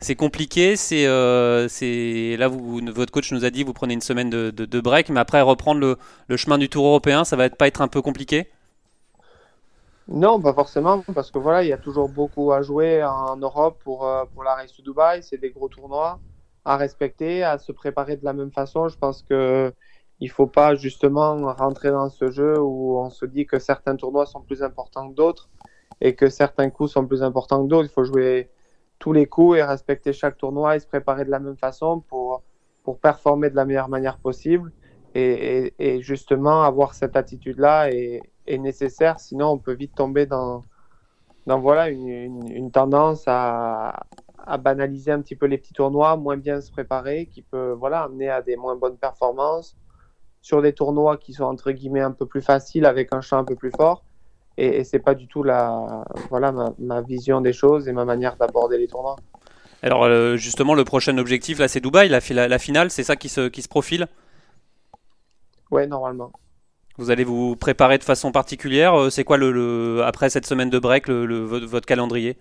c'est 0.00 0.14
compliqué. 0.14 0.76
C'est 0.76 1.06
euh, 1.06 1.68
là 2.36 2.48
votre 2.48 3.12
coach 3.12 3.32
nous 3.32 3.44
a 3.44 3.50
dit 3.50 3.64
vous 3.64 3.72
prenez 3.72 3.94
une 3.94 4.00
semaine 4.00 4.30
de, 4.30 4.80
break, 4.80 5.08
mais 5.10 5.20
après 5.20 5.40
reprendre 5.40 5.96
le, 6.28 6.36
chemin 6.36 6.58
du 6.58 6.68
Tour 6.68 6.86
européen, 6.86 7.24
ça 7.24 7.36
va 7.36 7.50
pas 7.50 7.66
être 7.66 7.80
un 7.80 7.88
peu 7.88 8.02
compliqué? 8.02 8.48
Non, 10.10 10.40
pas 10.40 10.54
forcément, 10.54 11.04
parce 11.14 11.30
que 11.30 11.38
voilà, 11.38 11.62
il 11.62 11.68
y 11.68 11.72
a 11.72 11.78
toujours 11.78 12.08
beaucoup 12.08 12.52
à 12.52 12.62
jouer 12.62 13.04
en 13.04 13.36
Europe 13.36 13.78
pour 13.84 14.08
pour 14.34 14.42
la 14.42 14.54
race 14.54 14.74
de 14.76 14.82
Dubaï. 14.82 15.22
C'est 15.22 15.38
des 15.38 15.50
gros 15.50 15.68
tournois 15.68 16.18
à 16.64 16.76
respecter, 16.76 17.42
à 17.42 17.58
se 17.58 17.72
préparer 17.72 18.16
de 18.16 18.24
la 18.24 18.32
même 18.32 18.52
façon. 18.52 18.88
Je 18.88 18.96
pense 18.96 19.22
que 19.22 19.72
il 20.20 20.30
faut 20.30 20.46
pas 20.46 20.74
justement 20.74 21.52
rentrer 21.54 21.90
dans 21.90 22.08
ce 22.10 22.30
jeu 22.30 22.58
où 22.60 22.98
on 22.98 23.10
se 23.10 23.24
dit 23.24 23.46
que 23.46 23.58
certains 23.58 23.96
tournois 23.96 24.26
sont 24.26 24.40
plus 24.40 24.62
importants 24.62 25.08
que 25.08 25.14
d'autres 25.14 25.48
et 26.00 26.14
que 26.14 26.28
certains 26.28 26.70
coups 26.70 26.92
sont 26.92 27.06
plus 27.06 27.22
importants 27.22 27.62
que 27.62 27.68
d'autres. 27.68 27.88
Il 27.90 27.94
faut 27.94 28.04
jouer 28.04 28.50
tous 28.98 29.12
les 29.12 29.26
coups 29.26 29.58
et 29.58 29.62
respecter 29.62 30.12
chaque 30.12 30.36
tournoi 30.36 30.76
et 30.76 30.80
se 30.80 30.86
préparer 30.86 31.24
de 31.24 31.30
la 31.30 31.38
même 31.38 31.56
façon 31.56 32.00
pour, 32.00 32.42
pour 32.82 32.98
performer 32.98 33.50
de 33.50 33.56
la 33.56 33.64
meilleure 33.64 33.88
manière 33.88 34.18
possible. 34.18 34.72
Et, 35.14 35.74
et, 35.78 36.00
justement, 36.00 36.62
avoir 36.62 36.94
cette 36.94 37.16
attitude-là 37.16 37.90
est, 37.90 38.20
est, 38.46 38.58
nécessaire, 38.58 39.18
sinon 39.18 39.48
on 39.48 39.58
peut 39.58 39.72
vite 39.72 39.94
tomber 39.94 40.26
dans, 40.26 40.62
dans 41.46 41.58
voilà, 41.58 41.88
une, 41.88 42.08
une, 42.08 42.52
une 42.52 42.70
tendance 42.70 43.24
à, 43.26 44.06
à, 44.38 44.58
banaliser 44.58 45.10
un 45.10 45.20
petit 45.20 45.34
peu 45.34 45.46
les 45.46 45.58
petits 45.58 45.72
tournois, 45.72 46.16
moins 46.16 46.36
bien 46.36 46.60
se 46.60 46.70
préparer, 46.70 47.26
qui 47.26 47.42
peut 47.42 47.72
voilà, 47.72 48.02
amener 48.02 48.28
à 48.28 48.42
des 48.42 48.56
moins 48.56 48.76
bonnes 48.76 48.98
performances 48.98 49.76
sur 50.40 50.62
des 50.62 50.72
tournois 50.72 51.16
qui 51.16 51.32
sont 51.32 51.44
entre 51.44 51.72
guillemets 51.72 52.00
un 52.00 52.12
peu 52.12 52.26
plus 52.26 52.42
faciles 52.42 52.86
avec 52.86 53.12
un 53.12 53.20
champ 53.20 53.38
un 53.38 53.44
peu 53.44 53.56
plus 53.56 53.70
fort. 53.70 54.04
Et, 54.58 54.80
et 54.80 54.84
c'est 54.84 54.98
pas 54.98 55.14
du 55.14 55.28
tout 55.28 55.44
la, 55.44 56.04
voilà, 56.30 56.52
ma, 56.78 57.00
vision 57.00 57.40
des 57.40 57.52
choses 57.52 57.88
et 57.88 57.92
ma 57.92 58.04
manière 58.04 58.36
d'aborder 58.36 58.76
les 58.76 58.88
tournois. 58.88 59.14
Alors 59.82 60.02
euh, 60.02 60.36
justement, 60.36 60.74
le 60.74 60.82
prochain 60.84 61.16
objectif, 61.16 61.60
là, 61.60 61.68
c'est 61.68 61.80
Dubaï, 61.80 62.08
la, 62.08 62.18
la, 62.30 62.48
la 62.48 62.58
finale, 62.58 62.90
c'est 62.90 63.04
ça 63.04 63.14
qui 63.14 63.28
se, 63.28 63.46
qui 63.46 63.62
se 63.62 63.68
profile? 63.68 64.08
Ouais, 65.70 65.86
normalement. 65.86 66.32
Vous 66.96 67.12
allez 67.12 67.22
vous 67.22 67.54
préparer 67.54 67.98
de 67.98 68.02
façon 68.02 68.32
particulière 68.32 68.98
euh, 68.98 69.10
C'est 69.10 69.22
quoi, 69.22 69.36
le, 69.36 70.02
après 70.04 70.28
cette 70.28 70.46
semaine 70.46 70.70
de 70.70 70.80
break, 70.80 71.06
le, 71.06 71.44
votre 71.44 71.86
calendrier? 71.86 72.36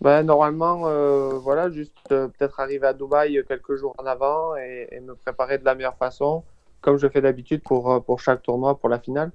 Ben, 0.00 0.24
normalement, 0.24 0.88
euh, 0.88 1.38
voilà, 1.38 1.70
juste 1.70 1.94
euh, 2.10 2.26
peut-être 2.26 2.58
arriver 2.58 2.88
à 2.88 2.92
Dubaï 2.92 3.40
quelques 3.46 3.76
jours 3.76 3.94
en 3.98 4.06
avant 4.06 4.56
et, 4.56 5.00
me 5.00 5.14
préparer 5.14 5.58
de 5.58 5.64
la 5.64 5.76
meilleure 5.76 5.96
façon, 5.96 6.42
comme 6.80 6.96
je 6.96 7.06
fais 7.06 7.20
d'habitude 7.20 7.62
pour, 7.62 8.04
pour 8.04 8.18
chaque 8.18 8.42
tournoi, 8.42 8.76
pour 8.76 8.88
la 8.88 8.98
finale. 8.98 9.30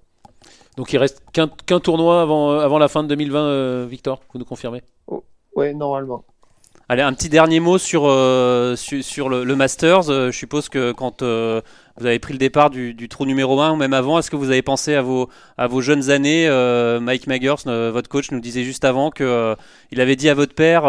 Donc 0.77 0.93
il 0.93 0.97
reste 0.97 1.21
qu'un 1.33 1.79
tournoi 1.79 2.21
avant, 2.21 2.59
avant 2.59 2.79
la 2.79 2.87
fin 2.87 3.03
de 3.03 3.07
2020, 3.09 3.85
Victor, 3.85 4.21
vous 4.31 4.39
nous 4.39 4.45
confirmez? 4.45 4.81
Oh, 5.07 5.23
Oui, 5.55 5.75
normalement. 5.75 6.23
Allez, 6.87 7.03
un 7.03 7.13
petit 7.13 7.29
dernier 7.29 7.61
mot 7.61 7.77
sur, 7.77 8.01
sur, 8.75 9.29
le, 9.29 9.55
Masters. 9.55 10.03
je 10.03 10.31
suppose 10.31 10.67
que 10.67 10.91
quand 10.91 11.21
vous 11.21 12.05
avez 12.05 12.19
pris 12.19 12.33
le 12.33 12.37
départ 12.37 12.69
du, 12.69 13.07
trou 13.07 13.25
numéro 13.25 13.61
1 13.61 13.71
ou 13.71 13.75
même 13.77 13.93
avant, 13.93 14.19
est-ce 14.19 14.29
que 14.29 14.35
vous 14.35 14.49
avez 14.49 14.61
pensé 14.61 14.95
à 14.95 15.01
vos, 15.01 15.29
à 15.57 15.67
vos 15.67 15.79
jeunes 15.79 16.09
années? 16.09 16.49
Mike 16.99 17.27
Maggers, 17.27 17.63
votre 17.65 18.09
coach, 18.09 18.31
nous 18.31 18.41
disait 18.41 18.63
juste 18.63 18.83
avant 18.83 19.09
qu'il 19.09 19.55
il 19.91 20.01
avait 20.01 20.17
dit 20.17 20.27
à 20.27 20.33
votre 20.33 20.53
père 20.53 20.81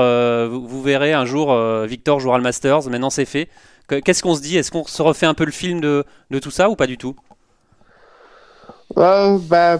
vous, 0.48 0.66
vous, 0.66 0.82
verrez 0.82 1.12
un 1.12 1.24
jour 1.24 1.56
Victor 1.84 2.18
jouera 2.18 2.36
le 2.36 2.42
Masters. 2.42 2.88
Maintenant, 2.90 3.10
c'est 3.10 3.24
fait. 3.24 3.48
Qu'est-ce 3.88 4.24
qu'on 4.24 4.34
se 4.34 4.42
dit? 4.42 4.56
Est-ce 4.56 4.72
qu'on 4.72 4.84
se 4.84 5.02
refait 5.02 5.26
un 5.26 5.34
peu 5.34 5.44
le 5.44 5.52
film 5.52 5.80
de, 5.80 6.04
de 6.30 6.38
tout 6.40 6.50
ça 6.50 6.68
ou 6.68 6.74
pas 6.74 6.88
du 6.88 6.98
tout? 6.98 7.14
Euh, 8.98 9.38
bah, 9.48 9.78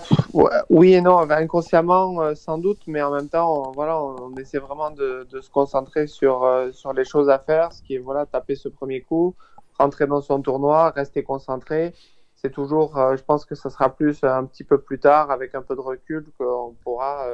oui 0.71 0.95
et 0.95 1.01
non, 1.01 1.19
inconsciemment 1.31 2.21
euh, 2.23 2.35
sans 2.35 2.59
doute, 2.59 2.81
mais 2.87 3.03
en 3.03 3.11
même 3.11 3.29
temps, 3.29 3.73
voilà, 3.73 4.03
on, 4.03 4.35
essaie 4.37 4.59
vraiment 4.59 4.91
de, 4.91 5.27
se 5.41 5.51
concentrer 5.51 6.07
sur, 6.07 6.45
euh, 6.45 6.73
sur 6.73 6.93
les 6.93 7.05
choses 7.05 7.29
à 7.29 7.39
faire, 7.39 7.73
ce 7.73 7.83
qui 7.83 7.95
est 7.97 7.99
voilà, 7.99 8.27
taper 8.27 8.55
ce 8.55 8.69
premier 8.69 9.03
coup, 9.03 9.35
rentrer 9.79 10.07
dans 10.07 10.21
son 10.21 10.41
tournoi, 10.41 10.91
rester 10.91 11.23
concentré. 11.23 11.95
C'est 12.35 12.51
toujours, 12.51 12.97
je 13.17 13.23
pense 13.23 13.45
que 13.45 13.55
ça 13.55 13.71
sera 13.71 13.95
plus 13.95 14.25
un 14.25 14.45
petit 14.47 14.65
peu 14.65 14.79
plus 14.81 14.99
tard, 14.99 15.31
avec 15.31 15.55
un 15.55 15.63
peu 15.63 15.77
de 15.77 15.81
recul, 15.81 16.27
qu'on 16.39 16.75
pourra 16.83 17.27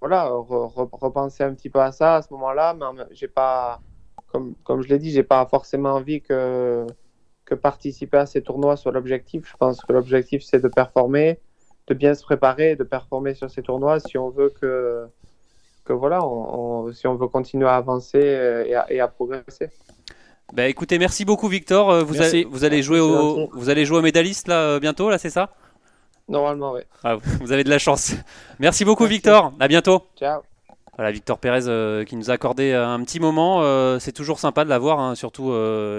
voilà, 0.00 0.30
repenser 0.30 1.42
un 1.42 1.54
petit 1.54 1.70
peu 1.70 1.80
à 1.80 1.90
ça 1.90 2.16
à 2.16 2.22
ce 2.22 2.32
moment-là, 2.34 2.74
mais 2.74 3.02
j'ai 3.10 3.26
pas, 3.26 3.80
comme, 4.28 4.54
comme 4.62 4.82
je 4.82 4.88
l'ai 4.88 4.98
dit, 4.98 5.10
j'ai 5.10 5.24
pas 5.24 5.44
forcément 5.46 5.90
envie 5.90 6.22
que 6.22 6.86
que 7.50 7.54
participer 7.56 8.16
à 8.18 8.26
ces 8.26 8.42
tournois 8.42 8.76
soit 8.76 8.92
l'objectif. 8.92 9.48
Je 9.50 9.56
pense 9.58 9.80
que 9.82 9.92
l'objectif, 9.92 10.42
c'est 10.42 10.62
de 10.62 10.68
performer, 10.68 11.40
de 11.88 11.94
bien 11.94 12.14
se 12.14 12.22
préparer, 12.22 12.76
de 12.76 12.84
performer 12.84 13.34
sur 13.34 13.50
ces 13.50 13.62
tournois 13.62 13.98
si 13.98 14.16
on 14.16 14.30
veut 14.30 14.52
que, 14.60 15.06
que 15.84 15.92
voilà, 15.92 16.20
si 16.94 17.06
on 17.08 17.16
veut 17.16 17.28
continuer 17.28 17.66
à 17.66 17.74
avancer 17.74 18.20
et 18.88 19.00
à, 19.00 19.08
progresser. 19.08 19.68
Bah 20.52 20.66
écoutez, 20.68 20.98
merci 20.98 21.24
beaucoup 21.24 21.48
Victor. 21.48 21.90
Euh, 21.90 22.02
vous, 22.02 22.14
vous 22.50 22.64
allez 22.64 22.82
jouer 22.82 23.00
au, 23.00 23.48
vous 23.52 23.68
allez 23.68 23.84
jouer 23.84 23.98
au 23.98 24.02
médailliste 24.02 24.48
là 24.48 24.62
euh, 24.62 24.80
bientôt 24.80 25.10
là, 25.10 25.18
c'est 25.18 25.30
ça? 25.30 25.50
Normalement, 26.28 26.72
oui. 26.72 26.82
Ah, 27.02 27.16
vous 27.40 27.52
avez 27.52 27.64
de 27.64 27.70
la 27.70 27.78
chance. 27.78 28.14
Merci 28.60 28.84
beaucoup 28.84 29.06
Victor. 29.06 29.52
À 29.58 29.68
bientôt. 29.68 30.06
Ciao. 30.16 30.42
Voilà, 30.96 31.12
Victor 31.12 31.38
Pérez 31.38 31.66
euh, 31.66 32.04
qui 32.04 32.16
nous 32.16 32.30
a 32.30 32.34
accordé 32.34 32.72
euh, 32.72 32.86
un 32.86 33.02
petit 33.02 33.20
moment. 33.20 33.62
Euh, 33.62 33.98
c'est 33.98 34.12
toujours 34.12 34.38
sympa 34.38 34.64
de 34.64 34.68
l'avoir, 34.68 35.00
hein. 35.00 35.14
surtout 35.14 35.52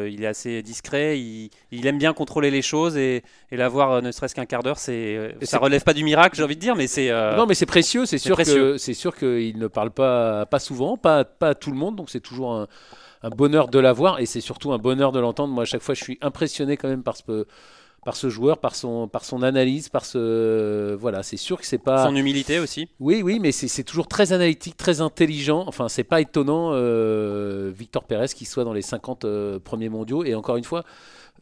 il 0.07 0.23
est 0.23 0.27
assez 0.27 0.61
discret, 0.61 1.19
il, 1.19 1.87
aime 1.87 1.97
bien 1.97 2.13
contrôler 2.13 2.51
les 2.51 2.61
choses 2.61 2.97
et, 2.97 3.23
l'avoir 3.51 4.01
ne 4.01 4.11
serait-ce 4.11 4.35
qu'un 4.35 4.45
quart 4.45 4.63
d'heure, 4.63 4.77
c'est, 4.77 5.35
ça 5.41 5.57
relève 5.57 5.83
pas 5.83 5.93
du 5.93 6.03
miracle, 6.03 6.35
j'ai 6.35 6.43
envie 6.43 6.55
de 6.55 6.61
dire, 6.61 6.75
mais 6.75 6.87
c'est. 6.87 7.09
non, 7.35 7.45
mais 7.45 7.55
c'est 7.55 7.65
précieux, 7.65 8.05
c'est, 8.05 8.17
sûr 8.17 8.37
que 8.37 8.77
c'est 8.77 8.93
sûr 8.93 9.15
qu'il 9.15 9.57
ne 9.57 9.67
parle 9.67 9.91
pas, 9.91 10.45
pas 10.45 10.59
souvent, 10.59 10.97
pas, 10.97 11.25
pas 11.25 11.49
à 11.49 11.55
tout 11.55 11.71
le 11.71 11.77
monde, 11.77 11.95
donc 11.95 12.09
c'est 12.09 12.19
toujours 12.19 12.53
un, 12.53 12.67
un 13.23 13.29
bonheur 13.29 13.67
de 13.67 13.79
l'avoir 13.79 14.19
et 14.19 14.25
c'est 14.25 14.41
surtout 14.41 14.71
un 14.73 14.77
bonheur 14.77 15.11
de 15.11 15.19
l'entendre. 15.19 15.53
Moi, 15.53 15.63
à 15.63 15.65
chaque 15.65 15.81
fois, 15.81 15.95
je 15.95 16.03
suis 16.03 16.17
impressionné 16.21 16.77
quand 16.77 16.87
même 16.87 17.03
par 17.03 17.15
ce 17.17 17.45
par 18.03 18.15
ce 18.15 18.29
joueur, 18.29 18.57
par 18.57 18.75
son, 18.75 19.07
par 19.07 19.23
son 19.23 19.43
analyse, 19.43 19.89
par 19.89 20.05
ce. 20.05 20.95
Voilà, 20.95 21.21
c'est 21.21 21.37
sûr 21.37 21.59
que 21.59 21.65
c'est 21.65 21.77
pas. 21.77 22.05
Son 22.05 22.15
humilité 22.15 22.59
aussi. 22.59 22.89
Oui, 22.99 23.21
oui, 23.23 23.39
mais 23.39 23.51
c'est 23.51 23.83
toujours 23.83 24.07
très 24.07 24.33
analytique, 24.33 24.75
très 24.75 25.01
intelligent. 25.01 25.63
Enfin, 25.67 25.87
c'est 25.87 26.03
pas 26.03 26.19
étonnant, 26.19 26.71
euh, 26.73 27.71
Victor 27.75 28.03
Pérez, 28.05 28.29
qui 28.29 28.45
soit 28.45 28.63
dans 28.63 28.73
les 28.73 28.81
50 28.81 29.25
euh, 29.25 29.59
premiers 29.59 29.89
mondiaux. 29.89 30.23
Et 30.23 30.33
encore 30.33 30.57
une 30.57 30.63
fois, 30.63 30.83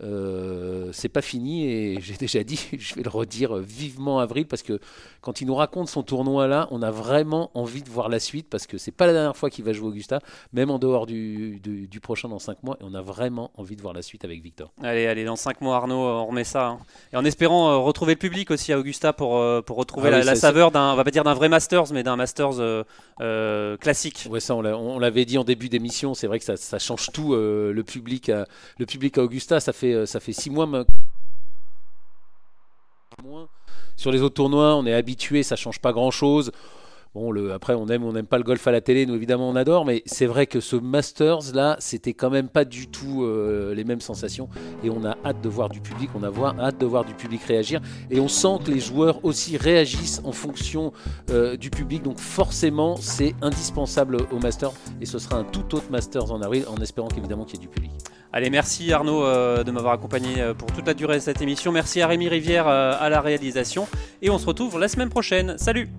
euh, 0.01 0.89
c'est 0.93 1.09
pas 1.09 1.21
fini 1.21 1.65
et 1.65 1.99
j'ai 2.01 2.15
déjà 2.15 2.43
dit, 2.43 2.59
je 2.77 2.95
vais 2.95 3.03
le 3.03 3.09
redire 3.09 3.55
vivement 3.55 4.19
avril 4.19 4.45
parce 4.45 4.63
que 4.63 4.79
quand 5.21 5.41
il 5.41 5.47
nous 5.47 5.55
raconte 5.55 5.89
son 5.89 6.03
tournoi 6.03 6.47
là, 6.47 6.67
on 6.71 6.81
a 6.81 6.91
vraiment 6.91 7.51
envie 7.53 7.83
de 7.83 7.89
voir 7.89 8.09
la 8.09 8.19
suite 8.19 8.49
parce 8.49 8.67
que 8.67 8.77
c'est 8.77 8.91
pas 8.91 9.07
la 9.07 9.13
dernière 9.13 9.35
fois 9.35 9.49
qu'il 9.49 9.65
va 9.65 9.73
jouer 9.73 9.87
Augusta, 9.89 10.19
même 10.53 10.69
en 10.69 10.79
dehors 10.79 11.05
du, 11.05 11.59
du, 11.59 11.99
prochain 11.99 12.29
dans 12.29 12.39
5 12.39 12.63
mois 12.63 12.77
et 12.79 12.83
on 12.85 12.93
a 12.93 13.01
vraiment 13.01 13.51
envie 13.57 13.75
de 13.75 13.81
voir 13.81 13.93
la 13.93 14.01
suite 14.01 14.23
avec 14.23 14.41
Victor. 14.41 14.71
Allez, 14.81 15.07
allez, 15.07 15.25
dans 15.25 15.35
5 15.35 15.61
mois 15.61 15.75
Arnaud, 15.75 15.95
on 15.95 16.25
remet 16.25 16.43
ça. 16.43 16.67
Hein. 16.67 16.79
Et 17.11 17.17
en 17.17 17.25
espérant 17.25 17.69
euh, 17.69 17.77
retrouver 17.77 18.13
le 18.13 18.19
public 18.19 18.51
aussi 18.51 18.71
à 18.71 18.79
Augusta 18.79 19.13
pour, 19.13 19.37
euh, 19.37 19.61
pour 19.61 19.77
retrouver 19.77 20.09
ah 20.13 20.23
la, 20.23 20.35
saveur 20.35 20.71
d'un, 20.71 20.93
on 20.93 20.95
va 20.95 21.03
pas 21.03 21.11
dire 21.11 21.23
d'un 21.23 21.33
vrai 21.33 21.49
Masters, 21.49 21.91
mais 21.91 22.03
d'un 22.03 22.15
Masters 22.15 22.85
classique. 23.79 24.27
Ouais, 24.29 24.39
ça 24.39 24.55
on 24.55 24.99
l'avait 24.99 25.25
dit 25.25 25.37
en 25.37 25.43
début 25.43 25.69
d'émission, 25.69 26.13
c'est 26.13 26.27
vrai 26.27 26.39
que 26.39 26.45
ça, 26.45 26.55
ça 26.55 26.79
change 26.79 27.11
tout 27.11 27.33
le, 27.33 27.83
public 27.83 28.29
à, 28.29 28.45
le 28.77 28.85
public 28.85 29.17
à 29.17 29.23
Augusta, 29.23 29.59
ça 29.59 29.73
fait 29.73 29.93
euh, 29.93 30.05
ça 30.05 30.19
fait 30.19 30.33
six 30.33 30.49
mois. 30.49 30.67
Sur 33.99 34.13
les 34.13 34.21
autres 34.21 34.35
tournois, 34.35 34.77
on 34.77 34.85
est 34.85 34.93
habitué, 34.93 35.43
ça 35.43 35.57
change 35.57 35.79
pas 35.79 35.91
grand 35.91 36.09
chose. 36.09 36.53
Bon, 37.13 37.33
après, 37.53 37.73
on 37.73 37.85
aime, 37.87 38.05
on 38.05 38.13
n'aime 38.13 38.27
pas 38.27 38.37
le 38.37 38.45
golf 38.45 38.65
à 38.65 38.71
la 38.71 38.79
télé, 38.79 39.05
nous 39.05 39.13
évidemment 39.13 39.49
on 39.49 39.57
adore, 39.57 39.83
mais 39.83 40.03
c'est 40.05 40.25
vrai 40.25 40.47
que 40.47 40.61
ce 40.61 40.77
Masters 40.77 41.53
là, 41.53 41.75
c'était 41.79 42.13
quand 42.13 42.29
même 42.29 42.47
pas 42.47 42.63
du 42.63 42.87
tout 42.87 43.25
euh, 43.25 43.75
les 43.75 43.83
mêmes 43.83 43.99
sensations. 43.99 44.47
Et 44.85 44.89
on 44.89 45.03
a 45.03 45.17
hâte 45.25 45.41
de 45.41 45.49
voir 45.49 45.67
du 45.67 45.81
public, 45.81 46.11
on 46.15 46.23
a 46.23 46.31
hâte 46.61 46.79
de 46.79 46.85
voir 46.85 47.03
du 47.03 47.13
public 47.13 47.41
réagir. 47.43 47.81
Et 48.09 48.21
on 48.21 48.29
sent 48.29 48.59
que 48.63 48.71
les 48.71 48.79
joueurs 48.79 49.19
aussi 49.25 49.57
réagissent 49.57 50.21
en 50.23 50.31
fonction 50.31 50.93
euh, 51.29 51.57
du 51.57 51.69
public. 51.69 52.01
Donc 52.01 52.19
forcément, 52.19 52.95
c'est 52.95 53.35
indispensable 53.41 54.15
au 54.31 54.39
Masters. 54.39 54.71
Et 55.01 55.05
ce 55.05 55.19
sera 55.19 55.35
un 55.39 55.43
tout 55.43 55.75
autre 55.75 55.91
Masters 55.91 56.31
en 56.31 56.41
avril, 56.41 56.63
en 56.69 56.77
espérant 56.77 57.09
qu'évidemment 57.09 57.43
qu'il 57.43 57.59
y 57.59 57.63
ait 57.63 57.67
du 57.67 57.67
public. 57.67 57.91
Allez, 58.31 58.49
merci 58.49 58.93
Arnaud 58.93 59.23
euh, 59.23 59.63
de 59.63 59.71
m'avoir 59.71 59.93
accompagné 59.93 60.35
pour 60.57 60.71
toute 60.71 60.85
la 60.85 60.93
durée 60.93 61.15
de 61.15 61.21
cette 61.21 61.41
émission. 61.41 61.71
Merci 61.71 62.01
à 62.01 62.07
Rémi 62.07 62.29
Rivière 62.29 62.67
à 62.67 63.09
la 63.09 63.21
réalisation. 63.21 63.87
Et 64.21 64.29
on 64.29 64.37
se 64.37 64.45
retrouve 64.45 64.79
la 64.79 64.87
semaine 64.87 65.09
prochaine. 65.09 65.57
Salut 65.57 65.89